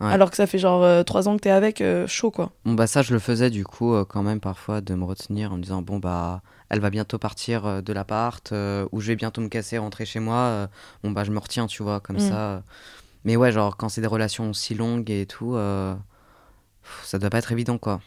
Ouais. 0.00 0.10
alors 0.10 0.30
que 0.30 0.36
ça 0.36 0.46
fait 0.46 0.58
genre 0.58 0.82
euh, 0.82 1.02
trois 1.02 1.28
ans 1.28 1.36
que 1.36 1.42
t'es 1.42 1.50
avec, 1.50 1.82
euh, 1.82 2.06
chaud, 2.06 2.30
quoi. 2.30 2.52
Bon 2.64 2.72
bah 2.72 2.86
ça 2.86 3.02
je 3.02 3.12
le 3.12 3.18
faisais 3.18 3.50
du 3.50 3.64
coup 3.64 3.92
euh, 3.92 4.06
quand 4.06 4.22
même 4.22 4.40
parfois 4.40 4.80
de 4.80 4.94
me 4.94 5.04
retenir 5.04 5.52
en 5.52 5.58
me 5.58 5.62
disant 5.62 5.82
bon 5.82 5.98
bah 5.98 6.40
elle 6.70 6.80
va 6.80 6.88
bientôt 6.88 7.18
partir 7.18 7.66
euh, 7.66 7.80
de 7.82 7.92
l'appart 7.92 8.50
euh, 8.52 8.86
ou 8.92 9.00
je 9.02 9.08
vais 9.08 9.16
bientôt 9.16 9.42
me 9.42 9.48
casser 9.48 9.76
rentrer 9.76 10.06
chez 10.06 10.18
moi 10.18 10.36
euh, 10.36 10.66
bon 11.04 11.10
bah 11.10 11.22
je 11.24 11.30
me 11.32 11.38
retiens 11.38 11.66
tu 11.66 11.82
vois 11.82 12.00
comme 12.00 12.16
Mm. 12.16 12.20
ça 12.30 12.62
mais 13.26 13.36
ouais 13.36 13.52
genre 13.52 13.76
quand 13.76 13.90
c'est 13.90 14.00
des 14.00 14.06
relations 14.06 14.54
si 14.54 14.74
longues 14.74 15.10
et 15.10 15.26
tout 15.26 15.54
euh, 15.56 15.92
pff, 16.82 17.00
ça 17.04 17.18
doit 17.18 17.28
pas 17.28 17.36
être 17.38 17.52
évident 17.52 17.76
quoi 17.76 18.00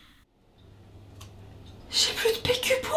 J'ai 1.91 2.11
plus 2.15 2.33
de 2.33 2.39
PQ 2.39 2.73
pour 2.81 2.92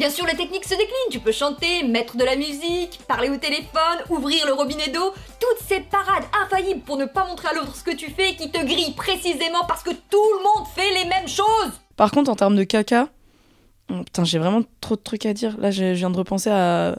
Bien 0.00 0.08
sûr, 0.08 0.24
les 0.24 0.34
techniques 0.34 0.64
se 0.64 0.70
déclinent. 0.70 1.10
Tu 1.10 1.20
peux 1.20 1.30
chanter, 1.30 1.82
mettre 1.82 2.16
de 2.16 2.24
la 2.24 2.34
musique, 2.34 3.00
parler 3.06 3.28
au 3.28 3.36
téléphone, 3.36 3.98
ouvrir 4.08 4.46
le 4.46 4.54
robinet 4.54 4.88
d'eau. 4.88 5.12
Toutes 5.38 5.68
ces 5.68 5.80
parades 5.80 6.24
infaillibles 6.42 6.80
pour 6.80 6.96
ne 6.96 7.04
pas 7.04 7.26
montrer 7.26 7.48
à 7.48 7.52
l'autre 7.52 7.76
ce 7.76 7.84
que 7.84 7.94
tu 7.94 8.10
fais 8.10 8.34
qui 8.34 8.50
te 8.50 8.64
grillent 8.64 8.94
précisément 8.94 9.62
parce 9.68 9.82
que 9.82 9.90
tout 9.90 10.16
le 10.38 10.42
monde 10.42 10.66
fait 10.74 10.88
les 10.94 11.06
mêmes 11.06 11.28
choses. 11.28 11.72
Par 11.96 12.12
contre, 12.12 12.30
en 12.30 12.34
termes 12.34 12.56
de 12.56 12.64
caca, 12.64 13.08
oh, 13.90 14.02
putain, 14.02 14.24
j'ai 14.24 14.38
vraiment 14.38 14.62
trop 14.80 14.96
de 14.96 15.02
trucs 15.02 15.26
à 15.26 15.34
dire. 15.34 15.58
Là, 15.60 15.70
je 15.70 15.92
je 15.92 15.98
viens 15.98 16.08
de 16.08 16.16
repenser 16.16 16.48
à 16.48 16.96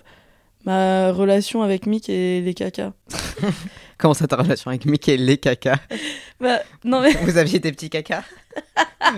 ma 0.66 1.12
relation 1.12 1.64
avec 1.64 1.88
Mick 1.88 2.08
et 2.08 2.42
les 2.42 2.54
cacas. 2.54 2.92
comment 4.02 4.14
ça 4.14 4.28
ta 4.28 4.36
relation 4.36 4.70
avec 4.70 4.86
Mickey 4.86 5.16
les 5.16 5.38
caca 5.38 5.80
Bah, 6.40 6.60
non 6.84 7.02
mais. 7.02 7.12
vous 7.22 7.38
aviez 7.38 7.60
des 7.60 7.72
petits 7.72 7.90
caca 7.90 8.24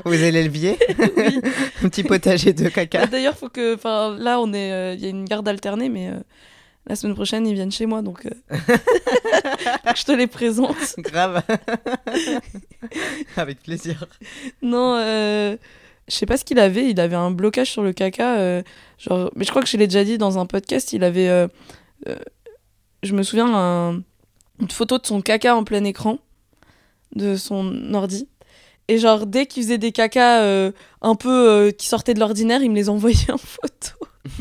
vous 0.06 0.14
allez 0.14 0.32
l'élever 0.32 0.78
un 1.84 1.90
petit 1.90 2.04
potager 2.04 2.54
de 2.54 2.66
Bah, 2.66 2.70
caca 2.72 3.06
D'ailleurs, 3.08 3.36
faut 3.38 3.50
que. 3.50 3.76
Enfin, 3.76 4.16
là, 4.20 4.40
on 4.40 4.52
est. 4.54 4.72
euh, 4.72 4.94
Il 4.94 5.02
y 5.02 5.06
a 5.06 5.10
une 5.10 5.26
garde 5.26 5.48
alternée, 5.48 5.90
mais 5.90 6.10
euh, 6.10 6.20
la 6.88 6.96
semaine 6.96 7.16
prochaine, 7.16 7.46
ils 7.48 7.54
viennent 7.54 7.72
chez 7.72 7.86
moi, 7.86 8.02
donc. 8.02 8.26
euh, 8.26 8.30
je 9.96 10.04
te 10.04 10.12
les 10.12 10.28
présente. 10.28 10.76
grave 11.00 11.42
avec 13.38 13.62
plaisir 13.64 14.06
Non, 14.62 14.96
euh, 14.98 15.58
je 16.08 16.16
sais 16.16 16.26
pas 16.26 16.38
ce 16.38 16.46
qu'il 16.46 16.60
avait. 16.60 16.90
Il 16.90 17.00
avait 17.00 17.16
un 17.16 17.32
blocage 17.32 17.72
sur 17.72 17.84
le 17.84 17.94
caca. 17.94 18.62
genre, 18.98 19.32
mais 19.36 19.46
je 19.46 19.50
crois 19.50 19.62
que 19.62 19.68
je 19.70 19.78
l'ai 19.78 19.88
déjà 19.88 20.04
dit 20.04 20.18
dans 20.18 20.40
un 20.40 20.46
podcast. 20.46 20.94
Il 20.94 21.04
avait. 21.04 21.48
je 23.04 23.14
me 23.14 23.24
souviens 23.24 23.54
un- 23.54 24.02
une 24.64 24.72
photo 24.72 24.98
de 24.98 25.06
son 25.06 25.22
caca 25.22 25.56
en 25.56 25.64
plein 25.64 25.84
écran 25.84 26.20
de 27.16 27.36
son 27.36 27.94
ordi. 27.94 28.28
Et 28.88 28.98
genre, 28.98 29.26
dès 29.26 29.46
qu'il 29.46 29.64
faisait 29.64 29.78
des 29.78 29.92
cacas 29.92 30.42
euh, 30.42 30.72
un 31.02 31.16
peu 31.16 31.50
euh, 31.50 31.72
qui 31.72 31.88
sortaient 31.88 32.14
de 32.14 32.20
l'ordinaire, 32.20 32.62
il 32.64 32.72
me 32.72 32.76
les 32.76 32.90
envoyait 32.90 33.32
en 33.32 33.38
photo. 33.38 34.08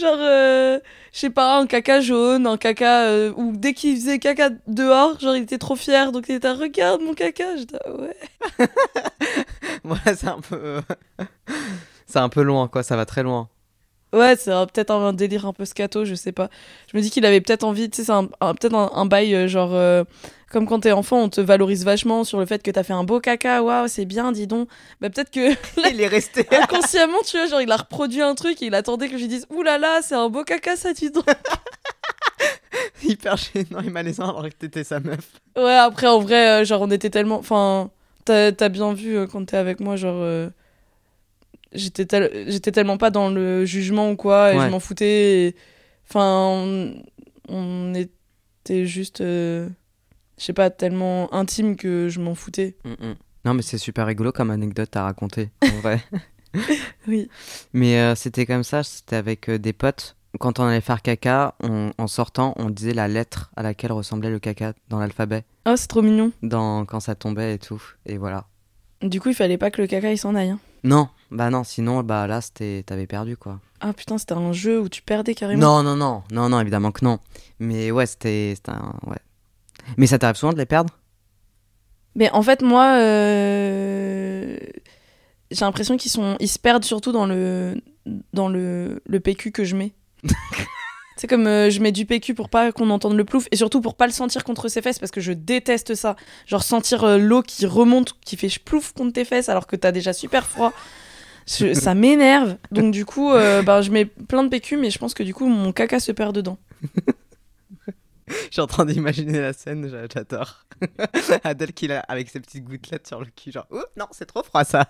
genre, 0.00 0.18
euh, 0.18 0.78
je 1.12 1.18
sais 1.18 1.30
pas, 1.30 1.58
un 1.58 1.66
caca 1.66 2.00
jaune, 2.00 2.46
un 2.46 2.56
caca. 2.56 3.30
ou 3.36 3.52
dès 3.56 3.74
qu'il 3.74 3.96
faisait 3.96 4.18
caca 4.18 4.50
dehors, 4.66 5.20
genre, 5.20 5.36
il 5.36 5.42
était 5.42 5.58
trop 5.58 5.76
fier. 5.76 6.12
Donc, 6.12 6.26
il 6.28 6.36
était, 6.36 6.50
regarde 6.50 7.02
mon 7.02 7.12
caca. 7.12 7.56
J'étais, 7.56 7.78
ah 7.84 7.92
ouais. 7.92 8.16
voilà 9.84 10.16
c'est 10.16 10.28
un 10.28 10.40
peu 10.40 10.80
c'est 12.06 12.18
un 12.18 12.28
peu 12.28 12.42
loin 12.42 12.68
quoi 12.68 12.82
ça 12.82 12.96
va 12.96 13.06
très 13.06 13.22
loin 13.22 13.48
Ouais, 14.12 14.36
c'est 14.36 14.52
un- 14.52 14.66
peut-être 14.66 14.90
un, 14.90 15.12
délire 15.14 15.46
un 15.46 15.52
peu 15.54 15.64
scato, 15.64 16.04
je 16.04 16.14
sais 16.14 16.32
pas. 16.32 16.50
Je 16.92 16.96
me 16.96 17.02
dis 17.02 17.10
qu'il 17.10 17.24
avait 17.24 17.40
peut-être 17.40 17.64
envie, 17.64 17.88
tu 17.88 17.96
sais, 17.96 18.04
c'est 18.04 18.12
un- 18.12 18.28
un- 18.40 18.54
peut-être 18.54 18.74
un, 18.74 18.90
un 18.94 19.06
bail 19.06 19.34
euh, 19.34 19.48
genre. 19.48 19.70
euh, 19.74 20.04
comme 20.50 20.66
quand 20.66 20.80
t'es 20.80 20.92
enfant, 20.92 21.18
on 21.22 21.28
te 21.30 21.40
valorise 21.40 21.82
vachement 21.82 22.24
sur 22.24 22.38
le 22.38 22.44
fait 22.44 22.62
que 22.62 22.70
t'as 22.70 22.82
fait 22.82 22.92
un 22.92 23.04
beau 23.04 23.20
caca, 23.20 23.62
waouh, 23.62 23.88
c'est 23.88 24.04
bien, 24.04 24.32
dis 24.32 24.46
donc. 24.46 24.68
Bah, 25.00 25.08
peut-être 25.08 25.30
que. 25.30 25.50
il 25.90 25.98
est 25.98 26.08
resté 26.08 26.46
inconsciemment, 26.54 27.20
tu 27.26 27.38
vois, 27.38 27.46
genre, 27.46 27.62
il 27.62 27.72
a 27.72 27.76
reproduit 27.78 28.20
un 28.20 28.34
truc 28.34 28.60
et 28.60 28.66
il 28.66 28.74
attendait 28.74 29.06
que 29.08 29.14
je 29.16 29.22
lui 29.22 29.28
dise, 29.28 29.46
là 29.64 29.78
là, 29.78 30.00
c'est 30.02 30.14
un 30.14 30.28
beau 30.28 30.44
caca, 30.44 30.76
ça, 30.76 30.92
dis 30.92 31.10
donc. 31.10 31.24
hyper 33.02 33.36
gênant 33.36 33.80
et 33.80 33.88
malaisant 33.90 34.28
alors 34.28 34.44
que 34.44 34.54
t'étais 34.54 34.84
sa 34.84 35.00
meuf. 35.00 35.30
Ouais, 35.56 35.74
après, 35.76 36.06
en 36.06 36.18
vrai, 36.20 36.60
euh, 36.60 36.64
genre, 36.66 36.82
on 36.82 36.90
était 36.90 37.10
tellement. 37.10 37.38
Enfin, 37.38 37.90
t'as 38.26 38.68
bien 38.68 38.92
vu 38.92 39.16
euh, 39.16 39.26
quand 39.26 39.44
t'es 39.46 39.56
avec 39.56 39.80
moi, 39.80 39.96
genre. 39.96 40.50
J'étais 41.74 42.04
tel- 42.06 42.44
j'étais 42.48 42.72
tellement 42.72 42.98
pas 42.98 43.10
dans 43.10 43.28
le 43.30 43.64
jugement 43.64 44.10
ou 44.10 44.16
quoi, 44.16 44.52
et 44.52 44.58
Ouais. 44.58 44.64
je 44.66 44.70
m'en 44.70 44.80
foutais. 44.80 45.48
et- 45.48 45.56
Enfin, 46.08 46.48
on... 46.50 47.02
on 47.48 47.94
était 47.94 48.84
juste. 48.86 49.20
euh, 49.22 49.68
Je 50.38 50.44
sais 50.44 50.52
pas, 50.52 50.70
tellement 50.70 51.32
intime 51.34 51.76
que 51.76 52.08
je 52.08 52.20
m'en 52.20 52.34
foutais. 52.34 52.76
Mm, 52.84 52.90
mm. 53.08 53.14
Non, 53.44 53.54
mais 53.54 53.62
c'est 53.62 53.78
super 53.78 54.06
rigolo 54.06 54.32
comme 54.32 54.50
anecdote 54.50 54.94
à 54.96 55.04
raconter, 55.04 55.50
en 55.62 55.66
vrai. 55.80 56.00
Oui. 57.08 57.28
Mais 57.72 57.98
euh, 57.98 58.14
c'était 58.14 58.46
comme 58.46 58.64
ça, 58.64 58.82
c'était 58.82 59.16
avec 59.16 59.48
euh, 59.48 59.58
des 59.58 59.72
potes. 59.72 60.16
Quand 60.38 60.58
on 60.60 60.64
allait 60.64 60.80
faire 60.80 61.02
caca, 61.02 61.54
on- 61.62 61.92
en 61.98 62.06
sortant, 62.06 62.54
on 62.56 62.70
disait 62.70 62.94
la 62.94 63.08
lettre 63.08 63.50
à 63.56 63.62
laquelle 63.62 63.92
ressemblait 63.92 64.30
le 64.30 64.38
caca 64.38 64.72
dans 64.88 64.98
l'alphabet, 64.98 65.44
Oh, 65.66 65.74
c'est 65.76 65.86
trop 65.88 66.02
mignon. 66.02 66.32
dans 66.42 66.84
quand 66.86 67.00
ça 67.00 67.14
tombait 67.14 67.54
et 67.54 67.58
tout. 67.58 67.82
Et 68.06 68.16
voilà. 68.16 68.46
Du 69.02 69.20
coup, 69.20 69.28
il 69.30 69.34
fallait 69.34 69.58
pas 69.58 69.70
que 69.70 69.80
le 69.82 69.86
caca 69.88 70.10
il 70.10 70.18
s'en 70.18 70.34
aille. 70.34 70.50
hein. 70.50 70.60
Non, 70.84 71.08
bah 71.32 71.50
non, 71.50 71.64
sinon, 71.64 72.02
bah 72.02 72.26
là, 72.26 72.40
c'était, 72.40 72.82
t'avais 72.86 73.06
perdu 73.06 73.36
quoi. 73.36 73.60
Ah 73.80 73.92
putain, 73.92 74.18
c'était 74.18 74.34
un 74.34 74.52
jeu 74.52 74.80
où 74.80 74.88
tu 74.88 75.02
perdais 75.02 75.34
carrément. 75.34 75.82
Non, 75.82 75.82
non, 75.82 75.96
non, 75.96 76.22
non, 76.30 76.48
non, 76.48 76.60
évidemment 76.60 76.92
que 76.92 77.04
non. 77.04 77.18
Mais 77.58 77.90
ouais, 77.90 78.06
c'était, 78.06 78.52
c'était 78.54 78.70
un, 78.70 78.94
ouais. 79.06 79.18
Mais 79.96 80.06
ça 80.06 80.18
t'arrive 80.18 80.36
souvent 80.36 80.52
de 80.52 80.58
les 80.58 80.66
perdre? 80.66 80.98
Mais 82.14 82.30
en 82.30 82.42
fait, 82.42 82.62
moi, 82.62 82.96
euh, 82.98 84.56
j'ai 85.50 85.64
l'impression 85.64 85.96
qu'ils 85.96 86.10
sont, 86.10 86.36
ils 86.40 86.48
se 86.48 86.58
perdent 86.58 86.84
surtout 86.84 87.12
dans 87.12 87.26
le, 87.26 87.80
dans 88.32 88.48
le, 88.48 89.02
le 89.06 89.20
PQ 89.20 89.50
que 89.50 89.64
je 89.64 89.74
mets. 89.74 89.92
C'est 91.16 91.26
comme 91.26 91.46
euh, 91.46 91.70
je 91.70 91.80
mets 91.80 91.92
du 91.92 92.04
PQ 92.04 92.34
pour 92.34 92.48
pas 92.48 92.72
qu'on 92.72 92.90
entende 92.90 93.16
le 93.16 93.24
plouf 93.24 93.46
et 93.50 93.56
surtout 93.56 93.80
pour 93.80 93.94
pas 93.94 94.06
le 94.06 94.12
sentir 94.12 94.44
contre 94.44 94.68
ses 94.68 94.82
fesses 94.82 94.98
parce 94.98 95.12
que 95.12 95.20
je 95.20 95.32
déteste 95.32 95.94
ça. 95.94 96.16
Genre 96.46 96.62
sentir 96.62 97.04
euh, 97.04 97.18
l'eau 97.18 97.42
qui 97.42 97.66
remonte, 97.66 98.14
qui 98.24 98.36
fait 98.36 98.48
plouf 98.58 98.92
contre 98.92 99.12
tes 99.12 99.24
fesses 99.24 99.48
alors 99.48 99.66
que 99.66 99.76
t'as 99.76 99.92
déjà 99.92 100.12
super 100.12 100.46
froid. 100.46 100.72
Je- 101.46 101.74
ça 101.74 101.94
m'énerve. 101.94 102.56
Donc 102.70 102.92
du 102.92 103.04
coup, 103.04 103.30
euh, 103.32 103.62
ben, 103.62 103.80
je 103.82 103.90
mets 103.90 104.04
plein 104.04 104.44
de 104.44 104.48
PQ 104.48 104.76
mais 104.76 104.90
je 104.90 104.98
pense 104.98 105.14
que 105.14 105.22
du 105.22 105.34
coup 105.34 105.46
mon 105.46 105.72
caca 105.72 105.98
se 106.00 106.12
perd 106.12 106.34
dedans. 106.34 106.58
Je 108.28 108.34
suis 108.52 108.60
en 108.62 108.66
train 108.66 108.86
d'imaginer 108.86 109.40
la 109.40 109.52
scène, 109.52 109.88
j'a- 109.90 110.06
j'adore. 110.12 110.64
Adèle 111.44 111.72
qui 111.72 111.86
l'a 111.88 112.00
avec 112.00 112.30
ses 112.30 112.40
petites 112.40 112.64
gouttelettes 112.64 113.06
sur 113.06 113.20
le 113.20 113.26
cul, 113.26 113.52
genre, 113.52 113.66
oh 113.70 113.82
non, 113.96 114.06
c'est 114.12 114.24
trop 114.26 114.42
froid 114.42 114.64
ça. 114.64 114.86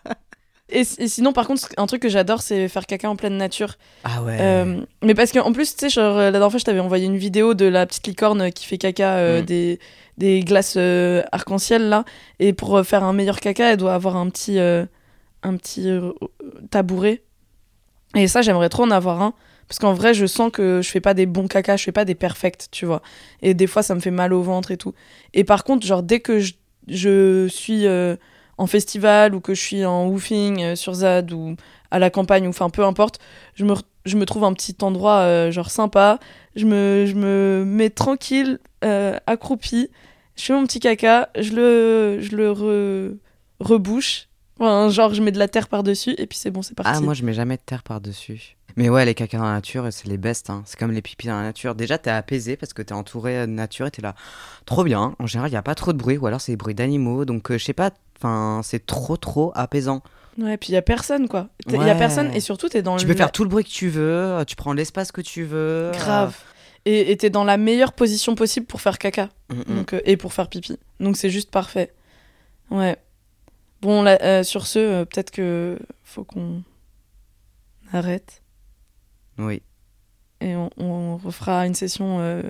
Et, 0.68 0.80
et 0.98 1.08
sinon, 1.08 1.32
par 1.32 1.46
contre, 1.48 1.68
un 1.76 1.86
truc 1.86 2.02
que 2.02 2.08
j'adore, 2.08 2.40
c'est 2.40 2.68
faire 2.68 2.86
caca 2.86 3.08
en 3.10 3.16
pleine 3.16 3.36
nature. 3.36 3.74
Ah 4.04 4.22
ouais. 4.22 4.38
Euh, 4.40 4.82
mais 5.02 5.14
parce 5.14 5.32
qu'en 5.32 5.52
plus, 5.52 5.74
tu 5.74 5.80
sais, 5.80 5.90
genre, 5.90 6.16
la 6.18 6.30
dernière 6.30 6.50
fois, 6.50 6.60
je 6.60 6.64
t'avais 6.64 6.78
envoyé 6.80 7.06
une 7.06 7.16
vidéo 7.16 7.54
de 7.54 7.64
la 7.66 7.84
petite 7.86 8.06
licorne 8.06 8.52
qui 8.52 8.64
fait 8.66 8.78
caca 8.78 9.16
euh, 9.16 9.42
Mm. 9.42 9.44
des, 9.44 9.80
des 10.18 10.40
glaces 10.40 10.74
euh, 10.76 11.22
arc-en-ciel, 11.32 11.88
là. 11.88 12.04
Et 12.38 12.52
pour 12.52 12.76
euh, 12.76 12.84
faire 12.84 13.02
un 13.02 13.12
meilleur 13.12 13.40
caca, 13.40 13.72
elle 13.72 13.76
doit 13.76 13.94
avoir 13.94 14.16
un 14.16 14.28
petit, 14.30 14.58
euh, 14.60 14.84
un 15.42 15.56
petit 15.56 15.88
euh, 15.88 16.12
tabouret. 16.70 17.22
Et 18.14 18.28
ça, 18.28 18.42
j'aimerais 18.42 18.68
trop 18.68 18.84
en 18.84 18.90
avoir 18.90 19.22
un. 19.22 19.34
Parce 19.68 19.78
qu'en 19.78 19.94
vrai, 19.94 20.12
je 20.12 20.26
sens 20.26 20.50
que 20.52 20.80
je 20.82 20.90
fais 20.90 21.00
pas 21.00 21.14
des 21.14 21.24
bons 21.24 21.48
caca, 21.48 21.76
je 21.76 21.84
fais 21.84 21.92
pas 21.92 22.04
des 22.04 22.14
perfects, 22.14 22.68
tu 22.70 22.84
vois. 22.84 23.00
Et 23.40 23.54
des 23.54 23.66
fois, 23.66 23.82
ça 23.82 23.94
me 23.94 24.00
fait 24.00 24.10
mal 24.10 24.32
au 24.34 24.42
ventre 24.42 24.70
et 24.70 24.76
tout. 24.76 24.92
Et 25.32 25.44
par 25.44 25.64
contre, 25.64 25.86
genre, 25.86 26.02
dès 26.02 26.20
que 26.20 26.40
je, 26.40 26.52
je 26.88 27.46
suis 27.48 27.86
euh, 27.86 28.16
en 28.58 28.66
festival 28.66 29.34
ou 29.34 29.40
que 29.40 29.54
je 29.54 29.60
suis 29.60 29.84
en 29.84 30.08
woofing 30.08 30.62
euh, 30.62 30.76
sur 30.76 30.94
ZAD 30.94 31.32
ou 31.32 31.56
à 31.90 31.98
la 31.98 32.10
campagne 32.10 32.46
ou 32.46 32.50
enfin 32.50 32.70
peu 32.70 32.84
importe, 32.84 33.18
je 33.54 33.64
me, 33.64 33.74
je 34.04 34.16
me 34.16 34.26
trouve 34.26 34.44
un 34.44 34.52
petit 34.52 34.76
endroit 34.82 35.50
genre 35.50 35.70
sympa, 35.70 36.18
je 36.56 36.64
me, 36.64 37.04
je 37.06 37.14
me 37.14 37.64
mets 37.66 37.90
tranquille, 37.90 38.58
accroupi, 39.26 39.90
je 40.36 40.44
fais 40.44 40.52
mon 40.54 40.64
petit 40.64 40.80
caca, 40.80 41.28
je 41.38 41.52
le, 41.52 42.18
je 42.20 42.34
le 42.34 42.50
re- 42.50 43.16
rebouche, 43.60 44.28
Enfin, 44.62 44.88
genre 44.90 45.12
je 45.12 45.20
mets 45.22 45.32
de 45.32 45.38
la 45.38 45.48
terre 45.48 45.68
par-dessus 45.68 46.14
et 46.18 46.26
puis 46.26 46.38
c'est 46.38 46.50
bon, 46.50 46.62
c'est 46.62 46.74
parti. 46.74 46.92
Ah, 46.94 47.00
moi 47.00 47.14
je 47.14 47.24
mets 47.24 47.32
jamais 47.34 47.56
de 47.56 47.62
terre 47.64 47.82
par-dessus. 47.82 48.56
Mais 48.76 48.88
ouais, 48.88 49.04
les 49.04 49.14
caca 49.14 49.36
dans 49.38 49.44
la 49.44 49.52
nature, 49.54 49.86
c'est 49.90 50.06
les 50.08 50.16
best. 50.16 50.48
Hein. 50.48 50.62
C'est 50.64 50.78
comme 50.78 50.92
les 50.92 51.02
pipis 51.02 51.26
dans 51.26 51.34
la 51.36 51.42
nature. 51.42 51.74
Déjà, 51.74 51.98
t'es 51.98 52.10
apaisé 52.10 52.56
parce 52.56 52.72
que 52.72 52.80
t'es 52.80 52.94
entouré 52.94 53.40
de 53.42 53.46
nature 53.52 53.86
et 53.86 53.90
t'es 53.90 54.00
là. 54.00 54.14
Trop 54.64 54.82
bien. 54.84 55.14
En 55.18 55.26
général, 55.26 55.50
il 55.50 55.52
n'y 55.52 55.58
a 55.58 55.62
pas 55.62 55.74
trop 55.74 55.92
de 55.92 55.98
bruit 55.98 56.16
ou 56.16 56.26
alors 56.26 56.40
c'est 56.40 56.52
des 56.52 56.56
bruits 56.56 56.74
d'animaux. 56.74 57.24
Donc, 57.26 57.50
euh, 57.50 57.58
je 57.58 57.64
sais 57.64 57.74
pas, 57.74 57.90
enfin, 58.18 58.62
c'est 58.64 58.86
trop, 58.86 59.18
trop 59.18 59.52
apaisant. 59.54 60.00
Ouais, 60.38 60.56
puis 60.56 60.70
il 60.70 60.72
y 60.72 60.78
a 60.78 60.82
personne 60.82 61.28
quoi. 61.28 61.48
Il 61.66 61.74
y 61.74 61.76
a 61.76 61.80
Ouais. 61.80 61.98
personne 61.98 62.32
et 62.32 62.40
surtout 62.40 62.70
t'es 62.70 62.80
dans 62.80 62.96
Tu 62.96 63.04
le 63.06 63.12
peux 63.12 63.18
faire 63.18 63.32
tout 63.32 63.42
le 63.44 63.50
bruit 63.50 63.64
que 63.64 63.68
tu 63.68 63.90
veux, 63.90 64.00
euh, 64.10 64.44
tu 64.44 64.56
prends 64.56 64.72
l'espace 64.72 65.12
que 65.12 65.20
tu 65.20 65.42
veux. 65.44 65.90
grave. 65.92 66.34
Et 66.86 67.12
et 67.12 67.16
t'es 67.18 67.28
dans 67.28 67.44
la 67.44 67.58
meilleure 67.58 67.92
position 67.92 68.34
possible 68.34 68.64
pour 68.64 68.80
faire 68.80 68.96
caca 68.96 69.28
Mm, 69.50 69.54
mm. 69.70 69.74
donc, 69.76 69.92
euh, 69.92 70.00
et 70.06 70.16
pour 70.16 70.32
faire 70.32 70.48
pipi. 70.48 70.78
Donc 71.00 71.18
c'est 71.18 71.28
juste 71.28 71.50
parfait. 71.50 71.92
Ouais. 72.70 72.96
Bon, 73.82 74.02
là, 74.02 74.18
euh, 74.22 74.42
sur 74.44 74.66
ce, 74.66 74.78
euh, 74.78 75.04
peut-être 75.04 75.30
que 75.30 75.78
faut 76.04 76.24
qu'on 76.24 76.62
arrête 77.92 78.42
Oui, 79.38 79.62
et 80.40 80.56
on, 80.56 80.70
on 80.76 81.16
refera 81.18 81.66
une 81.66 81.74
session 81.74 82.18
euh, 82.20 82.42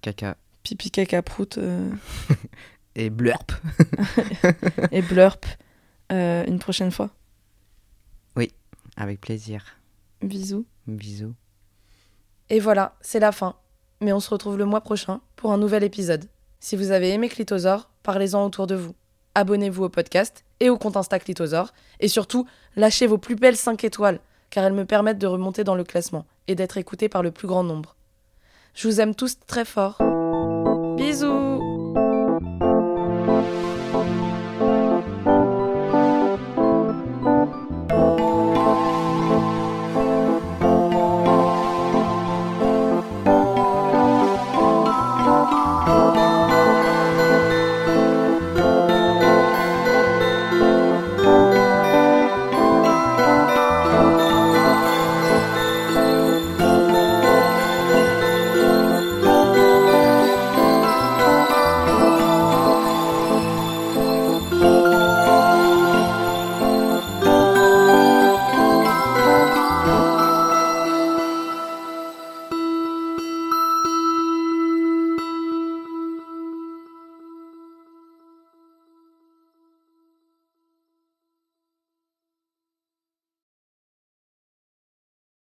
caca. 0.00 0.36
pipi 0.62 0.90
caca 0.90 1.22
prout 1.22 1.58
euh, 1.58 1.90
Et 2.96 3.10
blurp. 3.10 3.52
et 4.92 5.02
blurp 5.02 5.44
euh, 6.12 6.44
une 6.46 6.58
prochaine 6.58 6.90
fois. 6.90 7.10
Avec 8.96 9.20
plaisir. 9.22 9.64
Bisous. 10.20 10.66
Bisous. 10.86 11.34
Et 12.50 12.60
voilà, 12.60 12.96
c'est 13.00 13.20
la 13.20 13.32
fin. 13.32 13.56
Mais 14.02 14.12
on 14.12 14.20
se 14.20 14.28
retrouve 14.28 14.58
le 14.58 14.66
mois 14.66 14.82
prochain 14.82 15.22
pour 15.36 15.52
un 15.52 15.56
nouvel 15.58 15.84
épisode. 15.84 16.28
Si 16.58 16.76
vous 16.76 16.90
avez 16.90 17.10
aimé 17.10 17.30
Clitosaure, 17.30 17.88
parlez-en 18.02 18.44
autour 18.44 18.66
de 18.66 18.74
vous. 18.74 18.94
Abonnez-vous 19.40 19.84
au 19.84 19.88
podcast 19.88 20.44
et 20.60 20.68
au 20.68 20.76
compte 20.76 20.98
Insta 20.98 21.18
Clitosaure. 21.18 21.72
Et 21.98 22.08
surtout, 22.08 22.46
lâchez 22.76 23.06
vos 23.06 23.16
plus 23.16 23.36
belles 23.36 23.56
5 23.56 23.84
étoiles, 23.84 24.20
car 24.50 24.66
elles 24.66 24.74
me 24.74 24.84
permettent 24.84 25.16
de 25.16 25.26
remonter 25.26 25.64
dans 25.64 25.74
le 25.74 25.82
classement 25.82 26.26
et 26.46 26.54
d'être 26.54 26.76
écouté 26.76 27.08
par 27.08 27.22
le 27.22 27.30
plus 27.30 27.48
grand 27.48 27.64
nombre. 27.64 27.96
Je 28.74 28.86
vous 28.86 29.00
aime 29.00 29.14
tous 29.14 29.38
très 29.46 29.64
fort. 29.64 29.96
Bisous 30.98 31.69